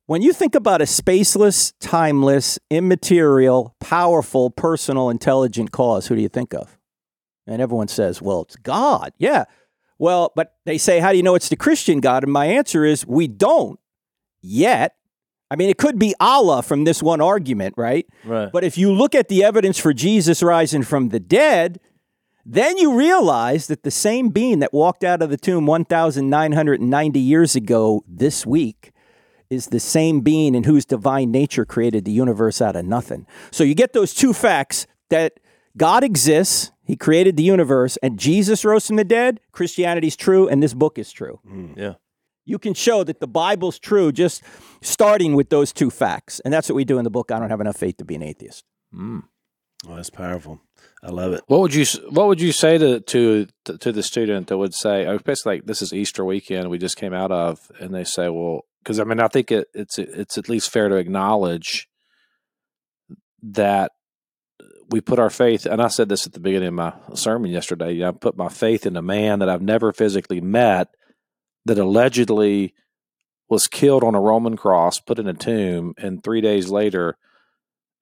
when 0.09 0.23
you 0.23 0.33
think 0.33 0.55
about 0.55 0.81
a 0.81 0.85
spaceless, 0.85 1.71
timeless, 1.79 2.57
immaterial, 2.71 3.75
powerful, 3.79 4.49
personal, 4.49 5.11
intelligent 5.11 5.71
cause, 5.71 6.07
who 6.07 6.15
do 6.15 6.21
you 6.23 6.27
think 6.27 6.51
of? 6.51 6.79
And 7.45 7.61
everyone 7.61 7.89
says, 7.89 8.19
well, 8.19 8.41
it's 8.41 8.55
God. 8.55 9.13
Yeah. 9.19 9.45
Well, 9.99 10.31
but 10.35 10.55
they 10.65 10.79
say, 10.79 10.99
how 10.99 11.11
do 11.11 11.17
you 11.17 11.21
know 11.21 11.35
it's 11.35 11.49
the 11.49 11.55
Christian 11.55 11.99
God? 11.99 12.23
And 12.23 12.33
my 12.33 12.47
answer 12.47 12.83
is, 12.83 13.05
we 13.05 13.27
don't 13.27 13.79
yet. 14.41 14.95
I 15.51 15.55
mean, 15.55 15.69
it 15.69 15.77
could 15.77 15.99
be 15.99 16.15
Allah 16.19 16.63
from 16.63 16.85
this 16.85 17.03
one 17.03 17.21
argument, 17.21 17.75
right? 17.77 18.07
Right. 18.25 18.51
But 18.51 18.63
if 18.63 18.79
you 18.79 18.91
look 18.91 19.13
at 19.13 19.27
the 19.27 19.43
evidence 19.43 19.77
for 19.77 19.93
Jesus 19.93 20.41
rising 20.41 20.81
from 20.81 21.09
the 21.09 21.19
dead, 21.19 21.79
then 22.43 22.79
you 22.79 22.97
realize 22.97 23.67
that 23.67 23.83
the 23.83 23.91
same 23.91 24.29
being 24.29 24.57
that 24.57 24.73
walked 24.73 25.03
out 25.03 25.21
of 25.21 25.29
the 25.29 25.37
tomb 25.37 25.67
1,990 25.67 27.19
years 27.19 27.55
ago 27.55 28.03
this 28.07 28.43
week 28.43 28.91
is 29.49 29.67
the 29.67 29.79
same 29.79 30.21
being 30.21 30.55
in 30.55 30.63
whose 30.63 30.85
divine 30.85 31.31
nature 31.31 31.65
created 31.65 32.05
the 32.05 32.11
universe 32.11 32.61
out 32.61 32.75
of 32.75 32.85
nothing. 32.85 33.25
So 33.51 33.63
you 33.63 33.75
get 33.75 33.93
those 33.93 34.13
two 34.13 34.33
facts 34.33 34.87
that 35.09 35.39
God 35.77 36.03
exists, 36.03 36.71
He 36.83 36.95
created 36.95 37.37
the 37.37 37.43
universe, 37.43 37.97
and 37.97 38.19
Jesus 38.19 38.65
rose 38.65 38.87
from 38.87 38.97
the 38.97 39.03
dead. 39.03 39.39
Christianity's 39.51 40.15
true, 40.15 40.47
and 40.47 40.61
this 40.61 40.73
book 40.73 40.97
is 40.97 41.11
true. 41.11 41.39
Mm, 41.47 41.77
yeah. 41.77 41.93
You 42.45 42.57
can 42.57 42.73
show 42.73 43.03
that 43.03 43.19
the 43.19 43.27
Bible's 43.27 43.77
true 43.77 44.11
just 44.11 44.41
starting 44.81 45.35
with 45.35 45.49
those 45.49 45.71
two 45.71 45.91
facts. 45.91 46.39
And 46.39 46.51
that's 46.53 46.67
what 46.67 46.75
we 46.75 46.83
do 46.83 46.97
in 46.97 47.03
the 47.03 47.11
book. 47.11 47.31
I 47.31 47.39
don't 47.39 47.51
have 47.51 47.61
enough 47.61 47.77
faith 47.77 47.97
to 47.97 48.05
be 48.05 48.15
an 48.15 48.23
atheist. 48.23 48.65
Oh, 49.87 49.95
that's 49.95 50.09
powerful. 50.09 50.59
I 51.03 51.11
love 51.11 51.31
it. 51.33 51.43
What 51.47 51.61
would 51.61 51.73
you 51.73 51.85
What 52.09 52.27
would 52.27 52.41
you 52.41 52.51
say 52.51 52.77
to 52.77 52.99
to 52.99 53.47
to 53.65 53.91
the 53.91 54.03
student 54.03 54.47
that 54.47 54.57
would 54.57 54.73
say, 54.73 55.05
oh, 55.05 55.19
basically, 55.19 55.57
like 55.57 55.65
this 55.65 55.81
is 55.81 55.93
Easter 55.93 56.25
weekend 56.25 56.69
we 56.69 56.77
just 56.77 56.97
came 56.97 57.13
out 57.13 57.31
of, 57.31 57.71
and 57.79 57.93
they 57.93 58.03
say, 58.03 58.27
well, 58.29 58.65
because 58.83 58.99
I 58.99 59.03
mean, 59.03 59.19
I 59.19 59.27
think 59.27 59.51
it, 59.51 59.67
it's 59.73 59.97
it's 59.99 60.37
at 60.37 60.49
least 60.49 60.69
fair 60.69 60.89
to 60.89 60.95
acknowledge 60.95 61.87
that 63.43 63.91
uh, 64.61 64.65
we 64.89 65.01
put 65.01 65.19
our 65.19 65.29
faith, 65.29 65.65
and 65.65 65.81
I 65.81 65.87
said 65.87 66.09
this 66.09 66.25
at 66.25 66.33
the 66.33 66.39
beginning 66.39 66.69
of 66.69 66.73
my 66.73 66.93
sermon 67.13 67.51
yesterday. 67.51 68.03
I 68.05 68.11
put 68.11 68.37
my 68.37 68.49
faith 68.49 68.85
in 68.85 68.97
a 68.97 69.01
man 69.01 69.39
that 69.39 69.49
I've 69.49 69.61
never 69.61 69.93
physically 69.93 70.41
met, 70.41 70.89
that 71.65 71.77
allegedly 71.77 72.73
was 73.49 73.67
killed 73.67 74.03
on 74.03 74.15
a 74.15 74.21
Roman 74.21 74.55
cross, 74.55 74.99
put 74.99 75.19
in 75.19 75.27
a 75.27 75.33
tomb, 75.33 75.93
and 75.97 76.23
three 76.23 76.41
days 76.41 76.69
later, 76.69 77.17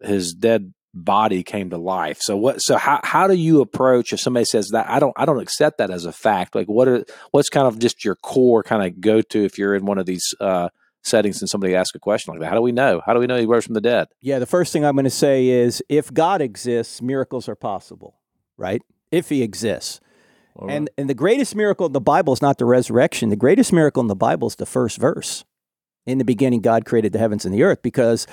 his 0.02 0.34
dead 0.34 0.74
body 1.04 1.44
came 1.44 1.70
to 1.70 1.78
life. 1.78 2.20
So 2.22 2.36
what? 2.38 2.62
So 2.62 2.78
how 2.78 3.00
how 3.04 3.28
do 3.28 3.36
you 3.36 3.62
approach 3.62 4.14
if 4.14 4.20
somebody 4.20 4.46
says 4.46 4.70
that? 4.70 4.90
I 4.90 5.00
don't 5.00 5.14
I 5.16 5.26
don't 5.26 5.40
accept 5.40 5.78
that 5.78 5.90
as 5.90 6.06
a 6.06 6.12
fact. 6.12 6.56
Like 6.56 6.68
what 6.68 6.88
are 6.88 7.06
what's 7.32 7.50
kind 7.50 7.68
of 7.68 7.80
just 7.80 8.04
your 8.04 8.16
core 8.16 8.64
kind 8.64 8.86
of 8.86 9.00
go 9.00 9.22
to 9.22 9.46
if 9.46 9.58
you're 9.58 9.76
in 9.76 9.86
one 9.86 9.98
of 9.98 10.06
these 10.06 10.34
uh, 10.40 10.70
settings 11.04 11.42
and 11.42 11.50
somebody 11.50 11.76
asks 11.76 11.96
a 11.96 12.00
question 12.00 12.34
like 12.34 12.42
that? 12.42 12.50
How 12.50 12.56
do 12.56 12.62
we 12.62 12.72
know? 12.72 13.02
How 13.06 13.14
do 13.14 13.20
we 13.20 13.28
know 13.28 13.38
he 13.38 13.46
rose 13.46 13.66
from 13.66 13.74
the 13.74 13.82
dead? 13.82 14.08
Yeah, 14.22 14.40
the 14.40 14.46
first 14.46 14.74
thing 14.74 14.86
I'm 14.86 14.96
going 14.96 15.06
to 15.06 15.10
say 15.10 15.48
is 15.48 15.82
if 15.90 16.14
God 16.14 16.42
exists, 16.42 17.02
miracles 17.02 17.48
are 17.48 17.56
possible, 17.56 18.20
right? 18.58 18.82
If 19.12 19.30
he 19.30 19.44
exists. 19.44 20.02
And 20.68 20.90
and 20.98 21.08
the 21.08 21.14
greatest 21.14 21.56
miracle 21.56 21.86
in 21.86 21.92
the 21.94 22.02
Bible 22.02 22.34
is 22.34 22.42
not 22.42 22.58
the 22.58 22.66
resurrection. 22.66 23.30
The 23.30 23.36
greatest 23.36 23.72
miracle 23.72 24.02
in 24.02 24.08
the 24.08 24.16
Bible 24.16 24.48
is 24.48 24.56
the 24.56 24.66
first 24.66 24.98
verse. 24.98 25.46
In 26.08 26.18
the 26.18 26.26
beginning, 26.26 26.62
God 26.62 26.86
created 26.86 27.14
the 27.14 27.20
heavens 27.20 27.46
and 27.46 27.54
the 27.54 27.64
earth. 27.64 27.82
Because 27.84 28.26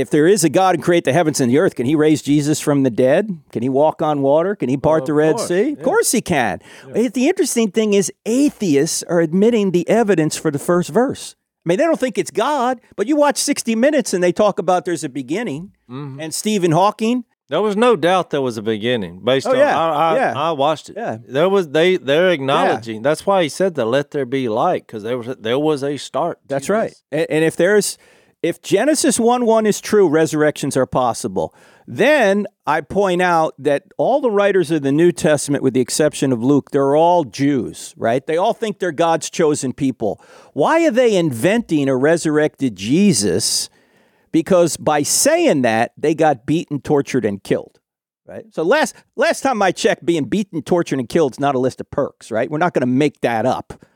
if 0.00 0.10
there 0.10 0.26
is 0.26 0.42
a 0.42 0.48
God 0.48 0.76
who 0.76 0.82
create 0.82 1.04
the 1.04 1.12
heavens 1.12 1.40
and 1.40 1.50
the 1.50 1.58
earth, 1.58 1.76
can 1.76 1.86
he 1.86 1.94
raise 1.94 2.20
Jesus 2.20 2.60
from 2.60 2.82
the 2.82 2.90
dead? 2.90 3.38
Can 3.52 3.62
he 3.62 3.68
walk 3.68 4.02
on 4.02 4.22
water? 4.22 4.56
Can 4.56 4.68
he 4.68 4.76
part 4.76 5.06
the 5.06 5.12
Red 5.12 5.36
course, 5.36 5.48
Sea? 5.48 5.72
Of 5.72 5.78
yeah. 5.78 5.84
course 5.84 6.12
he 6.12 6.20
can. 6.20 6.60
The 6.92 7.28
interesting 7.28 7.70
thing 7.70 7.94
is 7.94 8.12
atheists 8.26 9.02
are 9.04 9.20
admitting 9.20 9.70
the 9.70 9.88
evidence 9.88 10.36
for 10.36 10.50
the 10.50 10.58
first 10.58 10.90
verse. 10.90 11.36
I 11.64 11.68
mean, 11.68 11.78
they 11.78 11.84
don't 11.84 11.98
think 11.98 12.18
it's 12.18 12.30
God, 12.30 12.80
but 12.96 13.06
you 13.06 13.16
watch 13.16 13.38
60 13.38 13.74
Minutes 13.76 14.12
and 14.12 14.22
they 14.22 14.32
talk 14.32 14.58
about 14.58 14.84
there's 14.84 15.04
a 15.04 15.08
beginning. 15.08 15.72
Mm-hmm. 15.88 16.20
And 16.20 16.34
Stephen 16.34 16.72
Hawking, 16.72 17.24
There 17.48 17.62
was 17.62 17.76
no 17.76 17.94
doubt 17.96 18.30
there 18.30 18.42
was 18.42 18.58
a 18.58 18.62
beginning 18.62 19.20
based 19.24 19.46
Oh, 19.46 19.52
on 19.52 19.58
yeah, 19.58 19.78
I, 19.78 19.88
I, 19.88 20.16
yeah. 20.16 20.32
I 20.36 20.50
watched 20.52 20.90
it. 20.90 20.96
Yeah. 20.96 21.18
There 21.26 21.48
was 21.48 21.68
they 21.68 21.96
they're 21.96 22.30
acknowledging. 22.30 23.00
That's 23.02 23.24
why 23.24 23.44
he 23.44 23.48
said 23.48 23.76
that 23.76 23.84
let 23.84 24.10
there 24.10 24.26
be 24.26 24.48
light 24.48 24.86
because 24.86 25.02
there 25.04 25.16
was 25.16 25.36
there 25.38 25.58
was 25.58 25.82
a 25.82 25.96
start. 25.96 26.40
That's 26.48 26.68
right. 26.68 26.92
And, 27.12 27.26
and 27.30 27.44
if 27.44 27.56
there's 27.56 27.96
if 28.44 28.60
Genesis 28.60 29.18
1 29.18 29.46
1 29.46 29.64
is 29.64 29.80
true, 29.80 30.06
resurrections 30.06 30.76
are 30.76 30.84
possible. 30.84 31.54
Then 31.86 32.46
I 32.66 32.82
point 32.82 33.22
out 33.22 33.54
that 33.58 33.84
all 33.96 34.20
the 34.20 34.30
writers 34.30 34.70
of 34.70 34.82
the 34.82 34.92
New 34.92 35.12
Testament, 35.12 35.62
with 35.62 35.72
the 35.72 35.80
exception 35.80 36.30
of 36.30 36.44
Luke, 36.44 36.70
they're 36.70 36.94
all 36.94 37.24
Jews, 37.24 37.94
right? 37.96 38.26
They 38.26 38.36
all 38.36 38.52
think 38.52 38.80
they're 38.80 38.92
God's 38.92 39.30
chosen 39.30 39.72
people. 39.72 40.22
Why 40.52 40.86
are 40.86 40.90
they 40.90 41.16
inventing 41.16 41.88
a 41.88 41.96
resurrected 41.96 42.76
Jesus? 42.76 43.70
Because 44.30 44.76
by 44.76 45.02
saying 45.02 45.62
that, 45.62 45.92
they 45.96 46.14
got 46.14 46.44
beaten, 46.44 46.82
tortured, 46.82 47.24
and 47.24 47.42
killed. 47.42 47.80
Right. 48.26 48.44
So 48.52 48.62
last 48.62 48.94
last 49.16 49.40
time 49.40 49.62
I 49.62 49.72
checked, 49.72 50.04
being 50.04 50.24
beaten, 50.24 50.60
tortured, 50.60 50.98
and 50.98 51.08
killed 51.08 51.32
is 51.32 51.40
not 51.40 51.54
a 51.54 51.58
list 51.58 51.80
of 51.80 51.90
perks, 51.90 52.30
right? 52.30 52.50
We're 52.50 52.58
not 52.58 52.74
going 52.74 52.80
to 52.82 52.86
make 52.86 53.22
that 53.22 53.46
up. 53.46 53.86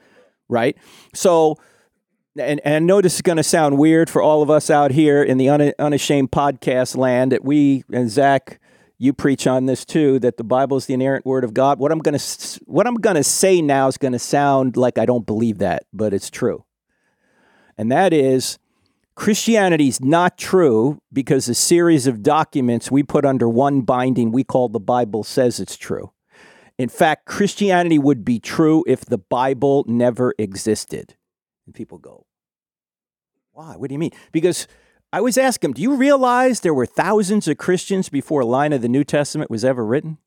Right. 0.49 0.79
So 1.15 1.59
and, 2.41 2.61
and 2.65 2.75
I 2.75 2.79
know 2.79 3.01
this 3.01 3.17
is 3.17 3.23
going 3.23 3.37
to 3.37 3.43
sound 3.43 3.79
weird 3.79 4.11
for 4.11 4.23
all 4.23 4.43
of 4.43 4.51
us 4.51 4.71
out 4.71 4.91
here 4.91 5.23
in 5.23 5.39
the 5.39 5.49
un, 5.49 5.73
unashamed 5.79 6.31
podcast 6.31 6.97
land 6.97 7.33
that 7.33 7.45
we 7.45 7.85
and 7.93 8.11
Zach, 8.11 8.61
you 8.99 9.13
preach 9.13 9.47
on 9.47 9.67
this 9.67 9.85
too, 9.85 10.19
that 10.21 10.37
the 10.37 10.45
Bible 10.45 10.77
is 10.77 10.87
the 10.87 10.95
inerrant 10.95 11.25
word 11.25 11.45
of 11.45 11.55
God. 11.55 11.79
What 11.79 11.93
I'm 11.93 12.01
going 12.01 12.19
to 12.19 12.61
what 12.67 12.87
I'm 12.87 12.97
going 12.97 13.17
to 13.17 13.25
say 13.25 13.63
now 13.63 13.89
is 13.89 13.99
going 13.99 14.13
to 14.13 14.19
sound 14.19 14.77
like 14.77 14.99
I 14.99 15.07
don't 15.07 15.27
believe 15.27 15.59
that, 15.59 15.85
but 15.93 16.13
it's 16.13 16.31
true. 16.31 16.65
And 17.77 17.93
that 17.93 18.13
is 18.13 18.59
Christianity 19.15 19.89
is 19.89 20.01
not 20.01 20.39
true 20.39 21.01
because 21.13 21.49
a 21.49 21.55
series 21.55 22.07
of 22.07 22.23
documents 22.23 22.91
we 22.91 23.03
put 23.03 23.25
under 23.25 23.49
one 23.49 23.81
binding 23.81 24.31
we 24.31 24.45
call 24.45 24.69
the 24.69 24.79
Bible 24.79 25.25
says 25.25 25.59
it's 25.59 25.77
true. 25.77 26.13
In 26.79 26.89
fact, 26.89 27.27
Christianity 27.27 27.99
would 27.99 28.25
be 28.25 28.39
true 28.39 28.85
if 28.87 29.05
the 29.05 29.19
Bible 29.19 29.85
never 29.89 30.35
existed. 30.39 31.17
And 31.67 31.75
people 31.75 31.99
go, 31.99 32.25
why? 33.59 33.75
What 33.77 33.89
do 33.89 33.93
you 33.95 33.99
mean? 33.99 34.13
Because 34.31 34.69
I 35.13 35.19
always 35.19 35.37
ask 35.37 35.61
them, 35.63 35.73
do 35.73 35.83
you 35.83 35.97
realize 35.97 36.61
there 36.61 36.73
were 36.73 36.87
thousands 36.87 37.49
of 37.49 37.59
Christians 37.59 38.09
before 38.09 38.43
a 38.43 38.47
line 38.47 38.73
of 38.73 38.83
the 38.83 38.89
New 38.89 39.03
Testament 39.03 39.51
was 39.51 39.65
ever 39.65 39.85
written? 39.85 40.19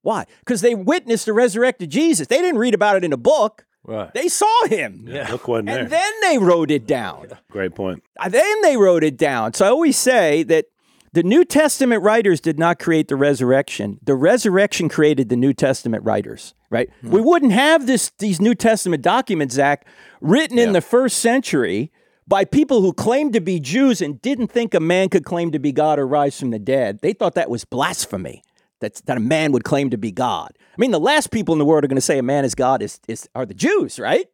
Why? 0.00 0.24
Because 0.38 0.62
they 0.62 0.74
witnessed 0.74 1.26
the 1.26 1.34
resurrected 1.34 1.90
Jesus. 1.90 2.26
They 2.26 2.38
didn't 2.38 2.58
read 2.58 2.72
about 2.72 2.96
it 2.96 3.04
in 3.04 3.12
a 3.12 3.18
book, 3.18 3.66
Right. 3.84 4.12
they 4.14 4.28
saw 4.28 4.64
him. 4.66 5.04
Yeah. 5.06 5.30
Luke 5.30 5.46
wasn't 5.46 5.68
there. 5.68 5.80
And 5.80 5.90
then 5.90 6.12
they 6.22 6.38
wrote 6.38 6.70
it 6.70 6.86
down. 6.86 7.28
Great 7.50 7.74
point. 7.74 8.02
Uh, 8.18 8.30
Then 8.30 8.62
they 8.62 8.78
wrote 8.78 9.04
it 9.04 9.18
down. 9.18 9.52
So 9.52 9.66
I 9.66 9.68
always 9.68 9.98
say 9.98 10.42
that 10.44 10.66
the 11.12 11.22
New 11.22 11.44
Testament 11.44 12.02
writers 12.02 12.40
did 12.40 12.58
not 12.58 12.78
create 12.78 13.08
the 13.08 13.16
resurrection. 13.16 13.98
The 14.02 14.14
resurrection 14.14 14.88
created 14.88 15.28
the 15.28 15.36
New 15.36 15.52
Testament 15.52 16.02
writers, 16.02 16.54
right? 16.70 16.88
We 17.02 17.20
wouldn't 17.20 17.52
have 17.52 17.86
this 17.86 18.10
these 18.18 18.40
New 18.40 18.54
Testament 18.54 19.02
documents, 19.02 19.54
Zach, 19.56 19.86
written 20.22 20.58
in 20.58 20.72
the 20.72 20.80
first 20.82 21.18
century 21.18 21.90
by 22.28 22.44
people 22.44 22.82
who 22.82 22.92
claimed 22.92 23.32
to 23.32 23.40
be 23.40 23.58
Jews 23.58 24.02
and 24.02 24.20
didn't 24.20 24.48
think 24.48 24.74
a 24.74 24.80
man 24.80 25.08
could 25.08 25.24
claim 25.24 25.50
to 25.52 25.58
be 25.58 25.72
God 25.72 25.98
or 25.98 26.06
rise 26.06 26.38
from 26.38 26.50
the 26.50 26.58
dead. 26.58 27.00
They 27.00 27.14
thought 27.14 27.34
that 27.34 27.50
was 27.50 27.64
blasphemy. 27.64 28.42
That, 28.80 28.94
that 29.06 29.16
a 29.16 29.20
man 29.20 29.50
would 29.50 29.64
claim 29.64 29.90
to 29.90 29.98
be 29.98 30.12
God. 30.12 30.52
I 30.56 30.80
mean, 30.80 30.92
the 30.92 31.00
last 31.00 31.32
people 31.32 31.52
in 31.52 31.58
the 31.58 31.64
world 31.64 31.82
are 31.82 31.88
going 31.88 31.96
to 31.96 32.00
say 32.00 32.16
a 32.16 32.22
man 32.22 32.44
is 32.44 32.54
God 32.54 32.80
is, 32.80 33.00
is 33.08 33.28
are 33.34 33.44
the 33.44 33.52
Jews, 33.52 33.98
right? 33.98 34.26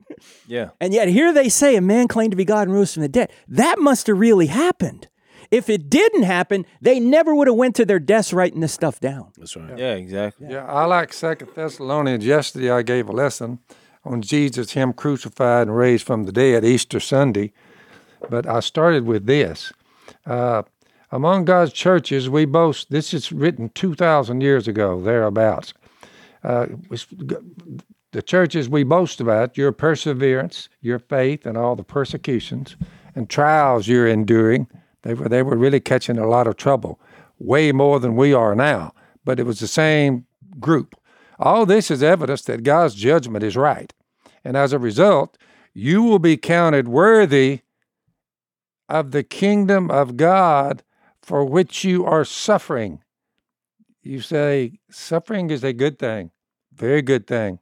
Yeah. 0.47 0.69
And 0.83 0.93
yet 0.93 1.09
here 1.09 1.33
they 1.33 1.49
say 1.49 1.77
a 1.77 1.81
man 1.81 2.09
claimed 2.09 2.33
to 2.33 2.37
be 2.37 2.45
God 2.45 2.69
and 2.69 2.75
rose 2.75 2.93
from 2.93 3.01
the 3.01 3.09
dead. 3.09 3.33
That 3.49 3.79
must 3.79 4.07
have 4.07 4.19
really 4.19 4.49
happened. 4.49 5.09
If 5.51 5.71
it 5.71 5.89
didn't 5.89 6.25
happen, 6.25 6.67
they 6.83 7.01
never 7.01 7.35
would 7.35 7.47
have 7.47 7.57
went 7.57 7.75
to 7.77 7.87
their 7.87 7.99
desks 7.99 8.35
writing 8.35 8.61
this 8.61 8.75
stuff 8.75 9.01
down. 9.01 9.33
That's 9.39 9.57
right. 9.57 9.79
Yeah. 9.79 9.95
Exactly. 9.95 10.49
Yeah, 10.51 10.67
I 10.67 10.85
like 10.85 11.15
Second 11.15 11.49
Thessalonians. 11.55 12.27
Yesterday, 12.27 12.71
I 12.71 12.83
gave 12.83 13.09
a 13.09 13.13
lesson 13.13 13.61
on 14.05 14.21
Jesus, 14.21 14.73
Him 14.73 14.93
crucified 14.93 15.69
and 15.69 15.77
raised 15.77 16.05
from 16.05 16.25
the 16.25 16.33
dead, 16.33 16.67
Easter 16.67 17.01
Sunday. 17.01 17.53
But 18.31 18.47
I 18.47 18.61
started 18.61 19.07
with 19.07 19.27
this. 19.27 19.73
Uh, 20.27 20.63
among 21.11 21.45
God's 21.45 21.73
churches, 21.73 22.29
we 22.29 22.45
boast. 22.45 22.91
This 22.91 23.15
is 23.15 23.33
written 23.33 23.71
two 23.71 23.95
thousand 23.95 24.41
years 24.41 24.69
ago, 24.69 25.01
thereabouts. 25.01 25.75
Uh, 26.43 26.67
the 28.13 28.23
churches 28.23 28.69
we 28.69 28.85
boast 28.85 29.21
about 29.21 29.57
your 29.57 29.73
perseverance, 29.73 30.69
your 30.81 30.99
faith, 30.99 31.47
and 31.47 31.57
all 31.57 31.75
the 31.75 31.83
persecutions 31.85 32.77
and 33.15 33.29
trials 33.29 33.89
you're 33.89 34.07
enduring. 34.07 34.67
They 35.03 35.15
were 35.15 35.29
they 35.29 35.43
were 35.43 35.57
really 35.57 35.81
catching 35.81 36.19
a 36.19 36.29
lot 36.29 36.47
of 36.47 36.57
trouble, 36.57 37.01
way 37.39 37.73
more 37.73 38.01
than 38.01 38.17
we 38.17 38.33
are 38.33 38.55
now. 38.55 38.93
But 39.25 39.41
it 39.41 39.47
was 39.47 39.61
the 39.61 39.69
same 39.69 40.27
group. 40.61 40.95
All 41.39 41.67
this 41.67 41.91
is 41.91 42.03
evidence 42.03 42.43
that 42.43 42.63
God's 42.63 42.95
judgment 42.95 43.45
is 43.45 43.57
right, 43.57 43.93
and 44.45 44.57
as 44.57 44.73
a 44.73 44.79
result, 44.79 45.37
you 45.73 46.03
will 46.03 46.21
be 46.21 46.37
counted 46.37 46.89
worthy 46.89 47.61
of 48.95 49.11
the 49.11 49.25
kingdom 49.25 49.91
of 49.91 50.17
God 50.17 50.85
for 51.21 51.45
which 51.45 51.83
you 51.83 52.05
are 52.05 52.25
suffering. 52.25 53.03
You 54.05 54.21
say, 54.21 54.79
suffering 54.89 55.51
is 55.51 55.65
a 55.65 55.73
good 55.73 55.99
thing, 55.99 56.31
very 56.73 57.03
good 57.03 57.27
thing. 57.27 57.59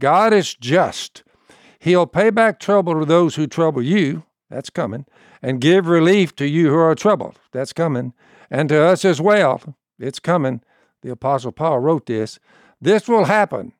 God 0.00 0.32
is 0.32 0.52
just. 0.56 1.22
He'll 1.78 2.08
pay 2.08 2.30
back 2.30 2.58
trouble 2.58 2.98
to 2.98 3.04
those 3.04 3.36
who 3.36 3.46
trouble 3.46 3.82
you. 3.82 4.24
That's 4.50 4.68
coming. 4.68 5.06
And 5.40 5.60
give 5.60 5.86
relief 5.86 6.34
to 6.36 6.48
you 6.48 6.70
who 6.70 6.78
are 6.78 6.96
troubled. 6.96 7.38
That's 7.52 7.72
coming. 7.72 8.12
And 8.50 8.68
to 8.70 8.82
us 8.82 9.04
as 9.04 9.20
well. 9.20 9.76
It's 10.00 10.18
coming. 10.18 10.60
The 11.02 11.12
Apostle 11.12 11.52
Paul 11.52 11.78
wrote 11.78 12.06
this. 12.06 12.40
This 12.80 13.06
will 13.06 13.26
happen 13.26 13.74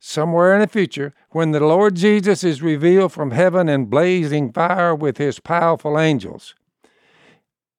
somewhere 0.00 0.54
in 0.54 0.60
the 0.60 0.66
future 0.66 1.12
when 1.30 1.50
the 1.50 1.60
Lord 1.60 1.94
Jesus 1.94 2.42
is 2.42 2.62
revealed 2.62 3.12
from 3.12 3.32
heaven 3.32 3.68
in 3.68 3.86
blazing 3.86 4.52
fire 4.52 4.94
with 4.94 5.18
his 5.18 5.40
powerful 5.40 5.98
angels. 5.98 6.54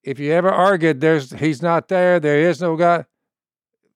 If 0.04 0.20
you 0.20 0.32
ever 0.32 0.50
argued 0.50 1.02
there's 1.02 1.32
he's 1.32 1.62
not 1.62 1.88
there, 1.88 2.20
there 2.20 2.40
is 2.40 2.62
no 2.62 2.76
God, 2.76 3.06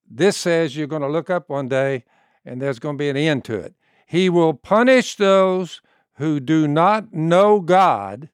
this 0.09 0.37
says 0.37 0.75
you're 0.75 0.87
going 0.87 1.01
to 1.01 1.07
look 1.07 1.29
up 1.29 1.49
one 1.49 1.67
day 1.67 2.03
and 2.45 2.61
there's 2.61 2.79
going 2.79 2.97
to 2.97 3.01
be 3.01 3.09
an 3.09 3.17
end 3.17 3.45
to 3.45 3.55
it. 3.55 3.73
He 4.05 4.29
will 4.29 4.53
punish 4.53 5.15
those 5.15 5.81
who 6.15 6.39
do 6.39 6.67
not 6.67 7.13
know 7.13 7.59
God. 7.59 8.29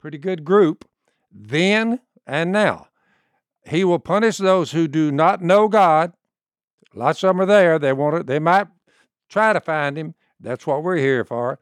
Pretty 0.00 0.18
good 0.18 0.44
group, 0.44 0.88
then 1.32 2.00
and 2.26 2.52
now. 2.52 2.88
He 3.64 3.84
will 3.84 3.98
punish 3.98 4.38
those 4.38 4.72
who 4.72 4.88
do 4.88 5.10
not 5.12 5.42
know 5.42 5.68
God. 5.68 6.12
Lots 6.94 7.22
of 7.22 7.28
them 7.28 7.40
are 7.42 7.46
there. 7.46 7.78
They 7.78 7.92
want 7.92 8.16
to, 8.16 8.22
they 8.22 8.38
might 8.38 8.68
try 9.28 9.52
to 9.52 9.60
find 9.60 9.96
him. 9.96 10.14
That's 10.40 10.66
what 10.66 10.82
we're 10.82 10.96
here 10.96 11.24
for. 11.24 11.58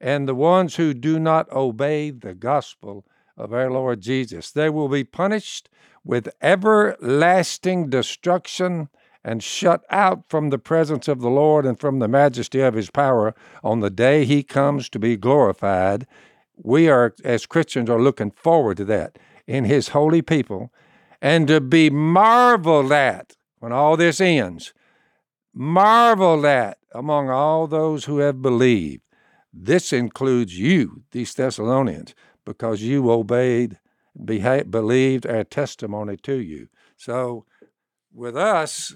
And 0.00 0.28
the 0.28 0.34
ones 0.34 0.76
who 0.76 0.94
do 0.94 1.18
not 1.18 1.50
obey 1.50 2.10
the 2.10 2.34
gospel 2.34 3.04
of 3.36 3.52
our 3.52 3.70
Lord 3.70 4.00
Jesus. 4.00 4.50
They 4.50 4.70
will 4.70 4.88
be 4.88 5.04
punished 5.04 5.68
with 6.04 6.28
everlasting 6.40 7.90
destruction 7.90 8.88
and 9.24 9.42
shut 9.42 9.84
out 9.90 10.24
from 10.28 10.50
the 10.50 10.58
presence 10.58 11.08
of 11.08 11.20
the 11.20 11.30
Lord 11.30 11.66
and 11.66 11.78
from 11.78 11.98
the 11.98 12.08
majesty 12.08 12.60
of 12.60 12.74
his 12.74 12.90
power 12.90 13.34
on 13.62 13.80
the 13.80 13.90
day 13.90 14.24
he 14.24 14.42
comes 14.42 14.88
to 14.90 14.98
be 14.98 15.16
glorified. 15.16 16.06
We 16.56 16.88
are, 16.88 17.14
as 17.24 17.46
Christians, 17.46 17.90
are 17.90 18.00
looking 18.00 18.30
forward 18.30 18.78
to 18.78 18.84
that 18.86 19.18
in 19.46 19.64
his 19.64 19.88
holy 19.88 20.22
people 20.22 20.72
and 21.20 21.48
to 21.48 21.60
be 21.60 21.90
marveled 21.90 22.92
at 22.92 23.36
when 23.58 23.72
all 23.72 23.96
this 23.96 24.20
ends. 24.20 24.72
Marveled 25.52 26.44
at 26.44 26.77
among 26.92 27.30
all 27.30 27.66
those 27.66 28.04
who 28.04 28.18
have 28.18 28.42
believed. 28.42 29.02
This 29.52 29.92
includes 29.92 30.58
you, 30.58 31.02
these 31.10 31.34
Thessalonians, 31.34 32.14
because 32.44 32.82
you 32.82 33.10
obeyed, 33.10 33.78
believed 34.24 35.26
our 35.26 35.44
testimony 35.44 36.16
to 36.18 36.36
you. 36.36 36.68
So, 36.96 37.44
with 38.12 38.36
us, 38.36 38.94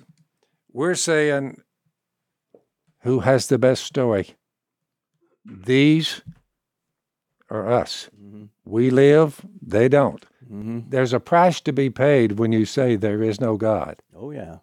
we're 0.73 0.95
saying, 0.95 1.61
who 3.01 3.21
has 3.21 3.47
the 3.47 3.59
best 3.59 3.85
story? 3.85 4.37
These 5.45 6.23
or 7.51 7.71
us? 7.71 8.09
Mm-hmm. 8.21 8.45
We 8.65 8.91
live, 8.91 9.45
they 9.61 9.89
don't. 9.89 10.25
Mm-hmm. 10.45 10.81
There's 10.89 11.13
a 11.13 11.21
price 11.21 11.61
to 11.63 11.73
be 11.73 11.91
paid 11.91 12.39
when 12.39 12.53
you 12.53 12.65
say 12.65 12.97
there 12.97 13.23
is 13.23 13.41
no 13.41 13.57
God. 13.57 14.01
Oh, 14.17 14.31
yeah. 14.31 14.59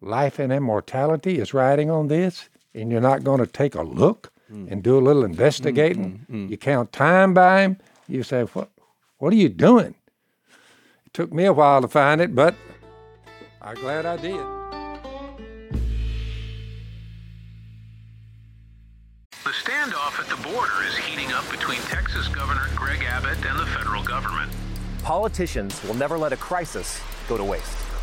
Life 0.00 0.38
and 0.38 0.52
immortality 0.52 1.38
is 1.38 1.54
riding 1.54 1.90
on 1.90 2.08
this, 2.08 2.48
and 2.74 2.90
you're 2.90 3.00
not 3.00 3.24
going 3.24 3.40
to 3.40 3.46
take 3.46 3.74
a 3.74 3.82
look 3.82 4.32
mm. 4.52 4.70
and 4.70 4.82
do 4.82 4.98
a 4.98 5.00
little 5.00 5.24
investigating. 5.24 6.26
Mm, 6.30 6.46
mm, 6.46 6.50
you 6.50 6.56
count 6.56 6.92
time 6.92 7.34
by 7.34 7.62
him. 7.62 7.78
You 8.08 8.22
say, 8.22 8.42
"What? 8.42 8.70
What 9.18 9.32
are 9.32 9.36
you 9.36 9.48
doing?" 9.48 9.94
It 11.06 11.14
took 11.14 11.32
me 11.32 11.44
a 11.44 11.52
while 11.52 11.80
to 11.80 11.88
find 11.88 12.20
it, 12.20 12.34
but 12.34 12.54
I'm 13.62 13.76
glad 13.76 14.06
I 14.06 14.16
did. 14.16 14.40
The 19.44 19.50
standoff 19.50 20.18
at 20.18 20.26
the 20.28 20.42
border 20.42 20.82
is 20.88 20.96
heating 20.96 21.32
up 21.32 21.48
between 21.50 21.78
Texas 21.82 22.28
Governor 22.28 22.66
Greg 22.74 23.02
Abbott 23.02 23.44
and 23.44 23.58
the 23.58 23.66
federal 23.66 24.02
government. 24.02 24.50
Politicians 25.02 25.82
will 25.84 25.94
never 25.94 26.16
let 26.16 26.32
a 26.32 26.36
crisis 26.36 26.98
go 27.28 27.36
to 27.36 27.44
waste. 27.44 27.83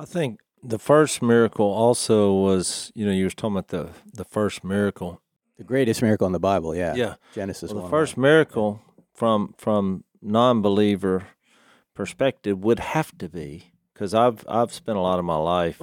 I 0.00 0.04
think 0.06 0.40
the 0.62 0.78
first 0.78 1.20
miracle 1.22 1.66
also 1.66 2.32
was, 2.32 2.90
you 2.94 3.04
know, 3.06 3.12
you 3.12 3.24
were 3.24 3.30
talking 3.30 3.56
about 3.58 3.68
the 3.68 3.88
the 4.14 4.24
first 4.24 4.64
miracle. 4.64 5.20
The 5.58 5.64
greatest 5.64 6.00
miracle 6.00 6.26
in 6.26 6.32
the 6.32 6.40
Bible, 6.40 6.74
yeah. 6.74 6.94
Yeah. 6.94 7.14
Genesis 7.34 7.70
Well, 7.72 7.82
1. 7.82 7.90
the 7.90 7.96
first 7.96 8.16
miracle 8.16 8.80
from 9.14 9.54
from 9.58 10.04
non-believer 10.22 11.26
perspective 11.94 12.64
would 12.64 12.78
have 12.78 13.16
to 13.18 13.28
be 13.28 13.72
because 13.92 14.14
I've 14.14 14.44
I've 14.48 14.72
spent 14.72 14.96
a 14.98 15.02
lot 15.02 15.18
of 15.18 15.24
my 15.26 15.36
life 15.36 15.82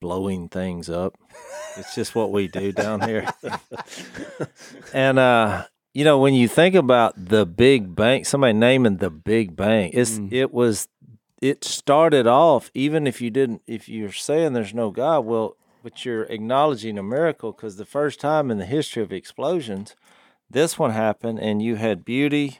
blowing 0.00 0.48
things 0.48 0.90
up. 0.90 1.14
it's 1.78 1.94
just 1.94 2.14
what 2.14 2.30
we 2.32 2.48
do 2.48 2.72
down 2.72 3.00
here. 3.00 3.26
and 4.94 5.18
uh, 5.18 5.64
you 5.94 6.04
know, 6.04 6.18
when 6.18 6.34
you 6.34 6.46
think 6.48 6.74
about 6.74 7.12
the 7.16 7.46
Big 7.46 7.94
Bang, 7.94 8.24
somebody 8.24 8.52
naming 8.52 8.98
the 8.98 9.10
Big 9.10 9.56
Bang, 9.56 9.90
it's 9.94 10.18
Mm. 10.18 10.32
it 10.32 10.52
was 10.52 10.88
it 11.40 11.64
started 11.64 12.26
off 12.26 12.70
even 12.74 13.06
if 13.06 13.20
you 13.20 13.30
didn't 13.30 13.62
if 13.66 13.88
you're 13.88 14.12
saying 14.12 14.52
there's 14.52 14.74
no 14.74 14.90
God, 14.90 15.20
well, 15.20 15.56
but 15.82 16.04
you're 16.04 16.24
acknowledging 16.24 16.98
a 16.98 17.02
miracle 17.02 17.52
because 17.52 17.76
the 17.76 17.86
first 17.86 18.20
time 18.20 18.50
in 18.50 18.58
the 18.58 18.66
history 18.66 19.02
of 19.02 19.12
explosions, 19.12 19.96
this 20.50 20.78
one 20.78 20.90
happened 20.90 21.38
and 21.38 21.62
you 21.62 21.76
had 21.76 22.04
beauty, 22.04 22.58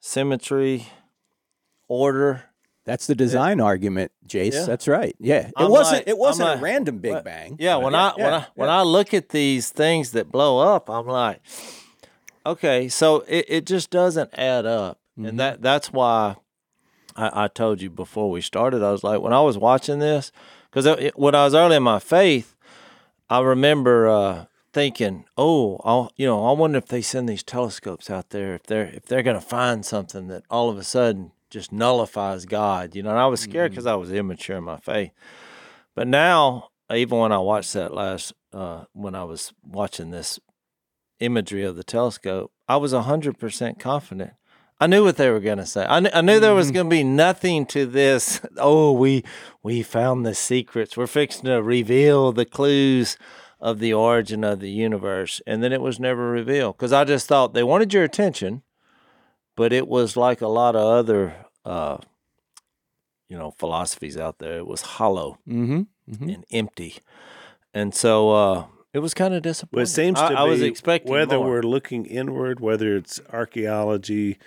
symmetry, 0.00 0.86
order. 1.88 2.44
That's 2.84 3.06
the 3.06 3.14
design 3.14 3.60
argument, 3.60 4.12
Jase. 4.26 4.54
Yeah. 4.54 4.64
That's 4.64 4.88
right. 4.88 5.14
Yeah. 5.18 5.48
It 5.48 5.52
I'm 5.58 5.70
wasn't 5.70 5.98
like- 5.98 6.08
it 6.08 6.16
wasn't 6.16 6.48
I'm 6.48 6.58
a 6.58 6.62
random 6.62 6.98
Big 6.98 7.22
Bang. 7.22 7.56
Yeah, 7.58 7.76
when 7.76 7.94
I 7.94 8.12
when 8.16 8.32
I 8.32 8.46
when 8.54 8.70
I 8.70 8.82
look 8.82 9.12
at 9.12 9.28
these 9.28 9.68
things 9.68 10.12
that 10.12 10.32
blow 10.32 10.58
up, 10.58 10.88
I'm 10.88 11.06
like, 11.06 11.42
okay, 12.46 12.88
so 12.88 13.24
it, 13.28 13.44
it 13.48 13.66
just 13.66 13.90
doesn't 13.90 14.30
add 14.32 14.64
up, 14.64 14.98
and 15.16 15.26
mm-hmm. 15.26 15.36
that 15.36 15.60
that's 15.60 15.92
why 15.92 16.36
I, 17.18 17.44
I 17.44 17.48
told 17.48 17.82
you 17.82 17.90
before 17.90 18.30
we 18.30 18.40
started. 18.40 18.82
I 18.82 18.92
was 18.92 19.02
like, 19.02 19.20
when 19.20 19.32
I 19.32 19.40
was 19.40 19.58
watching 19.58 19.98
this, 19.98 20.30
because 20.70 21.10
when 21.16 21.34
I 21.34 21.44
was 21.44 21.54
early 21.54 21.76
in 21.76 21.82
my 21.82 21.98
faith, 21.98 22.54
I 23.28 23.40
remember 23.40 24.08
uh, 24.08 24.44
thinking, 24.72 25.24
oh, 25.36 25.80
I'll, 25.84 26.12
you 26.16 26.26
know, 26.26 26.46
I 26.46 26.52
wonder 26.52 26.78
if 26.78 26.86
they 26.86 27.02
send 27.02 27.28
these 27.28 27.42
telescopes 27.42 28.08
out 28.08 28.30
there, 28.30 28.54
if 28.54 28.62
they're 28.62 28.86
if 28.86 29.06
they're 29.06 29.24
going 29.24 29.38
to 29.38 29.46
find 29.46 29.84
something 29.84 30.28
that 30.28 30.44
all 30.48 30.70
of 30.70 30.78
a 30.78 30.84
sudden 30.84 31.32
just 31.50 31.72
nullifies 31.72 32.44
God, 32.44 32.94
you 32.94 33.02
know. 33.02 33.10
And 33.10 33.18
I 33.18 33.26
was 33.26 33.40
scared 33.40 33.72
because 33.72 33.86
I 33.86 33.96
was 33.96 34.12
immature 34.12 34.58
in 34.58 34.64
my 34.64 34.78
faith. 34.78 35.10
But 35.94 36.06
now, 36.06 36.68
even 36.92 37.18
when 37.18 37.32
I 37.32 37.38
watched 37.38 37.72
that 37.72 37.92
last, 37.92 38.32
uh, 38.52 38.84
when 38.92 39.14
I 39.14 39.24
was 39.24 39.52
watching 39.66 40.10
this 40.10 40.38
imagery 41.18 41.64
of 41.64 41.74
the 41.74 41.84
telescope, 41.84 42.52
I 42.68 42.76
was 42.76 42.92
hundred 42.92 43.38
percent 43.38 43.80
confident. 43.80 44.32
I 44.80 44.86
knew 44.86 45.02
what 45.02 45.16
they 45.16 45.28
were 45.30 45.40
going 45.40 45.58
to 45.58 45.66
say. 45.66 45.82
I, 45.88 46.00
kn- 46.00 46.10
I 46.14 46.20
knew 46.20 46.38
there 46.38 46.54
was 46.54 46.70
going 46.70 46.86
to 46.86 46.90
be 46.90 47.02
nothing 47.02 47.66
to 47.66 47.84
this. 47.86 48.40
Oh, 48.58 48.92
we 48.92 49.24
we 49.62 49.82
found 49.82 50.24
the 50.26 50.34
secrets. 50.34 50.96
We're 50.96 51.06
fixing 51.06 51.44
to 51.44 51.62
reveal 51.62 52.32
the 52.32 52.44
clues 52.44 53.16
of 53.60 53.78
the 53.80 53.92
origin 53.92 54.44
of 54.44 54.60
the 54.60 54.70
universe, 54.70 55.40
and 55.46 55.62
then 55.62 55.72
it 55.72 55.80
was 55.80 55.98
never 56.00 56.30
revealed 56.30 56.76
because 56.76 56.92
I 56.92 57.04
just 57.04 57.26
thought 57.28 57.54
they 57.54 57.62
wanted 57.64 57.92
your 57.94 58.04
attention, 58.04 58.62
but 59.56 59.72
it 59.72 59.88
was 59.88 60.16
like 60.16 60.40
a 60.40 60.48
lot 60.48 60.76
of 60.76 60.82
other, 60.82 61.34
uh, 61.64 61.98
you 63.28 63.36
know, 63.38 63.50
philosophies 63.58 64.16
out 64.16 64.38
there. 64.38 64.58
It 64.58 64.66
was 64.66 64.82
hollow 64.82 65.38
Mm-hmm. 65.48 66.28
and 66.28 66.44
empty. 66.52 66.94
And 67.74 67.94
so 67.94 68.30
uh, 68.30 68.64
It 68.92 69.00
was 69.00 69.12
kind 69.14 69.34
of 69.34 69.42
disappointing. 69.42 69.76
Well, 69.78 69.82
it 69.84 69.86
seems 69.88 70.18
to 70.18 70.24
I, 70.24 70.28
be 70.30 70.34
I 70.36 70.42
was 70.44 70.62
expecting 70.62 71.12
whether 71.12 71.36
more. 71.36 71.48
we're 71.48 71.62
looking 71.62 72.06
inward, 72.06 72.60
whether 72.60 72.96
it's 72.96 73.20
archaeology, 73.32 74.38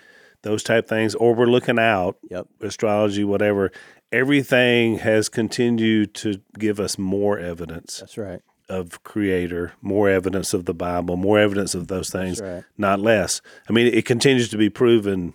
those 0.42 0.62
type 0.62 0.88
things, 0.88 1.14
or 1.14 1.34
we're 1.34 1.46
looking 1.46 1.78
out, 1.78 2.16
Yep. 2.30 2.46
astrology, 2.60 3.24
whatever. 3.24 3.70
Everything 4.10 4.98
has 4.98 5.28
continued 5.28 6.12
to 6.14 6.40
give 6.58 6.78
us 6.78 6.98
more 6.98 7.38
evidence 7.38 7.98
That's 8.00 8.18
right. 8.18 8.40
of 8.68 9.02
Creator, 9.04 9.72
more 9.80 10.10
evidence 10.10 10.52
of 10.52 10.66
the 10.66 10.74
Bible, 10.74 11.16
more 11.16 11.38
evidence 11.38 11.74
of 11.74 11.88
those 11.88 12.10
things, 12.10 12.40
right. 12.40 12.64
not 12.76 13.00
less. 13.00 13.40
I 13.68 13.72
mean, 13.72 13.86
it 13.86 14.04
continues 14.04 14.48
to 14.50 14.58
be 14.58 14.68
proven 14.68 15.34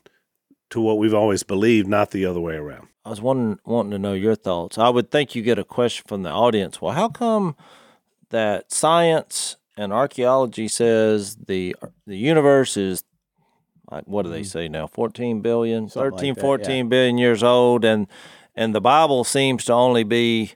to 0.69 0.79
what 0.81 0.97
we've 0.97 1.13
always 1.13 1.43
believed, 1.43 1.87
not 1.87 2.11
the 2.11 2.25
other 2.25 2.39
way 2.39 2.55
around. 2.55 2.87
I 3.05 3.09
was 3.09 3.21
wanting 3.21 3.57
wanting 3.65 3.91
to 3.91 3.99
know 3.99 4.13
your 4.13 4.35
thoughts. 4.35 4.77
I 4.77 4.89
would 4.89 5.09
think 5.09 5.33
you 5.33 5.41
get 5.41 5.57
a 5.57 5.63
question 5.63 6.03
from 6.07 6.23
the 6.23 6.29
audience. 6.29 6.81
Well, 6.81 6.91
how 6.93 7.07
come 7.07 7.55
that 8.29 8.71
science 8.71 9.55
and 9.77 9.93
archaeology 9.93 10.67
says 10.67 11.35
the 11.47 11.73
the 12.05 12.17
universe 12.17 12.75
is 12.75 13.03
like 13.89 14.05
what 14.05 14.23
do 14.23 14.29
they 14.29 14.43
say 14.43 14.67
now? 14.67 14.88
14 14.88 15.41
billion? 15.41 15.85
Mm-hmm. 15.85 15.89
Something 15.89 16.11
like 16.11 16.19
13 16.19 16.33
that, 16.35 16.41
14 16.41 16.89
billion 16.89 17.17
years 17.17 17.43
old 17.43 17.85
and 17.85 18.07
and 18.55 18.73
the 18.73 18.81
bible 18.81 19.23
seems 19.23 19.65
to 19.65 19.73
only 19.73 20.03
be 20.03 20.53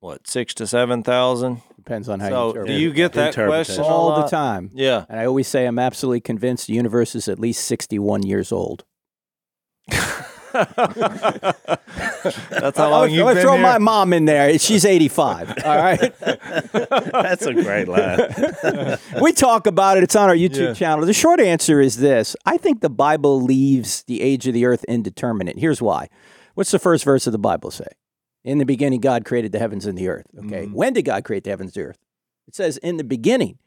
what 0.00 0.26
6 0.26 0.54
to 0.54 0.66
7,000 0.66 1.62
Depends 1.76 2.08
on 2.08 2.20
how 2.20 2.26
you 2.26 2.32
so 2.32 2.48
interpret 2.48 2.66
do 2.68 2.80
you 2.80 2.92
get 2.92 3.12
that 3.14 3.34
question 3.34 3.82
all 3.82 4.22
the 4.22 4.28
time. 4.28 4.70
yeah. 4.74 5.06
And 5.08 5.18
I 5.18 5.26
always 5.26 5.48
say 5.48 5.66
I'm 5.66 5.78
absolutely 5.78 6.20
convinced 6.20 6.66
the 6.66 6.74
universe 6.74 7.14
is 7.14 7.26
at 7.26 7.38
least 7.38 7.64
61 7.64 8.22
years 8.24 8.52
old. 8.52 8.84
that's 12.50 12.78
how 12.78 12.90
long 12.90 13.10
you've 13.10 13.20
gonna 13.24 13.34
been 13.34 13.42
throw 13.42 13.54
here? 13.54 13.62
my 13.62 13.78
mom 13.78 14.12
in 14.12 14.24
there. 14.24 14.58
She's 14.58 14.84
85. 14.84 15.54
All 15.64 15.76
right. 15.76 16.14
That's 16.20 17.46
a 17.46 17.54
great 17.54 17.88
line. 17.88 18.98
we 19.22 19.32
talk 19.32 19.66
about 19.66 19.96
it. 19.96 20.02
It's 20.02 20.16
on 20.16 20.28
our 20.28 20.34
YouTube 20.36 20.68
Yeah. 20.68 20.74
channel. 20.74 21.04
The 21.06 21.12
short 21.12 21.40
answer 21.40 21.80
is 21.80 21.96
this 21.98 22.36
I 22.46 22.56
think 22.56 22.80
the 22.80 22.90
Bible 22.90 23.40
leaves 23.42 24.02
the 24.04 24.20
age 24.22 24.46
of 24.46 24.54
the 24.54 24.64
earth 24.66 24.84
indeterminate. 24.88 25.58
Here's 25.58 25.80
why. 25.82 26.08
What's 26.54 26.70
the 26.70 26.78
first 26.78 27.04
verse 27.04 27.26
of 27.26 27.32
the 27.32 27.38
Bible 27.38 27.70
say? 27.70 27.86
In 28.44 28.58
the 28.58 28.64
beginning, 28.66 29.00
God 29.00 29.24
created 29.24 29.52
the 29.52 29.58
heavens 29.58 29.86
and 29.86 29.96
the 29.96 30.08
earth. 30.08 30.26
Okay. 30.36 30.64
Mm-hmm. 30.64 30.72
When 30.74 30.92
did 30.94 31.02
God 31.04 31.24
create 31.24 31.44
the 31.44 31.50
heavens 31.50 31.76
and 31.76 31.84
the 31.84 31.88
earth? 31.90 31.98
It 32.48 32.54
says, 32.54 32.78
in 32.78 32.96
the 32.96 33.04
beginning. 33.04 33.58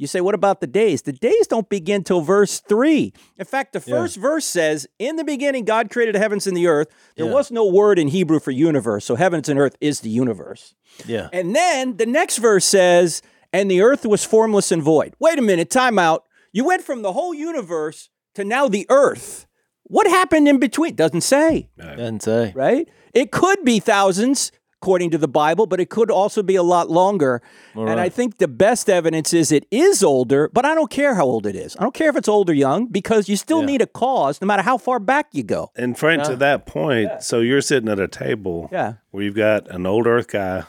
You 0.00 0.06
say, 0.06 0.22
what 0.22 0.34
about 0.34 0.62
the 0.62 0.66
days? 0.66 1.02
The 1.02 1.12
days 1.12 1.46
don't 1.46 1.68
begin 1.68 2.04
till 2.04 2.22
verse 2.22 2.60
three. 2.60 3.12
In 3.38 3.44
fact, 3.44 3.74
the 3.74 3.80
first 3.80 4.16
verse 4.16 4.46
says, 4.46 4.86
In 4.98 5.16
the 5.16 5.24
beginning, 5.24 5.66
God 5.66 5.90
created 5.90 6.14
the 6.14 6.18
heavens 6.18 6.46
and 6.46 6.56
the 6.56 6.68
earth. 6.68 6.88
There 7.16 7.26
Yeah. 7.26 7.32
was 7.32 7.50
no 7.50 7.66
word 7.66 7.98
in 7.98 8.08
Hebrew 8.08 8.40
for 8.40 8.50
universe, 8.50 9.04
so 9.04 9.14
heavens 9.14 9.50
and 9.50 9.60
earth 9.60 9.76
is 9.78 10.00
the 10.00 10.08
universe. 10.08 10.74
yeah 11.06 11.28
And 11.34 11.54
then 11.54 11.98
the 11.98 12.06
next 12.06 12.38
verse 12.38 12.64
says, 12.64 13.20
and 13.52 13.70
the 13.70 13.82
earth 13.82 14.06
was 14.06 14.24
formless 14.24 14.72
and 14.72 14.82
void. 14.82 15.14
Wait 15.20 15.38
a 15.38 15.42
minute, 15.42 15.68
time 15.68 15.98
out. 15.98 16.24
You 16.50 16.64
went 16.64 16.82
from 16.82 17.02
the 17.02 17.12
whole 17.12 17.34
universe 17.34 18.08
to 18.36 18.42
now 18.42 18.68
the 18.68 18.86
earth. 18.88 19.46
What 19.82 20.06
happened 20.06 20.48
in 20.48 20.58
between? 20.58 20.94
Doesn't 20.94 21.20
say, 21.20 21.68
doesn't 21.76 22.22
say 22.22 22.52
right? 22.56 22.88
It 23.12 23.32
could 23.32 23.64
be 23.66 23.80
thousands, 23.80 24.50
according 24.82 25.10
to 25.10 25.18
the 25.18 25.28
Bible, 25.28 25.66
but 25.66 25.78
it 25.78 25.90
could 25.90 26.10
also 26.10 26.42
be 26.42 26.56
a 26.56 26.62
lot 26.62 26.88
longer. 26.90 27.42
And 27.74 28.00
I 28.00 28.08
think 28.08 28.38
the 28.38 28.48
best 28.48 28.88
evidence 28.88 29.34
is 29.34 29.52
it 29.52 29.66
is 29.70 30.02
older, 30.02 30.48
but 30.48 30.64
I 30.64 30.74
don't 30.74 30.90
care 30.90 31.14
how 31.16 31.24
old 31.26 31.44
it 31.46 31.54
is. 31.54 31.76
I 31.78 31.82
don't 31.82 31.92
care 31.94 32.08
if 32.08 32.16
it's 32.16 32.28
old 32.28 32.48
or 32.48 32.54
young 32.54 32.86
because 32.86 33.28
you 33.28 33.36
still 33.36 33.60
need 33.62 33.82
a 33.82 33.86
cause 33.86 34.40
no 34.40 34.46
matter 34.46 34.62
how 34.62 34.78
far 34.78 34.98
back 34.98 35.28
you 35.32 35.42
go. 35.42 35.70
And 35.76 35.98
Frank, 35.98 36.22
to 36.24 36.36
that 36.36 36.64
point, 36.64 37.22
so 37.22 37.40
you're 37.40 37.60
sitting 37.60 37.90
at 37.90 38.00
a 38.00 38.08
table 38.08 38.70
Yeah. 38.72 38.94
where 39.10 39.22
you've 39.22 39.34
got 39.36 39.70
an 39.70 39.84
old 39.84 40.06
Earth 40.06 40.28
guy, 40.28 40.64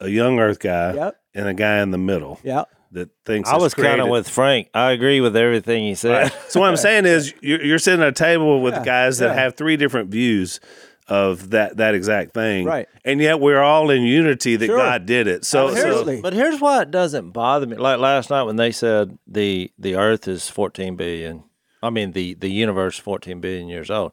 a 0.00 0.08
young 0.08 0.40
Earth 0.40 0.58
guy, 0.58 0.94
Yep. 0.94 1.16
and 1.34 1.46
a 1.48 1.52
guy 1.54 1.82
in 1.82 1.90
the 1.90 1.98
middle 1.98 2.40
Yeah. 2.42 2.64
that 2.92 3.10
thinks 3.26 3.50
I 3.50 3.58
was 3.58 3.74
kind 3.74 4.00
of 4.00 4.08
with 4.08 4.26
Frank. 4.26 4.68
I 4.72 4.92
agree 4.92 5.20
with 5.20 5.36
everything 5.36 5.84
he 5.84 5.94
said. 5.94 6.32
So 6.48 6.60
what 6.60 6.70
I'm 6.70 6.76
saying 6.88 7.04
is, 7.04 7.34
you're, 7.42 7.62
you're 7.62 7.78
sitting 7.78 8.00
at 8.00 8.08
a 8.08 8.12
table 8.12 8.62
with 8.62 8.82
guys 8.86 9.18
that 9.18 9.34
have 9.36 9.54
three 9.54 9.76
different 9.76 10.08
views 10.08 10.60
of 11.10 11.50
that 11.50 11.76
that 11.78 11.94
exact 11.94 12.32
thing, 12.32 12.64
Right. 12.64 12.88
And 13.04 13.20
yet 13.20 13.40
we're 13.40 13.60
all 13.60 13.90
in 13.90 14.02
unity 14.04 14.56
that 14.56 14.66
Sure. 14.66 14.78
God 14.78 15.06
did 15.06 15.26
it. 15.26 15.44
So, 15.44 15.74
so 15.74 16.20
But 16.22 16.32
here's 16.32 16.60
why 16.60 16.82
it 16.82 16.90
doesn't 16.90 17.32
bother 17.32 17.66
me. 17.66 17.76
Like 17.76 17.98
last 17.98 18.30
night 18.30 18.44
when 18.44 18.56
they 18.56 18.70
said 18.70 19.18
the 19.26 19.72
the 19.78 19.96
Earth 19.96 20.28
is 20.28 20.48
14 20.48 20.96
billion, 20.96 21.42
I 21.82 21.90
mean 21.90 22.12
the 22.12 22.34
the 22.34 22.50
universe 22.50 22.96
14 22.98 23.40
billion 23.40 23.68
years 23.68 23.90
old. 23.90 24.12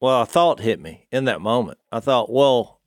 Well, 0.00 0.22
a 0.22 0.26
thought 0.26 0.60
hit 0.60 0.80
me 0.80 1.06
in 1.12 1.24
that 1.26 1.40
moment. 1.40 1.78
I 1.92 2.00
thought, 2.00 2.30
well, 2.30 2.80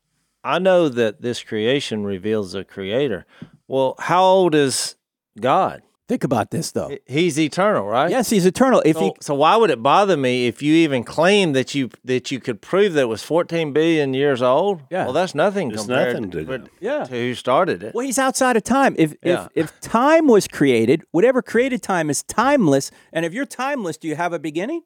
I 0.44 0.60
know 0.60 0.90
that 0.90 1.22
this 1.22 1.44
creation 1.44 2.04
reveals 2.04 2.56
a 2.56 2.64
creator. 2.64 3.26
Well, 3.68 3.96
how 4.00 4.24
old 4.24 4.56
is 4.56 4.96
God? 5.40 5.84
Think 6.08 6.24
about 6.24 6.52
this, 6.52 6.72
though. 6.72 6.98
He's 7.06 7.38
eternal, 7.38 7.86
right? 7.86 8.10
Yes, 8.10 8.30
he's 8.30 8.46
eternal. 8.46 8.82
If 8.86 8.96
So, 8.96 9.02
he 9.04 9.12
so 9.20 9.34
why 9.36 9.58
would 9.58 9.70
it 9.70 9.84
bother 9.84 10.16
me 10.16 10.48
if 10.48 10.62
you 10.62 10.74
even 10.74 11.04
claim 11.04 11.52
that 11.52 11.76
you 11.76 11.90
that 12.06 12.32
you 12.32 12.40
could 12.40 12.62
prove 12.62 12.94
that 12.94 13.02
it 13.02 13.06
was 13.10 13.24
14 13.24 13.74
billion 13.74 14.14
years 14.14 14.42
old? 14.42 14.84
Yeah. 14.90 15.04
Well, 15.04 15.14
that's 15.14 15.36
nothing 15.36 15.70
It's 15.72 15.82
compared 15.82 16.14
nothing 16.22 16.32
to 16.32 16.46
to. 16.60 16.70
Yeah. 16.80 17.04
to 17.04 17.12
who 17.14 17.36
started 17.36 17.84
it. 17.84 17.94
Well, 17.94 18.06
he's 18.06 18.18
outside 18.18 18.56
of 18.56 18.64
time. 18.64 18.96
If 18.98 19.16
Yeah. 19.22 19.48
if 19.54 19.66
if 19.74 19.82
time 19.82 20.28
was 20.28 20.48
created, 20.48 21.04
whatever 21.12 21.42
created 21.42 21.82
time 21.84 22.10
is 22.10 22.24
timeless. 22.24 22.90
And 23.12 23.26
if 23.26 23.34
you're 23.34 23.46
timeless, 23.46 23.98
do 23.98 24.08
you 24.08 24.16
have 24.16 24.32
a 24.32 24.40
beginning? 24.40 24.80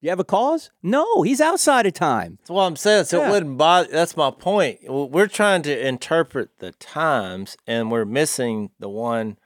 Do 0.00 0.06
you 0.06 0.10
have 0.10 0.20
a 0.20 0.24
cause? 0.24 0.70
No, 0.82 1.20
he's 1.22 1.40
outside 1.40 1.84
of 1.84 1.92
time. 1.92 2.36
That's 2.40 2.50
what 2.50 2.62
I'm 2.62 2.76
saying. 2.76 3.04
So 3.04 3.20
Yeah. 3.20 3.28
it 3.28 3.30
wouldn't 3.32 3.58
bother. 3.58 3.88
That's 3.92 4.16
my 4.16 4.30
point. 4.30 4.78
We're 4.88 5.26
trying 5.26 5.60
to 5.62 5.86
interpret 5.86 6.48
the 6.60 6.72
times, 6.72 7.56
and 7.66 7.90
we're 7.90 8.04
missing 8.06 8.70
the 8.78 8.88
one 8.88 9.36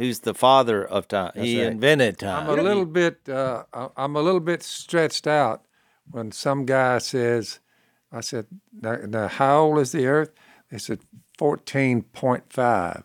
who's 0.00 0.20
the 0.20 0.34
father 0.34 0.84
of 0.84 1.06
time. 1.08 1.32
he 1.36 1.62
right. 1.62 1.72
invented 1.72 2.18
time. 2.18 2.48
I'm 2.50 2.58
a 2.58 2.62
little 2.62 2.86
bit. 2.86 3.28
Uh, 3.28 3.64
I- 3.72 3.88
I'm 3.96 4.16
a 4.16 4.22
little 4.22 4.40
bit 4.40 4.62
stretched 4.62 5.26
out 5.26 5.58
when 6.10 6.32
some 6.32 6.64
guy 6.66 6.98
says, 6.98 7.60
"I 8.10 8.20
said, 8.20 8.46
now, 8.72 8.96
now 9.06 9.28
how 9.28 9.60
old 9.64 9.78
is 9.78 9.92
the 9.92 10.06
Earth?" 10.06 10.30
They 10.70 10.78
said, 10.78 11.00
14.5 11.38 13.04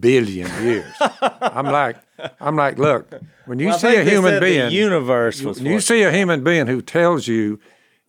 billion 0.00 0.48
years." 0.64 0.94
I'm 1.58 1.66
like, 1.66 1.96
I'm 2.40 2.56
like, 2.56 2.78
look, 2.78 3.12
when 3.46 3.58
you 3.58 3.68
Well, 3.68 3.78
see 3.78 3.96
a 3.96 4.04
human 4.04 4.32
said 4.34 4.40
being, 4.42 4.68
the 4.68 4.74
universe 4.74 5.42
was. 5.42 5.58
when 5.60 5.72
you 5.72 5.80
see 5.80 6.02
a 6.02 6.12
human 6.12 6.42
being 6.44 6.66
who 6.66 6.80
tells 6.82 7.26
you 7.28 7.58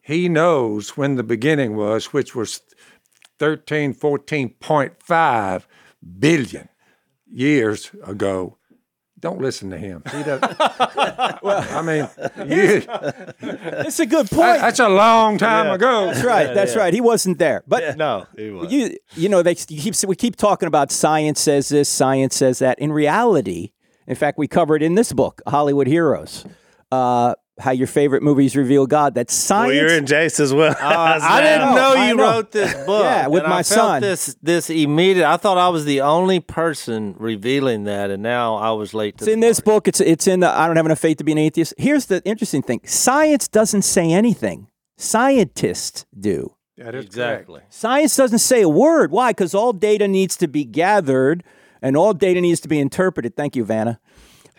he 0.02 0.30
knows 0.30 0.96
when 0.98 1.16
the 1.16 1.24
beginning 1.24 1.76
was, 1.76 2.14
which 2.14 2.36
was 2.36 2.62
13, 3.40 3.94
14.5 3.94 5.64
billion 6.20 6.70
years 7.32 7.92
ago, 8.06 8.58
don't 9.20 9.42
listen 9.42 9.72
to 9.72 9.78
him. 9.78 10.04
He 10.16 10.24
doesn't. 10.24 10.60
well, 11.42 11.66
I 11.72 11.82
mean, 11.82 12.08
you, 12.50 12.84
It's 13.42 14.00
a 14.00 14.06
good 14.06 14.30
point. 14.30 14.60
that's 14.60 14.80
a 14.80 14.90
long 14.90 15.40
time 15.40 15.72
ago. 15.72 16.08
That's 16.08 16.24
right. 16.24 16.54
That's 16.54 16.76
right. 16.76 16.94
He 16.94 17.02
wasn't 17.02 17.40
there. 17.40 17.64
But 17.68 17.98
no, 17.98 18.28
he 18.36 18.52
was. 18.52 18.72
you 18.72 18.96
you 19.16 19.28
know 19.28 19.42
they 19.42 19.56
you 19.70 19.82
keep 19.82 19.96
we 20.08 20.16
keep 20.16 20.36
talking 20.36 20.68
about 20.68 20.92
science 20.92 21.40
says 21.40 21.70
this, 21.70 21.90
science 21.90 22.36
says 22.36 22.60
that. 22.60 22.78
In 22.78 22.92
reality, 22.92 23.72
in 24.06 24.16
fact, 24.16 24.38
we 24.38 24.48
covered 24.48 24.84
in 24.84 24.94
this 24.96 25.12
book, 25.14 25.42
Hollywood 25.48 25.88
Heroes, 25.88 26.46
uh, 26.92 27.34
how 27.60 27.72
your 27.72 27.88
favorite 27.88 28.22
movies 28.24 28.56
reveal 28.56 28.86
God. 28.86 29.16
That 29.16 29.30
science. 29.32 29.68
well, 29.68 29.76
you're 29.76 29.98
in 29.98 30.06
Jase 30.06 30.40
as 30.40 30.54
well. 30.54 30.76
Oh, 30.80 30.86
I 30.86 31.42
didn't 31.42 31.76
know, 31.76 31.94
know 31.96 32.08
you 32.08 32.16
know. 32.16 32.24
wrote 32.32 32.52
this 32.52 32.74
book. 32.86 33.04
Yeah, 33.04 33.28
with 33.28 33.44
and 33.44 33.50
my 33.50 33.60
I 33.60 33.64
felt 33.64 33.80
son. 33.80 34.02
This 34.02 34.36
this 34.42 34.70
immediate. 34.70 35.28
I 35.28 35.38
thought 35.38 35.58
I 35.58 35.70
was 35.70 35.86
the 35.86 36.02
only 36.02 36.40
person 36.40 37.16
revealing 37.18 37.84
that, 37.86 38.10
and 38.12 38.22
now 38.22 38.56
I 38.56 38.72
was 38.72 38.94
late. 38.94 39.18
To 39.18 39.24
It's 39.24 39.26
the 39.26 39.32
in 39.34 39.40
this 39.40 39.60
book. 39.60 39.88
It's 39.88 40.00
it's 40.02 40.28
in 40.28 40.42
the 40.42 40.50
I 40.50 40.68
don't 40.68 40.76
have 40.76 40.86
enough 40.86 41.00
faith 41.00 41.18
to 41.18 41.24
be 41.24 41.32
an 41.32 41.38
atheist. 41.40 41.74
Here's 41.78 42.06
the 42.06 42.22
interesting 42.26 42.62
thing: 42.62 42.82
science 42.86 43.48
doesn't 43.48 43.84
say 43.84 44.12
anything. 44.12 44.68
Scientists 44.98 46.06
do. 46.18 46.54
That 46.78 46.94
is 46.94 47.06
Exactly. 47.06 47.62
Science 47.70 48.16
doesn't 48.16 48.38
say 48.40 48.62
a 48.62 48.70
word. 48.70 49.10
Why? 49.12 49.32
Because 49.32 49.56
all 49.56 49.74
data 49.74 50.08
needs 50.08 50.38
to 50.38 50.48
be 50.48 50.64
gathered 50.64 51.44
and 51.82 51.98
all 51.98 52.14
data 52.14 52.40
needs 52.40 52.60
to 52.62 52.68
be 52.68 52.80
interpreted. 52.80 53.36
Thank 53.36 53.56
you, 53.56 53.64
Vanna. 53.66 54.00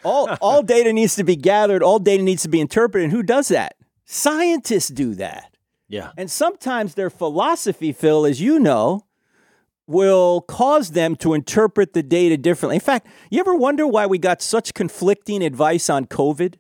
All, 0.05 0.29
all 0.41 0.63
data 0.63 0.93
needs 0.93 1.17
to 1.17 1.25
be 1.25 1.37
gathered, 1.37 1.83
all 1.83 1.99
data 1.99 2.23
needs 2.23 2.43
to 2.43 2.49
be 2.49 2.61
interpreted. 2.61 3.05
And 3.05 3.13
who 3.13 3.23
does 3.23 3.49
that? 3.49 3.75
Scientists 4.05 4.89
do 4.89 5.15
that. 5.15 5.57
Yeah. 5.89 6.13
And 6.17 6.31
sometimes 6.31 6.95
their 6.95 7.11
philosophy, 7.11 7.93
Phil, 7.93 8.27
as 8.27 8.41
you 8.41 8.59
know, 8.59 9.07
will 9.87 10.43
cause 10.43 10.91
them 10.91 11.17
to 11.17 11.33
interpret 11.35 11.95
the 11.95 12.03
data 12.03 12.37
differently. 12.37 12.77
In 12.77 12.81
fact, 12.81 13.07
you 13.31 13.41
ever 13.41 13.55
wonder 13.55 13.87
why 13.87 14.07
we 14.07 14.19
got 14.19 14.43
such 14.43 14.75
conflicting 14.75 15.43
advice 15.43 15.89
on 15.89 16.05
COVID? 16.05 16.57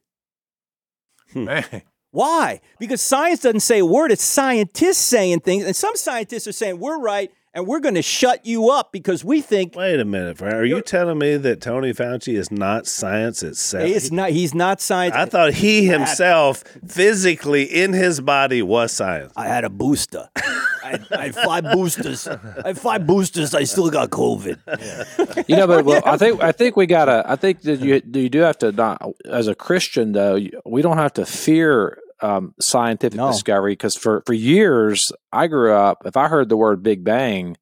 Hmm. 1.32 1.44
Man, 1.44 1.82
Why? 2.10 2.60
Because 2.78 3.02
science 3.02 3.40
doesn't 3.40 3.60
say 3.60 3.80
a 3.80 3.86
word. 3.86 4.10
It's 4.10 4.24
scientists 4.24 4.98
saying 4.98 5.40
things. 5.40 5.64
And 5.64 5.76
some 5.76 5.94
scientists 5.94 6.46
are 6.46 6.52
saying, 6.52 6.78
we're 6.78 6.98
right 6.98 7.30
and 7.54 7.66
we're 7.66 7.80
going 7.80 7.94
to 7.94 8.02
shut 8.02 8.44
you 8.46 8.70
up 8.70 8.92
because 8.92 9.24
we 9.24 9.40
think 9.40 9.74
Wait 9.74 9.98
a 9.98 10.04
minute, 10.04 10.38
Frank. 10.38 10.54
Are 10.54 10.64
you 10.64 10.80
telling 10.80 11.18
me 11.18 11.36
that 11.36 11.60
Tony 11.60 11.92
Fauci 11.92 12.36
is 12.36 12.50
not 12.50 12.86
science 12.86 13.42
itself? 13.42 13.84
it's 13.88 14.10
not, 14.10 14.30
he's 14.30 14.54
not 14.54 14.80
science. 14.80 15.14
I 15.14 15.24
thought 15.24 15.54
he 15.54 15.86
himself, 15.86 16.62
physically 16.86 17.64
in 17.64 17.92
his 17.92 18.20
body, 18.20 18.62
was 18.62 18.92
science. 18.92 19.32
I 19.36 19.46
had 19.46 19.64
a 19.64 19.70
booster. 19.70 20.28
I, 20.36 21.00
I 21.10 21.22
had 21.24 21.34
five 21.34 21.64
boosters. 21.64 22.26
I 22.28 22.68
had 22.68 22.78
five 22.78 23.06
boosters. 23.06 23.54
I 23.54 23.64
still 23.64 23.90
got 23.90 24.10
COVID. 24.10 25.48
You 25.48 25.56
know, 25.56 25.66
but 25.66 25.84
well, 25.84 26.02
I 26.06 26.16
think 26.16 26.42
I 26.42 26.52
think 26.52 26.76
we 26.76 26.86
gotta. 26.86 27.22
I 27.26 27.36
think 27.36 27.62
that 27.62 27.80
you 27.80 28.00
you 28.12 28.28
do 28.28 28.40
have 28.40 28.58
to 28.58 28.72
not 28.72 29.02
as 29.26 29.48
a 29.48 29.54
Christian 29.54 30.12
though. 30.12 30.38
We 30.64 30.82
don't 30.82 30.96
have 30.96 31.12
to 31.14 31.26
fear 31.26 31.98
um, 32.20 32.54
scientific 32.60 33.16
No. 33.16 33.30
discovery 33.30 33.72
because 33.72 33.96
for 33.96 34.22
for 34.26 34.32
years 34.32 35.12
I 35.32 35.46
grew 35.46 35.72
up. 35.72 36.02
If 36.04 36.16
I 36.16 36.28
heard 36.28 36.48
the 36.48 36.56
word 36.56 36.82
Big 36.82 37.04
Bang, 37.04 37.56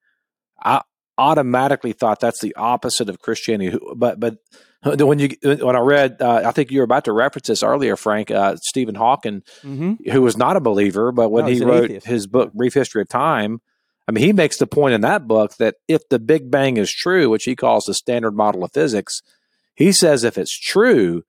I 0.63 0.83
automatically 1.19 1.93
thought 1.93 2.21
that's 2.21 2.41
the 2.41 2.55
opposite 2.57 3.09
of 3.09 3.21
Christianity. 3.21 3.79
But 3.95 4.21
but 4.21 4.37
when 4.83 5.19
you 5.19 5.31
when 5.43 5.75
I 5.77 5.81
read, 5.81 6.19
uh, 6.21 6.43
I 6.45 6.53
think 6.53 6.71
you 6.71 6.79
were 6.81 6.85
about 6.85 7.05
to 7.07 7.13
reference 7.13 7.49
this 7.49 7.63
earlier, 7.63 7.97
Frank. 7.97 8.31
Uh, 8.31 8.57
Stephen 8.63 8.95
Hawking, 8.95 9.43
Mm-hmm. 9.65 10.11
who 10.11 10.23
was 10.23 10.37
not 10.37 10.57
a 10.57 10.61
believer, 10.61 11.13
but 11.13 11.31
when 11.31 11.45
No, 11.47 11.51
he 11.51 11.65
wrote 11.65 11.85
atheist. 11.85 12.07
his 12.07 12.27
book 12.27 12.53
Brief 12.53 12.75
History 12.75 13.03
of 13.03 13.09
Time, 13.09 13.61
I 14.09 14.13
mean, 14.13 14.23
he 14.25 14.33
makes 14.33 14.59
the 14.59 14.67
point 14.67 14.95
in 14.95 15.01
that 15.01 15.27
book 15.27 15.57
that 15.57 15.77
if 15.89 16.09
the 16.09 16.19
Big 16.21 16.51
Bang 16.51 16.77
is 16.77 16.93
true, 16.93 17.29
which 17.31 17.45
he 17.45 17.57
calls 17.57 17.85
the 17.85 17.95
standard 17.95 18.33
model 18.37 18.63
of 18.63 18.71
physics, 18.73 19.23
he 19.75 19.91
says 19.93 20.23
if 20.23 20.39
it's 20.39 20.57
true, 20.57 21.25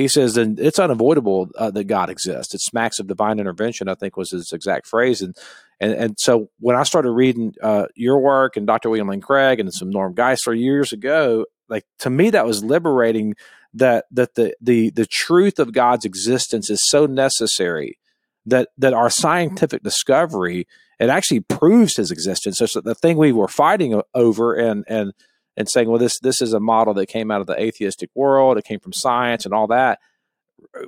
he 0.00 0.08
says 0.08 0.34
then 0.34 0.56
it's 0.58 0.78
unavoidable 0.78 1.50
uh, 1.56 1.70
that 1.70 1.84
God 1.84 2.10
exists. 2.10 2.54
It 2.54 2.60
smacks 2.60 2.98
of 2.98 3.06
divine 3.06 3.38
intervention. 3.38 3.88
I 3.88 3.94
think 3.94 4.16
was 4.16 4.30
his 4.30 4.52
exact 4.52 4.86
phrase. 4.86 5.22
And 5.22 5.36
and 5.80 5.92
and 5.92 6.16
so 6.18 6.50
when 6.58 6.76
I 6.76 6.82
started 6.82 7.10
reading 7.10 7.54
uh, 7.62 7.86
your 7.94 8.18
work 8.18 8.56
and 8.56 8.66
Dr. 8.66 8.90
William 8.90 9.08
Lane 9.08 9.20
Craig 9.20 9.60
and 9.60 9.72
some 9.72 9.90
Norm 9.90 10.14
Geisler 10.14 10.58
years 10.58 10.92
ago, 10.92 11.46
like 11.68 11.84
to 12.00 12.10
me 12.10 12.30
that 12.30 12.46
was 12.46 12.64
liberating. 12.64 13.34
That 13.72 14.06
that 14.10 14.34
the 14.34 14.56
the 14.60 14.90
the 14.90 15.06
truth 15.06 15.60
of 15.60 15.72
God's 15.72 16.04
existence 16.04 16.70
is 16.70 16.82
so 16.88 17.06
necessary 17.06 18.00
that 18.44 18.70
that 18.78 18.94
our 18.94 19.10
scientific 19.10 19.84
discovery 19.84 20.66
it 20.98 21.08
actually 21.08 21.40
proves 21.40 21.96
his 21.96 22.10
existence. 22.10 22.58
So 22.58 22.80
the 22.80 22.94
thing 22.94 23.16
we 23.16 23.32
were 23.32 23.48
fighting 23.48 24.00
over 24.14 24.54
and 24.54 24.84
and 24.86 25.12
and 25.60 25.68
saying, 25.68 25.88
well, 25.88 25.98
this 25.98 26.18
this 26.20 26.42
is 26.42 26.52
a 26.52 26.60
model 26.60 26.94
that 26.94 27.06
came 27.06 27.30
out 27.30 27.40
of 27.40 27.46
the 27.46 27.60
atheistic 27.60 28.10
world, 28.14 28.58
it 28.58 28.64
came 28.64 28.80
from 28.80 28.92
science 28.92 29.44
and 29.44 29.54
all 29.54 29.68
that. 29.68 30.00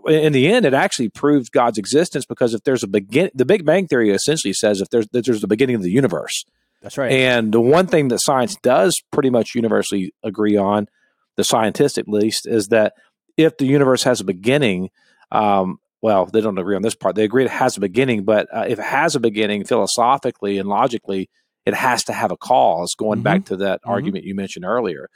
In 0.06 0.32
the 0.32 0.52
end, 0.52 0.66
it 0.66 0.74
actually 0.74 1.08
proved 1.08 1.52
God's 1.52 1.78
existence 1.78 2.26
because 2.26 2.52
if 2.52 2.62
there's 2.64 2.82
a 2.82 2.88
begin, 2.88 3.30
the 3.34 3.44
Big 3.44 3.64
Bang 3.64 3.86
theory 3.86 4.10
essentially 4.10 4.52
says 4.52 4.80
if 4.80 4.88
there's 4.90 5.06
that 5.12 5.24
there's 5.24 5.40
the 5.40 5.46
beginning 5.46 5.76
of 5.76 5.82
the 5.82 5.90
universe, 5.90 6.44
That's 6.82 6.98
right. 6.98 7.12
and 7.12 7.52
the 7.52 7.60
one 7.60 7.86
thing 7.86 8.08
that 8.08 8.18
science 8.18 8.56
does 8.62 9.00
pretty 9.12 9.30
much 9.30 9.54
universally 9.54 10.12
agree 10.22 10.56
on, 10.56 10.88
the 11.36 11.44
scientists 11.44 11.98
at 11.98 12.08
least, 12.08 12.46
is 12.46 12.68
that 12.68 12.94
if 13.36 13.56
the 13.56 13.66
universe 13.66 14.02
has 14.02 14.20
a 14.20 14.24
beginning, 14.24 14.90
um, 15.30 15.78
well, 16.02 16.26
they 16.26 16.40
don't 16.40 16.58
agree 16.58 16.76
on 16.76 16.82
this 16.82 16.94
part. 16.94 17.14
They 17.14 17.24
agree 17.24 17.44
it 17.44 17.50
has 17.50 17.76
a 17.76 17.80
beginning, 17.80 18.24
but 18.24 18.48
uh, 18.54 18.66
if 18.68 18.78
it 18.78 18.84
has 18.84 19.14
a 19.14 19.20
beginning 19.20 19.64
philosophically 19.64 20.58
and 20.58 20.68
logically, 20.68 21.30
it 21.64 21.74
has 21.74 22.04
to 22.04 22.12
have 22.12 22.32
a 22.32 22.36
cause, 22.36 22.94
going 22.94 23.22
back 23.22 23.44
to 23.46 23.56
that 23.58 23.80
argument 23.84 24.24
you 24.24 24.34
mentioned 24.34 24.64
earlier. 24.64 25.08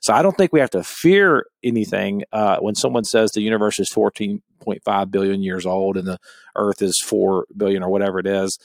So 0.00 0.12
I 0.12 0.22
don't 0.22 0.36
think 0.36 0.52
we 0.52 0.58
have 0.58 0.70
to 0.70 0.82
fear 0.82 1.46
anything 1.62 2.24
uh, 2.32 2.58
when 2.58 2.74
someone 2.74 3.04
says 3.04 3.30
the 3.30 3.40
universe 3.40 3.78
is 3.78 3.88
14.5 3.88 5.10
billion 5.12 5.42
years 5.42 5.64
old 5.64 5.96
and 5.96 6.08
the 6.08 6.18
earth 6.56 6.82
is 6.82 7.00
4 7.06 7.46
billion 7.56 7.84
or 7.84 7.88
whatever 7.88 8.18
it 8.18 8.26
is. 8.26 8.58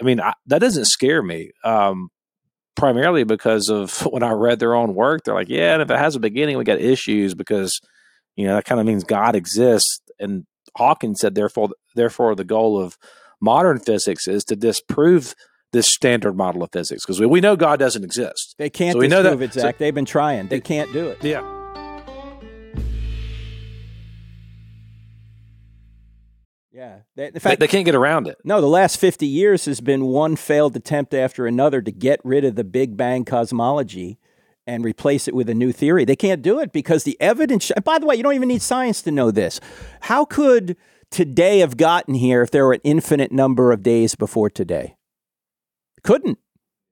I 0.00 0.04
mean, 0.04 0.20
I, 0.20 0.32
that 0.46 0.60
doesn't 0.60 0.86
scare 0.86 1.22
me. 1.22 1.50
Um, 1.64 2.08
primarily 2.76 3.24
because 3.24 3.68
of 3.68 4.00
when 4.10 4.22
I 4.22 4.30
read 4.30 4.58
their 4.58 4.74
own 4.74 4.94
work, 4.94 5.24
they're 5.24 5.34
like, 5.34 5.50
yeah, 5.50 5.74
and 5.74 5.82
if 5.82 5.90
it 5.90 5.98
has 5.98 6.16
a 6.16 6.20
beginning, 6.20 6.56
we 6.56 6.64
got 6.64 6.80
issues 6.80 7.34
because, 7.34 7.78
you 8.36 8.46
know, 8.46 8.54
that 8.54 8.64
kind 8.64 8.80
of 8.80 8.86
means 8.86 9.04
God 9.04 9.36
exists. 9.36 10.00
And 10.18 10.46
Hawkins 10.76 11.20
said, 11.20 11.34
therefore, 11.34 11.68
therefore, 11.94 12.34
the 12.34 12.44
goal 12.44 12.80
of 12.80 12.96
modern 13.38 13.80
physics 13.80 14.26
is 14.26 14.44
to 14.44 14.56
disprove 14.56 15.34
this 15.72 15.86
standard 15.88 16.36
model 16.36 16.62
of 16.62 16.70
physics 16.72 17.04
because 17.04 17.20
we, 17.20 17.26
we 17.26 17.40
know 17.40 17.56
God 17.56 17.78
doesn't 17.78 18.02
exist. 18.04 18.54
They 18.58 18.70
can't 18.70 18.94
So 18.94 18.98
we 18.98 19.08
know 19.08 19.22
that- 19.22 19.40
it, 19.40 19.52
so- 19.54 19.60
Zach. 19.60 19.78
They've 19.78 19.94
been 19.94 20.04
trying. 20.04 20.48
They 20.48 20.60
can't 20.60 20.92
do 20.92 21.08
it. 21.08 21.22
Yeah. 21.22 21.42
Yeah. 26.72 26.98
They, 27.16 27.26
in 27.26 27.32
They, 27.34 27.40
fact, 27.40 27.60
they 27.60 27.66
can't 27.68 27.84
get 27.84 27.94
around 27.94 28.28
it. 28.28 28.38
No, 28.44 28.60
the 28.60 28.68
last 28.68 28.98
50 28.98 29.26
years 29.26 29.64
has 29.64 29.80
been 29.80 30.06
one 30.06 30.36
failed 30.36 30.76
attempt 30.76 31.12
after 31.14 31.46
another 31.46 31.82
to 31.82 31.90
get 31.90 32.20
rid 32.24 32.44
of 32.44 32.54
the 32.54 32.64
Big 32.64 32.96
Bang 32.96 33.24
cosmology 33.24 34.18
and 34.66 34.84
replace 34.84 35.26
it 35.26 35.34
with 35.34 35.48
a 35.48 35.54
new 35.54 35.72
theory. 35.72 36.04
They 36.04 36.14
can't 36.16 36.42
do 36.42 36.60
it 36.60 36.72
because 36.72 37.02
the 37.02 37.20
evidence. 37.20 37.70
And 37.72 37.84
by 37.84 37.98
the 37.98 38.06
way, 38.06 38.14
you 38.14 38.22
don't 38.22 38.34
even 38.34 38.48
need 38.48 38.62
science 38.62 39.02
to 39.02 39.10
know 39.10 39.30
this. 39.32 39.58
How 40.02 40.24
could 40.24 40.76
today 41.10 41.58
have 41.58 41.76
gotten 41.76 42.14
here 42.14 42.40
if 42.42 42.52
there 42.52 42.64
were 42.66 42.74
an 42.74 42.80
infinite 42.84 43.32
number 43.32 43.72
of 43.72 43.82
days 43.82 44.14
before 44.14 44.48
today? 44.48 44.94
Couldn't. 46.02 46.38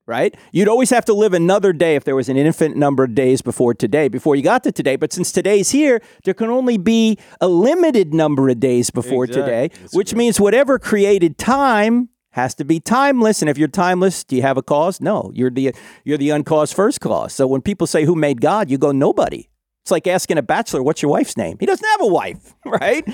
Right? 0.06 0.34
You'd 0.52 0.68
always 0.68 0.88
have 0.88 1.04
to 1.04 1.12
live 1.12 1.34
another 1.34 1.74
day 1.74 1.94
if 1.94 2.04
there 2.04 2.16
was 2.16 2.30
an 2.30 2.38
infinite 2.38 2.78
number 2.78 3.04
of 3.04 3.14
days 3.14 3.42
before 3.42 3.74
today, 3.74 4.08
before 4.08 4.36
you 4.36 4.42
got 4.42 4.64
to 4.64 4.72
today. 4.72 4.96
But 4.96 5.12
since 5.12 5.30
today's 5.30 5.68
here, 5.70 6.00
there 6.24 6.32
can 6.32 6.48
only 6.48 6.78
be 6.78 7.18
a 7.42 7.46
limited 7.48 8.14
number 8.14 8.48
of 8.48 8.58
days 8.58 8.88
before 8.88 9.24
Exactly. 9.24 9.68
today, 9.68 9.88
which 9.92 10.14
means 10.14 10.40
whatever 10.40 10.78
created 10.78 11.36
time 11.36 12.08
has 12.30 12.54
to 12.54 12.64
be 12.64 12.80
timeless. 12.80 13.42
And 13.42 13.50
if 13.50 13.58
you're 13.58 13.68
timeless, 13.68 14.24
do 14.24 14.34
you 14.34 14.40
have 14.40 14.56
a 14.56 14.62
cause? 14.62 14.98
No, 15.02 15.30
you're 15.34 15.50
the 15.50 15.74
you're 16.04 16.16
the 16.16 16.30
uncaused 16.30 16.72
first 16.74 17.02
cause. 17.02 17.34
So 17.34 17.46
when 17.46 17.60
people 17.60 17.86
say 17.86 18.06
who 18.06 18.14
made 18.14 18.40
God, 18.40 18.70
you 18.70 18.78
go 18.78 18.92
nobody. 18.92 19.50
It's 19.84 19.90
like 19.90 20.06
asking 20.06 20.38
a 20.38 20.42
bachelor, 20.42 20.82
"What's 20.82 21.02
your 21.02 21.10
wife's 21.10 21.36
name?" 21.36 21.58
He 21.60 21.66
doesn't 21.66 21.86
have 21.86 22.00
a 22.00 22.06
wife, 22.06 22.54
right? 22.64 23.06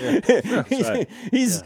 he's 0.69 0.89
right. 0.89 1.09
he's 1.33 1.63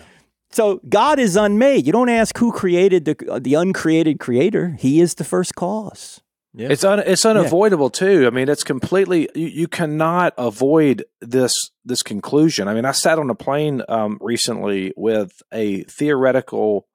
so 0.51 0.81
God 0.89 1.19
is 1.19 1.37
unmade. 1.37 1.87
You 1.87 1.93
don't 1.93 2.09
ask 2.09 2.37
who 2.39 2.53
created 2.53 3.05
the 3.05 3.41
the 3.41 3.55
uncreated 3.55 4.19
creator. 4.19 4.77
He 4.79 5.01
is 5.01 5.15
the 5.15 5.25
first 5.25 5.55
cause. 5.55 6.21
Yeah. 6.55 6.69
It's 6.71 6.83
un, 6.83 7.01
it's 7.01 7.27
unavoidable 7.27 7.91
too. 7.91 8.27
I 8.27 8.31
mean, 8.31 8.49
it's 8.49 8.65
completely 8.65 9.29
you, 9.35 9.47
you 9.47 9.69
cannot 9.69 10.35
avoid 10.39 11.05
this 11.21 11.55
this 11.85 12.03
conclusion. 12.03 12.67
I 12.67 12.75
mean, 12.75 12.85
I 12.85 12.93
sat 12.93 13.19
on 13.19 13.31
a 13.31 13.35
plane 13.35 13.83
um, 13.89 14.19
recently 14.21 14.93
with 14.97 15.43
a 15.53 15.83
theoretical. 15.85 16.89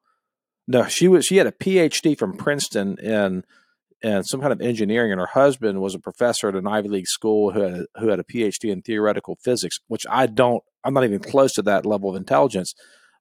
No, 0.66 0.86
she 0.86 1.08
was 1.08 1.24
she 1.24 1.36
had 1.36 1.46
a 1.46 1.52
PhD 1.52 2.18
from 2.18 2.36
Princeton 2.36 2.98
in 2.98 3.44
in 4.02 4.22
some 4.24 4.40
kind 4.40 4.52
of 4.52 4.60
engineering, 4.60 5.12
and 5.12 5.20
her 5.20 5.26
husband 5.28 5.80
was 5.80 5.94
a 5.94 6.00
professor 6.00 6.48
at 6.48 6.56
an 6.56 6.66
Ivy 6.66 6.88
League 6.88 7.06
school 7.06 7.52
who 7.52 7.60
had 7.60 7.86
who 7.98 8.08
had 8.08 8.20
a 8.20 8.24
PhD 8.24 8.70
in 8.70 8.82
theoretical 8.82 9.38
physics, 9.42 9.78
which 9.86 10.04
I 10.10 10.26
don't. 10.26 10.62
I'm 10.84 10.92
not 10.92 11.04
even 11.04 11.20
close 11.20 11.52
to 11.54 11.62
that 11.62 11.86
level 11.86 12.10
of 12.10 12.16
intelligence. 12.16 12.74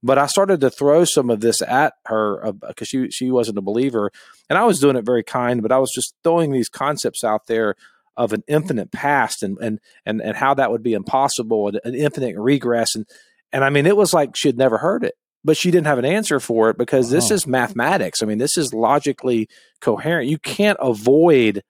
But 0.05 0.17
I 0.17 0.25
started 0.25 0.59
to 0.61 0.69
throw 0.69 1.05
some 1.05 1.29
of 1.29 1.39
this 1.39 1.61
at 1.61 1.93
her 2.07 2.45
uh, 2.45 2.51
because 2.51 2.89
she 2.89 3.09
she 3.09 3.31
wasn't 3.31 3.57
a 3.57 3.61
believer, 3.61 4.11
and 4.49 4.59
I 4.59 4.65
was 4.65 4.79
doing 4.79 4.97
it 4.97 5.05
very 5.05 5.23
kind, 5.23 5.61
but 5.61 5.71
I 5.71 5.79
was 5.79 5.91
just 5.95 6.13
throwing 6.23 6.51
these 6.51 6.69
concepts 6.69 7.23
out 7.23 7.47
there 7.47 7.75
of 8.15 8.33
an 8.33 8.43
infinite 8.47 8.91
past 8.91 9.41
and 9.43 9.57
and 9.59 9.79
and, 10.05 10.21
and 10.21 10.35
how 10.35 10.53
that 10.55 10.71
would 10.71 10.83
be 10.83 10.93
impossible, 10.93 11.69
and 11.69 11.79
an 11.85 11.95
infinite 11.95 12.37
regress, 12.37 12.95
and 12.95 13.07
and 13.53 13.63
I 13.63 13.69
mean 13.69 13.85
it 13.85 13.95
was 13.95 14.13
like 14.13 14.35
she 14.35 14.49
had 14.49 14.57
never 14.57 14.77
heard 14.77 15.05
it, 15.05 15.15
but 15.43 15.55
she 15.55 15.71
didn't 15.71 15.87
have 15.87 15.99
an 15.99 16.05
answer 16.05 16.41
for 16.41 16.69
it 16.69 16.77
because 16.77 17.09
this 17.09 17.31
is 17.31 17.47
mathematics. 17.47 18.21
I 18.21 18.25
mean, 18.25 18.39
this 18.39 18.57
is 18.57 18.73
logically 18.73 19.47
coherent. 19.79 20.29
You 20.29 20.37
can't 20.37 20.77
avoid 20.81 21.63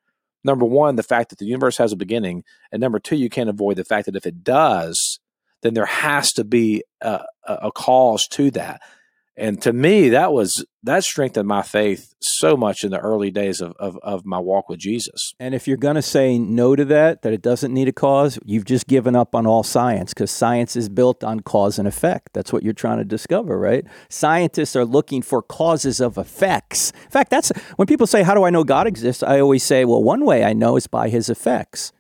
number 0.44 0.66
one 0.66 0.96
the 0.96 1.04
fact 1.04 1.30
that 1.30 1.40
the 1.40 1.46
universe 1.46 1.78
has 1.78 1.92
a 1.92 1.98
beginning, 1.98 2.44
and 2.72 2.82
number 2.82 3.00
two 3.00 3.16
you 3.16 3.30
can't 3.30 3.50
avoid 3.50 3.76
the 3.78 3.86
fact 3.86 4.08
that 4.08 4.16
if 4.16 4.26
it 4.26 4.44
does, 4.44 5.20
then 5.62 5.74
there 5.76 5.86
has 5.86 6.34
to 6.34 6.44
be 6.44 6.84
a, 7.02 7.22
a, 7.48 7.54
a 7.68 7.72
cause 7.72 8.28
to 8.32 8.52
that. 8.52 8.82
And 9.36 9.60
to 9.64 9.74
me, 9.74 10.10
that 10.10 10.32
was 10.32 10.64
that 10.84 11.04
strengthened 11.04 11.48
my 11.48 11.64
faith 11.64 12.14
so 12.20 12.56
much 12.56 12.84
in 12.84 12.92
the 12.92 13.00
early 13.00 13.32
days 13.32 13.62
of, 13.62 13.74
of, 13.80 13.98
of 14.04 14.26
my 14.26 14.38
walk 14.38 14.70
with 14.70 14.80
Jesus. 14.80 15.34
And 15.40 15.56
if 15.56 15.68
you're 15.68 15.78
going 15.78 15.96
to 15.96 16.04
say 16.04 16.38
no 16.38 16.76
to 16.76 16.86
that, 16.86 17.24
that 17.24 17.34
it 17.34 17.42
doesn't 17.42 17.74
need 17.74 17.88
a 17.88 17.92
cause, 17.92 18.38
you've 18.46 18.66
just 18.66 18.86
given 18.86 19.16
up 19.16 19.34
on 19.34 19.48
all 19.48 19.64
science 19.64 20.14
because 20.14 20.30
science 20.30 20.76
is 20.76 20.88
built 20.88 21.24
on 21.24 21.40
cause 21.40 21.80
and 21.80 21.88
effect. 21.88 22.34
That's 22.34 22.54
what 22.54 22.62
you're 22.62 22.74
trying 22.74 23.00
to 23.00 23.06
discover, 23.06 23.58
right? 23.58 23.86
Scientists 24.08 24.76
are 24.76 24.86
looking 24.86 25.24
for 25.24 25.42
causes 25.42 26.00
of 26.00 26.18
effects. 26.20 26.92
In 27.06 27.10
fact, 27.10 27.32
that's 27.32 27.50
when 27.78 27.88
people 27.88 28.06
say, 28.06 28.22
How 28.22 28.36
do 28.36 28.44
I 28.44 28.52
know 28.52 28.64
God 28.64 28.86
exists? 28.86 29.24
I 29.24 29.40
always 29.40 29.64
say, 29.64 29.84
Well, 29.84 30.04
one 30.04 30.26
way 30.26 30.44
I 30.44 30.54
know 30.54 30.76
is 30.76 30.86
by 30.86 31.10
his 31.10 31.28
effects. 31.30 31.92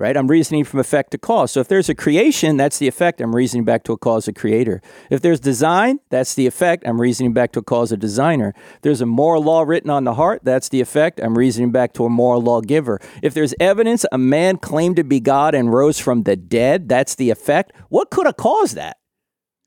Right? 0.00 0.16
I'm 0.16 0.28
reasoning 0.28 0.64
from 0.64 0.80
effect 0.80 1.10
to 1.10 1.18
cause. 1.18 1.52
So 1.52 1.60
if 1.60 1.68
there's 1.68 1.90
a 1.90 1.94
creation, 1.94 2.56
that's 2.56 2.78
the 2.78 2.88
effect. 2.88 3.20
I'm 3.20 3.36
reasoning 3.36 3.66
back 3.66 3.84
to 3.84 3.92
a 3.92 3.98
cause 3.98 4.26
of 4.28 4.34
creator. 4.34 4.80
If 5.10 5.20
there's 5.20 5.38
design, 5.38 5.98
that's 6.08 6.34
the 6.34 6.46
effect. 6.46 6.84
I'm 6.86 6.98
reasoning 6.98 7.34
back 7.34 7.52
to 7.52 7.58
a 7.58 7.62
cause 7.62 7.92
of 7.92 7.98
designer. 8.00 8.54
If 8.76 8.80
there's 8.80 9.02
a 9.02 9.06
moral 9.06 9.42
law 9.42 9.60
written 9.60 9.90
on 9.90 10.04
the 10.04 10.14
heart, 10.14 10.40
that's 10.42 10.70
the 10.70 10.80
effect. 10.80 11.20
I'm 11.20 11.36
reasoning 11.36 11.70
back 11.70 11.92
to 11.94 12.06
a 12.06 12.08
moral 12.08 12.40
lawgiver. 12.40 12.98
If 13.22 13.34
there's 13.34 13.54
evidence 13.60 14.06
a 14.10 14.16
man 14.16 14.56
claimed 14.56 14.96
to 14.96 15.04
be 15.04 15.20
God 15.20 15.54
and 15.54 15.70
rose 15.70 15.98
from 15.98 16.22
the 16.22 16.34
dead, 16.34 16.88
that's 16.88 17.14
the 17.14 17.28
effect. 17.28 17.72
What 17.90 18.08
could 18.08 18.24
have 18.24 18.38
caused 18.38 18.76
that? 18.76 18.96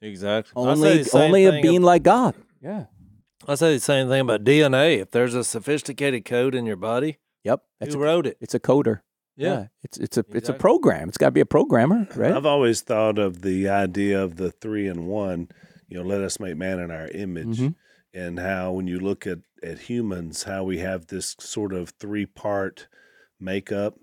Exactly. 0.02 0.52
Only 0.56 1.06
only 1.14 1.46
a 1.46 1.62
being 1.62 1.84
ab- 1.84 1.84
like 1.84 2.02
God. 2.02 2.34
Yeah. 2.60 2.86
I 3.48 3.54
say 3.54 3.76
the 3.76 3.80
same 3.80 4.10
thing 4.10 4.22
about 4.22 4.44
DNA. 4.44 4.98
If 4.98 5.12
there's 5.12 5.36
a 5.36 5.44
sophisticated 5.44 6.26
code 6.26 6.56
in 6.56 6.66
your 6.66 6.76
body, 6.76 7.20
Yep. 7.44 7.62
That's 7.80 7.94
who 7.94 8.02
a, 8.02 8.04
wrote 8.04 8.26
it? 8.26 8.38
it's 8.42 8.56
a 8.56 8.60
coder. 8.60 9.02
Yeah. 9.36 9.68
It's 9.84 9.98
it's 9.98 10.18
a 10.18 10.26
it's 10.32 10.50
a 10.50 10.54
program. 10.54 11.10
It's 11.10 11.18
got 11.18 11.28
to 11.28 11.32
be 11.32 11.40
a 11.42 11.46
programmer, 11.46 12.08
right? 12.16 12.32
I've 12.34 12.46
always 12.46 12.82
thought 12.82 13.18
of 13.18 13.42
the 13.42 13.68
idea 13.70 14.22
of 14.24 14.36
the 14.38 14.52
three 14.52 14.88
and 14.88 15.08
one. 15.08 15.50
You 15.88 15.98
know, 16.02 16.08
let 16.08 16.22
us 16.22 16.40
make 16.40 16.56
man 16.58 16.80
in 16.80 16.92
our 16.92 17.08
image. 17.10 17.60
Mhm. 17.60 17.76
and 18.16 18.38
how 18.38 18.72
when 18.72 18.86
you 18.86 19.00
look 19.00 19.26
at 19.26 19.40
at 19.64 19.80
humans, 19.90 20.44
how 20.44 20.64
we 20.64 20.78
have 20.78 21.08
this 21.08 21.36
sort 21.40 21.74
of 21.74 21.90
three 21.90 22.28
part 22.28 22.88
makeup 23.40 23.98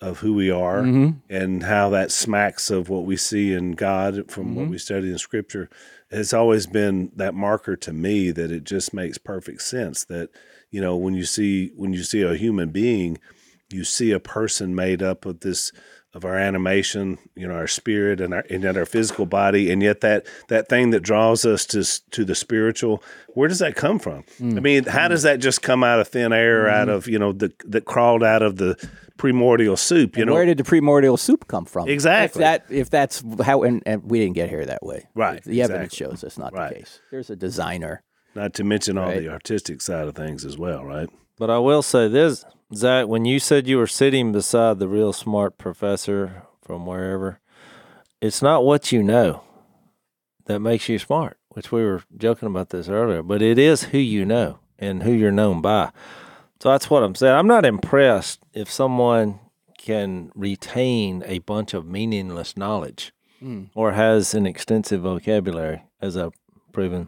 of 0.00 0.20
who 0.20 0.32
we 0.32 0.48
are, 0.48 0.82
Mhm. 0.82 1.16
and 1.28 1.64
how 1.64 1.90
that 1.90 2.12
smacks 2.12 2.70
of 2.70 2.88
what 2.88 3.04
we 3.04 3.16
see 3.16 3.52
in 3.52 3.72
God 3.72 4.30
from 4.30 4.54
what 4.54 4.66
Mhm. 4.66 4.70
we 4.70 4.78
study 4.78 5.10
in 5.10 5.18
Scripture. 5.18 5.68
Has 6.12 6.32
always 6.32 6.68
been 6.68 7.10
that 7.16 7.34
marker 7.34 7.74
to 7.74 7.92
me 7.92 8.30
that 8.30 8.52
it 8.52 8.62
just 8.62 8.94
makes 8.94 9.18
perfect 9.18 9.62
sense 9.62 10.04
that 10.04 10.30
you 10.70 10.80
know 10.80 10.96
when 10.96 11.14
you 11.14 11.24
see 11.24 11.72
when 11.74 11.92
you 11.92 12.04
see 12.04 12.22
a 12.22 12.36
human 12.36 12.68
being 12.70 13.18
you 13.70 13.84
see 13.84 14.12
a 14.12 14.20
person 14.20 14.74
made 14.74 15.02
up 15.02 15.26
of 15.26 15.40
this 15.40 15.72
of 16.14 16.24
our 16.24 16.38
animation, 16.38 17.18
you 17.36 17.46
know, 17.46 17.54
our 17.54 17.66
spirit 17.66 18.18
and 18.20 18.32
our 18.32 18.44
and 18.48 18.62
yet 18.62 18.76
our 18.78 18.86
physical 18.86 19.26
body, 19.26 19.70
and 19.70 19.82
yet 19.82 20.00
that 20.00 20.26
that 20.48 20.68
thing 20.68 20.90
that 20.90 21.00
draws 21.00 21.44
us 21.44 21.66
to 21.66 21.84
to 22.12 22.24
the 22.24 22.34
spiritual. 22.34 23.02
Where 23.34 23.46
does 23.48 23.58
that 23.58 23.76
come 23.76 23.98
from? 23.98 24.22
Mm. 24.40 24.56
I 24.56 24.60
mean, 24.60 24.84
how 24.84 25.08
does 25.08 25.22
that 25.24 25.38
just 25.38 25.60
come 25.60 25.84
out 25.84 26.00
of 26.00 26.08
thin 26.08 26.32
air, 26.32 26.66
out 26.68 26.88
of 26.88 27.06
you 27.08 27.18
know, 27.18 27.32
the 27.32 27.52
that 27.66 27.84
crawled 27.84 28.24
out 28.24 28.40
of 28.42 28.56
the 28.56 28.76
primordial 29.18 29.76
soup? 29.76 30.16
You 30.16 30.22
And 30.22 30.28
know, 30.28 30.34
where 30.34 30.46
did 30.46 30.56
the 30.56 30.64
primordial 30.64 31.18
soup 31.18 31.46
come 31.46 31.66
from? 31.66 31.88
Exactly. 31.90 32.42
If 32.42 32.44
that 32.44 32.64
if 32.70 32.90
that's 32.90 33.22
how 33.42 33.62
and, 33.64 33.82
and 33.84 34.02
we 34.10 34.18
didn't 34.18 34.34
get 34.34 34.48
here 34.48 34.64
that 34.64 34.82
way. 34.82 35.06
Right, 35.14 35.44
The 35.44 35.60
evidence 35.60 35.94
shows 35.94 36.22
that's 36.22 36.38
not 36.38 36.54
Right. 36.54 36.70
the 36.70 36.74
case. 36.80 37.00
There's 37.10 37.28
a 37.30 37.36
designer. 37.36 38.02
not 38.34 38.54
to 38.54 38.64
mention 38.64 38.96
all 38.96 39.08
Right. 39.08 39.20
the 39.20 39.28
artistic 39.30 39.82
side 39.82 40.08
of 40.08 40.14
things 40.14 40.44
as 40.46 40.56
well, 40.56 40.84
right? 40.84 41.08
But 41.38 41.50
I 41.50 41.58
will 41.58 41.82
say 41.82 42.08
this, 42.08 42.44
Zach, 42.74 43.06
when 43.06 43.24
you 43.24 43.38
said 43.38 43.66
you 43.66 43.78
were 43.78 43.86
sitting 43.86 44.32
beside 44.32 44.78
the 44.78 44.88
real 44.88 45.12
smart 45.12 45.56
professor 45.58 46.42
from 46.62 46.84
wherever, 46.86 47.40
it's 48.20 48.42
not 48.42 48.64
what 48.64 48.92
you 48.92 49.02
know 49.02 49.42
that 50.46 50.60
makes 50.60 50.88
you 50.88 50.98
smart, 50.98 51.38
which 51.48 51.72
we 51.72 51.82
were 51.82 52.02
joking 52.16 52.48
about 52.48 52.70
this 52.70 52.88
earlier, 52.88 53.22
but 53.22 53.40
it 53.40 53.58
is 53.58 53.84
who 53.84 53.98
you 53.98 54.24
know 54.24 54.58
and 54.78 55.02
who 55.02 55.12
you're 55.12 55.30
known 55.32 55.60
by. 55.62 55.90
So 56.60 56.70
that's 56.70 56.90
what 56.90 57.02
I'm 57.02 57.14
saying. 57.14 57.34
I'm 57.34 57.46
not 57.46 57.64
impressed 57.64 58.40
if 58.52 58.70
someone 58.70 59.40
can 59.78 60.30
retain 60.34 61.22
a 61.26 61.38
bunch 61.40 61.72
of 61.74 61.86
meaningless 61.86 62.56
knowledge 62.56 63.12
Mm. 63.40 63.68
or 63.76 63.92
has 63.92 64.34
an 64.34 64.46
extensive 64.46 65.02
vocabulary, 65.02 65.84
as 66.02 66.16
I've 66.16 66.32
proven 66.72 67.06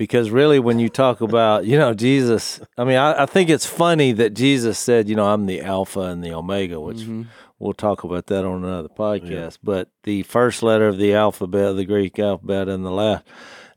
because 0.00 0.30
really 0.30 0.58
when 0.58 0.78
you 0.78 0.88
talk 0.88 1.20
about 1.20 1.66
you 1.66 1.76
know 1.78 1.92
jesus 1.92 2.58
i 2.78 2.84
mean 2.84 2.96
I, 2.96 3.22
I 3.24 3.26
think 3.26 3.50
it's 3.50 3.66
funny 3.66 4.12
that 4.12 4.32
jesus 4.34 4.78
said 4.78 5.08
you 5.10 5.14
know 5.14 5.26
i'm 5.28 5.44
the 5.44 5.60
alpha 5.60 6.00
and 6.00 6.24
the 6.24 6.32
omega 6.32 6.80
which 6.80 7.00
Mhm. 7.00 7.26
we'll 7.58 7.74
talk 7.74 8.02
about 8.02 8.26
that 8.28 8.44
on 8.46 8.64
another 8.64 8.88
podcast 8.88 9.58
but 9.62 9.90
the 10.04 10.22
first 10.22 10.62
letter 10.62 10.88
of 10.88 10.96
the 10.96 11.12
alphabet 11.12 11.76
the 11.76 11.84
greek 11.84 12.18
alphabet 12.18 12.66
and 12.68 12.84
the 12.84 12.90
last 12.90 13.24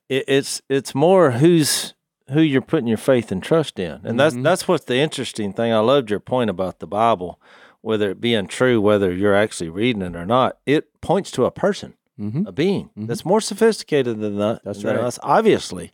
it, 0.08 0.24
it's 0.30 0.62
it's 0.70 0.96
more 0.96 1.32
who's 1.32 1.94
who 2.32 2.40
you're 2.42 2.62
putting 2.62 2.88
your 2.88 2.98
faith 3.12 3.30
and 3.34 3.44
trust 3.44 3.78
in 3.78 4.00
and 4.06 4.18
that's 4.18 4.36
Mhm. 4.36 4.44
that's 4.44 4.66
what's 4.68 4.86
the 4.86 4.96
interesting 4.98 5.52
thing 5.52 5.74
i 5.74 5.80
loved 5.80 6.10
your 6.10 6.22
point 6.22 6.50
about 6.50 6.80
the 6.80 6.88
bible 6.88 7.38
whether 7.82 8.10
it 8.12 8.22
being 8.22 8.48
true 8.48 8.80
whether 8.80 9.12
you're 9.12 9.36
actually 9.36 9.70
reading 9.70 10.02
it 10.02 10.16
or 10.16 10.26
not 10.26 10.58
it 10.66 10.86
points 11.02 11.32
to 11.32 11.44
a 11.44 11.52
person 11.52 11.96
Mhm. 12.20 12.48
a 12.48 12.52
being 12.52 12.90
that's 12.96 13.26
more 13.26 13.42
sophisticated 13.42 14.20
than 14.20 14.38
that. 14.38 14.62
That's 14.64 14.84
than 14.84 14.98
right. 14.98 15.06
us, 15.06 15.18
obviously. 15.24 15.92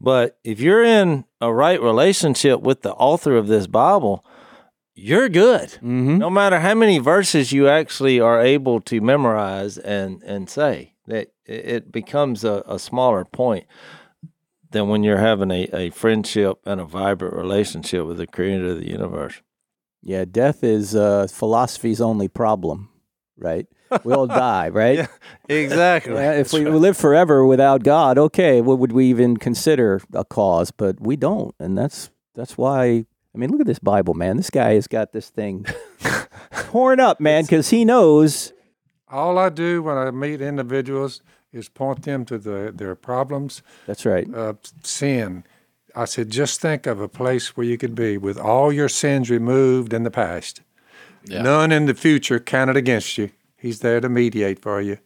But 0.00 0.38
if 0.42 0.58
you're 0.60 0.82
in 0.82 1.24
a 1.40 1.52
right 1.52 1.80
relationship 1.80 2.62
with 2.62 2.80
the 2.80 2.94
author 2.94 3.36
of 3.36 3.46
this 3.48 3.66
Bible, 3.66 4.24
you're 4.94 5.28
good. 5.28 5.68
Mm-hmm. 5.68 6.16
No 6.18 6.30
matter 6.30 6.60
how 6.60 6.74
many 6.74 6.98
verses 6.98 7.52
you 7.52 7.68
actually 7.68 8.18
are 8.18 8.40
able 8.40 8.80
to 8.82 9.00
memorize 9.02 9.76
and 9.76 10.22
and 10.22 10.48
say, 10.48 10.94
that 11.06 11.28
it 11.44 11.64
it 11.68 11.92
becomes 11.92 12.44
a, 12.44 12.62
a 12.66 12.78
smaller 12.78 13.24
point 13.26 13.66
than 14.70 14.88
when 14.88 15.02
you're 15.02 15.18
having 15.18 15.50
a, 15.50 15.64
a 15.74 15.90
friendship 15.90 16.58
and 16.64 16.80
a 16.80 16.84
vibrant 16.84 17.34
relationship 17.34 18.06
with 18.06 18.16
the 18.16 18.26
creator 18.26 18.70
of 18.70 18.78
the 18.78 18.88
universe. 18.88 19.42
Yeah, 20.02 20.24
death 20.24 20.64
is 20.64 20.94
uh, 20.94 21.26
philosophy's 21.30 22.00
only 22.00 22.28
problem, 22.28 22.88
right? 23.36 23.66
We 24.04 24.12
all 24.12 24.26
die, 24.26 24.68
right? 24.68 25.08
Yeah, 25.48 25.56
exactly. 25.56 26.14
Yeah, 26.14 26.34
if 26.34 26.52
we 26.52 26.64
live 26.64 26.96
forever 26.96 27.44
without 27.44 27.82
God, 27.82 28.18
okay, 28.18 28.60
what 28.60 28.78
would 28.78 28.92
we 28.92 29.06
even 29.06 29.36
consider 29.36 30.00
a 30.12 30.24
cause? 30.24 30.70
But 30.70 31.00
we 31.00 31.16
don't, 31.16 31.54
and 31.58 31.76
that's 31.76 32.10
that's 32.34 32.56
why. 32.56 33.04
I 33.34 33.38
mean, 33.38 33.50
look 33.50 33.60
at 33.60 33.66
this 33.66 33.78
Bible, 33.78 34.14
man. 34.14 34.36
This 34.36 34.50
guy 34.50 34.74
has 34.74 34.86
got 34.88 35.12
this 35.12 35.28
thing 35.30 35.64
torn 36.70 36.98
up, 37.00 37.20
man, 37.20 37.44
because 37.44 37.70
he 37.70 37.84
knows. 37.84 38.52
All 39.08 39.38
I 39.38 39.48
do 39.48 39.82
when 39.82 39.96
I 39.96 40.10
meet 40.10 40.40
individuals 40.40 41.22
is 41.52 41.68
point 41.68 42.02
them 42.02 42.24
to 42.26 42.38
the, 42.38 42.72
their 42.74 42.94
problems, 42.94 43.62
That's 43.86 44.04
right. 44.06 44.26
uh, 44.32 44.54
sin. 44.82 45.44
I 45.94 46.04
said, 46.04 46.30
just 46.30 46.60
think 46.60 46.86
of 46.86 47.00
a 47.00 47.08
place 47.08 47.56
where 47.56 47.66
you 47.66 47.76
could 47.76 47.94
be 47.94 48.16
with 48.16 48.38
all 48.38 48.72
your 48.72 48.88
sins 48.88 49.30
removed 49.30 49.92
in 49.92 50.04
the 50.04 50.10
past, 50.10 50.60
none 51.28 51.72
in 51.72 51.86
the 51.86 51.94
future 51.94 52.38
counted 52.38 52.76
against 52.76 53.18
you. 53.18 53.30
He's 53.60 53.80
there 53.80 54.00
to 54.00 54.08
mediate 54.08 54.60
for 54.60 54.80
you, 54.80 54.98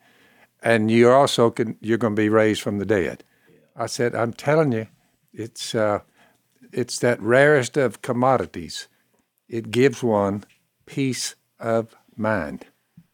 and 0.63 0.91
you 0.91 1.11
also 1.11 1.51
can 1.51 1.77
you're 1.81 1.99
going 1.99 2.15
to 2.15 2.23
be 2.23 2.29
raised 2.29 2.63
from 2.63 2.79
the 2.79 2.87
dead. 2.87 3.25
I 3.77 3.87
said, 3.87 4.15
I'm 4.15 4.33
telling 4.33 4.73
you, 4.73 4.87
it's 5.33 5.75
uh, 5.75 6.01
it's 6.73 6.99
that 7.01 7.21
rarest 7.21 7.77
of 7.77 8.03
commodities. 8.03 8.89
It 9.49 9.71
gives 9.71 10.03
one 10.03 10.45
peace 10.87 11.35
of 11.59 11.95
mind. 12.17 12.67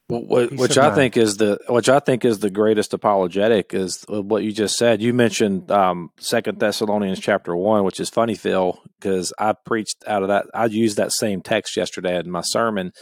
Well, 0.09 0.22
what, 0.24 0.51
Peace 0.51 0.59
which 0.59 0.70
of 0.72 0.78
I 0.78 0.86
mind. 0.88 0.97
think 0.97 1.16
is 1.16 1.36
the 1.36 1.59
which 1.68 1.88
I 1.88 2.01
think 2.01 2.24
is 2.24 2.41
the 2.41 2.51
greatest 2.51 2.93
apologetic 2.93 3.72
is 3.72 4.05
what 4.09 4.43
you 4.43 4.51
just 4.53 4.76
said. 4.76 5.01
You 5.01 5.14
mentioned 5.14 5.70
um, 5.70 6.11
Second 6.18 6.59
Thessalonians 6.59 7.20
chapter 7.20 7.55
one, 7.55 7.84
which 7.84 8.01
is 8.01 8.11
funny, 8.11 8.34
Phil, 8.34 8.80
because 8.99 9.32
I 9.38 9.53
preached 9.53 10.03
out 10.07 10.22
of 10.22 10.28
that. 10.28 10.47
I 10.53 10.66
used 10.66 10.97
that 10.97 11.12
same 11.12 11.43
text 11.43 11.76
yesterday 11.76 12.18
in 12.18 12.30
my 12.30 12.43
sermon, 12.43 12.93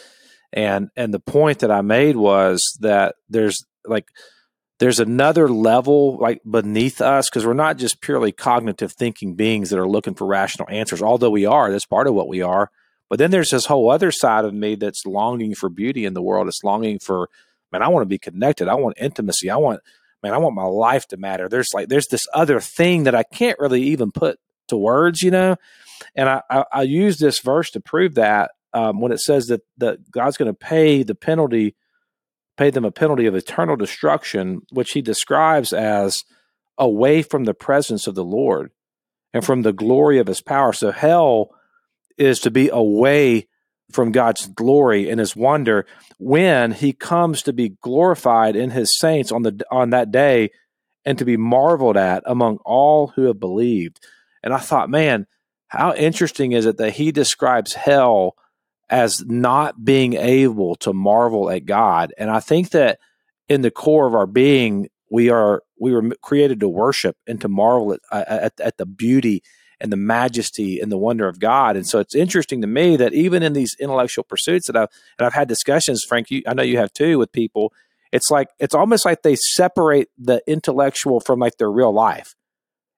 and 0.53 0.91
and 0.97 1.13
the 1.13 1.21
point 1.21 1.61
that 1.61 1.71
I 1.71 1.83
made 1.83 2.17
was 2.17 2.63
that 2.81 3.17
there's 3.29 3.65
like 3.85 4.09
there's 4.79 5.01
another 5.01 5.49
level 5.49 6.19
like 6.19 6.41
beneath 6.49 7.01
us 7.01 7.29
because 7.29 7.45
we're 7.45 7.53
not 7.53 7.79
just 7.79 8.01
purely 8.01 8.33
cognitive 8.33 8.93
thinking 8.93 9.35
beings 9.35 9.71
that 9.71 9.79
are 9.79 9.89
looking 9.89 10.15
for 10.15 10.27
rational 10.27 10.69
answers 10.71 11.03
although 11.03 11.31
we 11.31 11.45
are 11.45 11.71
that's 11.71 11.87
part 11.87 12.07
of 12.07 12.15
what 12.15 12.29
we 12.29 12.43
are. 12.43 12.71
But 13.11 13.19
then 13.19 13.31
there's 13.31 13.51
this 13.51 13.67
whole 13.67 13.91
other 13.91 14.13
side 14.13 14.45
of 14.45 14.53
me 14.53 14.75
that's 14.75 15.07
longing 15.07 15.55
for 15.55 15.71
beauty 15.71 16.05
in 16.05 16.13
the 16.13 16.23
world. 16.23 16.47
It's 16.47 16.65
longing 16.65 16.99
for 16.99 17.29
man 17.73 17.83
i 17.83 17.89
want 17.89 18.03
to 18.03 18.09
be 18.09 18.19
connected. 18.19 18.69
I 18.69 18.75
want 18.75 18.97
intimacy. 18.99 19.51
I 19.51 19.57
want 19.57 19.81
man 20.23 20.33
i 20.33 20.39
want 20.39 20.55
my 20.55 20.65
life 20.65 21.07
to 21.09 21.17
matter. 21.17 21.49
There's 21.49 21.75
like 21.75 21.89
there's 21.89 22.09
this 22.09 22.27
other 22.33 22.61
thing 22.61 23.05
that 23.05 23.15
i 23.15 23.23
can't 23.23 23.59
really 23.59 23.83
even 23.83 24.13
put 24.13 24.39
to 24.69 24.77
words 24.77 25.23
you 25.23 25.31
know? 25.31 25.57
And 26.15 26.29
i 26.29 26.43
i, 26.51 26.65
I 26.73 26.83
use 26.83 27.19
this 27.19 27.41
verse 27.41 27.71
to 27.73 27.81
prove 27.81 28.15
that 28.15 28.53
um, 28.75 29.01
when 29.01 29.13
it 29.13 29.21
says 29.21 29.47
that 29.47 29.63
that 29.77 30.11
god's 30.11 30.37
going 30.37 30.51
to 30.51 30.55
pay 30.55 31.03
the 31.03 31.15
penalty 31.15 31.75
pay 32.59 32.71
them 32.71 32.85
a 32.85 32.91
penalty 32.91 33.27
of 33.27 33.37
eternal 33.37 33.77
destruction, 33.77 34.61
which 34.71 34.91
he 34.91 35.01
describes 35.01 35.73
as 35.73 36.25
away 36.77 37.23
from 37.23 37.45
the 37.45 37.55
presence 37.55 38.07
of 38.07 38.17
the 38.17 38.25
Lord 38.25 38.73
and 39.33 39.45
from 39.45 39.63
the 39.63 39.73
glory 39.73 40.19
of 40.19 40.27
his 40.27 40.43
power. 40.43 40.73
So 40.73 40.91
hell 40.91 41.51
is 42.19 42.41
to 42.41 42.51
be 42.51 42.69
away 42.69 43.47
from 43.93 44.13
God's 44.13 44.47
glory 44.49 45.09
and 45.09 45.21
his 45.21 45.37
wonder 45.37 45.87
when 46.19 46.73
he 46.73 46.93
comes 46.93 47.43
to 47.43 47.53
be 47.53 47.77
glorified 47.81 48.57
in 48.57 48.71
his 48.71 48.99
saints 48.99 49.33
on 49.33 49.43
the 49.43 49.65
on 49.71 49.91
that 49.91 50.11
day 50.11 50.51
and 51.07 51.17
to 51.17 51.25
be 51.25 51.39
marveled 51.39 51.97
at 51.97 52.23
among 52.27 52.59
all 52.65 53.09
who 53.09 53.23
have 53.25 53.41
believed. 53.41 54.05
And 54.43 54.53
I 54.53 54.59
thought, 54.59 54.91
man, 54.91 55.27
how 55.69 55.95
interesting 55.95 56.53
is 56.53 56.67
it 56.67 56.77
that 56.79 56.95
he 56.95 57.13
describes 57.13 57.75
hell 57.75 58.35
as 58.91 59.25
not 59.25 59.85
being 59.85 60.15
able 60.15 60.77
to 60.77 60.93
marvel 60.93 61.51
at 61.51 61.67
God. 61.67 62.13
And 62.17 62.31
I 62.31 62.41
think 62.41 62.71
that 62.71 62.99
in 63.49 63.63
the 63.63 63.71
core 63.71 64.07
of 64.07 64.15
our 64.15 64.27
being, 64.27 64.89
we 65.11 65.31
are 65.31 65.63
we 65.81 65.93
were 65.93 66.11
created 66.23 66.61
to 66.61 66.69
worship 66.69 67.17
and 67.27 67.41
to 67.41 67.49
marvel 67.49 67.93
at, 67.93 68.01
at, 68.13 68.61
at 68.61 68.77
the 68.77 68.87
beauty 68.87 69.43
and 69.81 69.93
the 69.93 69.97
majesty 69.97 70.81
and 70.81 70.91
the 70.91 70.99
wonder 70.99 71.29
of 71.29 71.39
God. 71.39 71.77
And 71.77 71.87
so 71.87 72.01
it's 72.01 72.15
interesting 72.15 72.61
to 72.63 72.67
me 72.67 72.97
that 72.97 73.15
even 73.15 73.43
in 73.43 73.53
these 73.53 73.77
intellectual 73.79 74.25
pursuits 74.25 74.67
that 74.67 74.77
I've 74.77 74.89
and 75.19 75.27
I've 75.27 75.35
had 75.35 75.49
discussions, 75.49 76.05
Frank, 76.07 76.31
you, 76.31 76.43
I 76.47 76.55
know 76.55 76.63
you 76.63 76.79
have 76.79 76.93
too, 76.93 77.19
with 77.19 77.33
people. 77.33 77.73
It's 78.11 78.31
like 78.31 78.49
it's 78.59 78.75
almost 78.75 79.05
like 79.05 79.23
they 79.23 79.37
separate 79.37 80.09
the 80.19 80.43
intellectual 80.47 81.21
from 81.21 81.39
like 81.39 81.59
their 81.59 81.71
real 81.71 81.93
life. 81.93 82.35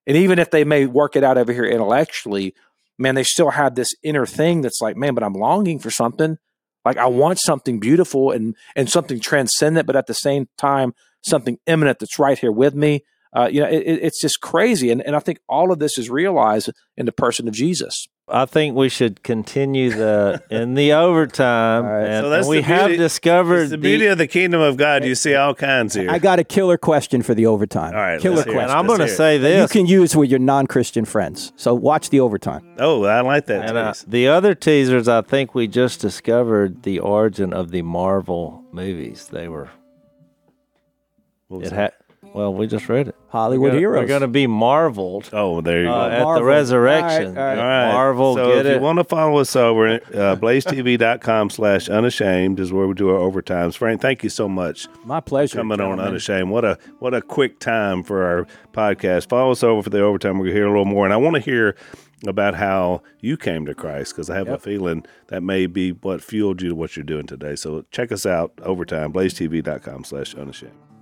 And 0.07 0.16
even 0.16 0.38
if 0.38 0.51
they 0.51 0.64
may 0.64 0.86
work 0.86 1.14
it 1.16 1.24
out 1.24 1.38
over 1.38 1.53
here 1.53 1.64
intellectually, 1.64 2.55
man, 3.01 3.14
they 3.14 3.24
still 3.24 3.51
have 3.51 3.74
this 3.74 3.92
inner 4.03 4.26
thing 4.26 4.61
that's 4.61 4.80
like, 4.80 4.96
man, 4.96 5.14
but 5.14 5.24
I'm 5.24 5.32
longing 5.32 5.78
for 5.78 5.90
something. 5.90 6.36
Like 6.84 6.98
I 6.98 7.07
want 7.07 7.38
something 7.40 7.80
beautiful 7.80 8.30
and 8.30 8.55
and 8.76 8.88
something 8.88 9.20
transcendent, 9.20 9.86
but 9.86 9.96
at 9.96 10.07
the 10.07 10.14
same 10.14 10.48
time, 10.57 10.94
something 11.22 11.59
immanent 11.66 11.98
that's 11.98 12.18
right 12.18 12.38
here 12.38 12.53
with 12.53 12.74
me. 12.74 13.05
Uh, 13.36 13.48
you 13.51 13.61
know, 13.61 13.68
it, 13.68 13.82
it's 13.84 14.20
just 14.20 14.40
crazy, 14.40 14.90
and 14.90 15.03
and 15.03 15.14
I 15.14 15.18
think 15.18 15.40
all 15.48 15.72
of 15.72 15.78
this 15.78 15.98
is 15.98 16.09
realized 16.09 16.70
in 16.96 17.07
the 17.07 17.12
person 17.12 17.48
of 17.48 17.55
Jesus. 17.55 18.07
I 18.33 18.47
think 18.47 18.74
we 18.76 18.89
should 18.89 19.22
continue 19.22 19.91
the 19.91 20.43
in 20.51 20.74
the 20.74 20.93
overtime, 20.93 21.85
and, 21.85 22.24
So 22.24 22.31
that's 22.31 22.47
and 22.47 22.51
we 22.51 22.57
the 22.59 22.62
have 22.62 22.91
discovered 22.97 23.66
the 23.68 23.78
beauty 23.78 24.07
of 24.07 24.18
the 24.18 24.26
kingdom 24.26 24.61
of 24.61 24.76
God. 24.76 25.05
You 25.05 25.14
see 25.14 25.35
all 25.35 25.55
kinds 25.55 25.95
here. 25.95 26.11
I 26.11 26.18
got 26.18 26.39
a 26.39 26.45
killer 26.45 26.78
question 26.78 27.22
for 27.22 27.35
the 27.35 27.47
overtime. 27.47 27.95
All 27.95 28.01
right, 28.01 28.20
killer 28.20 28.37
let's 28.37 28.45
hear 28.47 28.53
it. 28.55 28.57
question. 28.57 28.70
And 28.70 28.78
I'm 28.78 28.87
going 28.87 29.01
to 29.01 29.09
say 29.09 29.39
this. 29.39 29.61
you 29.61 29.68
can 29.81 29.87
use 29.87 30.14
with 30.14 30.31
your 30.31 30.39
non-Christian 30.39 31.05
friends. 31.05 31.53
So 31.57 31.74
watch 31.74 32.11
the 32.11 32.20
overtime. 32.20 32.64
oh, 32.78 33.05
I 33.05 33.20
like 33.20 33.47
that. 33.47 33.68
And 33.68 33.76
uh, 33.78 33.95
the 34.07 34.28
other 34.28 34.55
teasers, 34.55 35.09
I 35.09 35.22
think 35.22 35.55
we 35.55 35.66
just 35.68 36.01
discovered 36.01 36.83
the 36.83 36.99
origin 37.01 37.53
of 37.53 37.70
the 37.70 37.83
Marvel 37.83 38.64
movies. 38.72 39.28
They 39.31 39.49
were. 39.49 39.70
What 41.49 41.61
was 41.62 41.66
It 41.68 41.70
that? 41.70 41.76
had. 41.76 41.93
Well, 42.33 42.55
we 42.55 42.66
just 42.68 42.89
read 42.89 43.09
it. 43.09 43.16
Hollywood 43.28 43.72
They're 43.72 43.81
heroes. 43.81 44.03
We're 44.03 44.07
going 44.07 44.20
to 44.20 44.28
be 44.28 44.47
marveled 44.47 45.28
Oh, 45.33 45.61
there 45.61 45.81
you 45.83 45.89
go. 45.89 45.93
uh, 45.95 46.09
at 46.09 46.35
the 46.39 46.45
resurrection. 46.45 47.37
All 47.37 47.45
right, 47.45 47.59
all 47.59 47.62
All 47.62 47.68
right. 47.68 47.93
Marvel, 47.93 48.35
so 48.37 48.47
get 48.55 48.66
if 48.66 48.72
it. 48.72 48.74
you 48.76 48.81
want 48.81 48.99
to 48.99 49.05
follow 49.05 49.39
us 49.39 49.55
over, 49.57 49.87
uh, 49.95 49.99
blazetv.com 50.37 51.51
slash 51.51 51.89
unashamed 51.89 52.61
is 52.61 52.72
where 52.72 52.87
we 52.87 52.95
do 52.95 53.11
our 53.11 53.18
overtimes. 53.18 53.76
Frank, 53.76 54.01
thank 54.01 54.22
you 54.22 54.31
so 54.31 54.49
much 54.49 54.87
My 55.05 55.20
pleasure. 55.20 55.57
coming 55.59 55.81
on 55.81 55.99
unashamed. 56.01 56.51
What 56.51 56.64
a 56.64 56.78
what 57.01 57.14
a 57.14 57.20
quick 57.22 57.59
time 57.59 58.03
for 58.05 58.24
our 58.24 58.47
podcast. 58.72 59.28
Follow 59.28 59.51
us 59.51 59.62
over 59.64 59.83
for 59.83 59.91
the 59.91 60.01
overtime. 60.01 60.39
We're 60.39 60.47
going 60.47 60.55
to 60.55 60.61
hear 60.61 60.66
a 60.66 60.70
little 60.70 60.85
more. 60.85 61.05
And 61.05 61.12
I 61.12 61.16
want 61.16 61.35
to 61.35 61.41
hear 61.43 61.74
about 62.26 62.55
how 62.55 63.03
you 63.20 63.37
came 63.37 63.64
to 63.66 63.74
Christ 63.74 64.12
because 64.14 64.28
I 64.31 64.37
have 64.37 64.49
a 64.49 64.59
feeling 64.59 65.05
that 65.28 65.43
may 65.43 65.66
be 65.66 65.91
what 65.93 66.22
fueled 66.22 66.62
you 66.62 66.68
to 66.70 66.74
what 66.74 66.97
you're 66.97 67.03
doing 67.05 67.26
today. 67.26 67.57
So 67.57 67.85
check 67.91 68.12
us 68.12 68.24
out 68.26 68.53
overtime, 68.62 69.12
blazetv.com 69.12 70.05
slash 70.05 70.35
unashamed. 70.35 70.72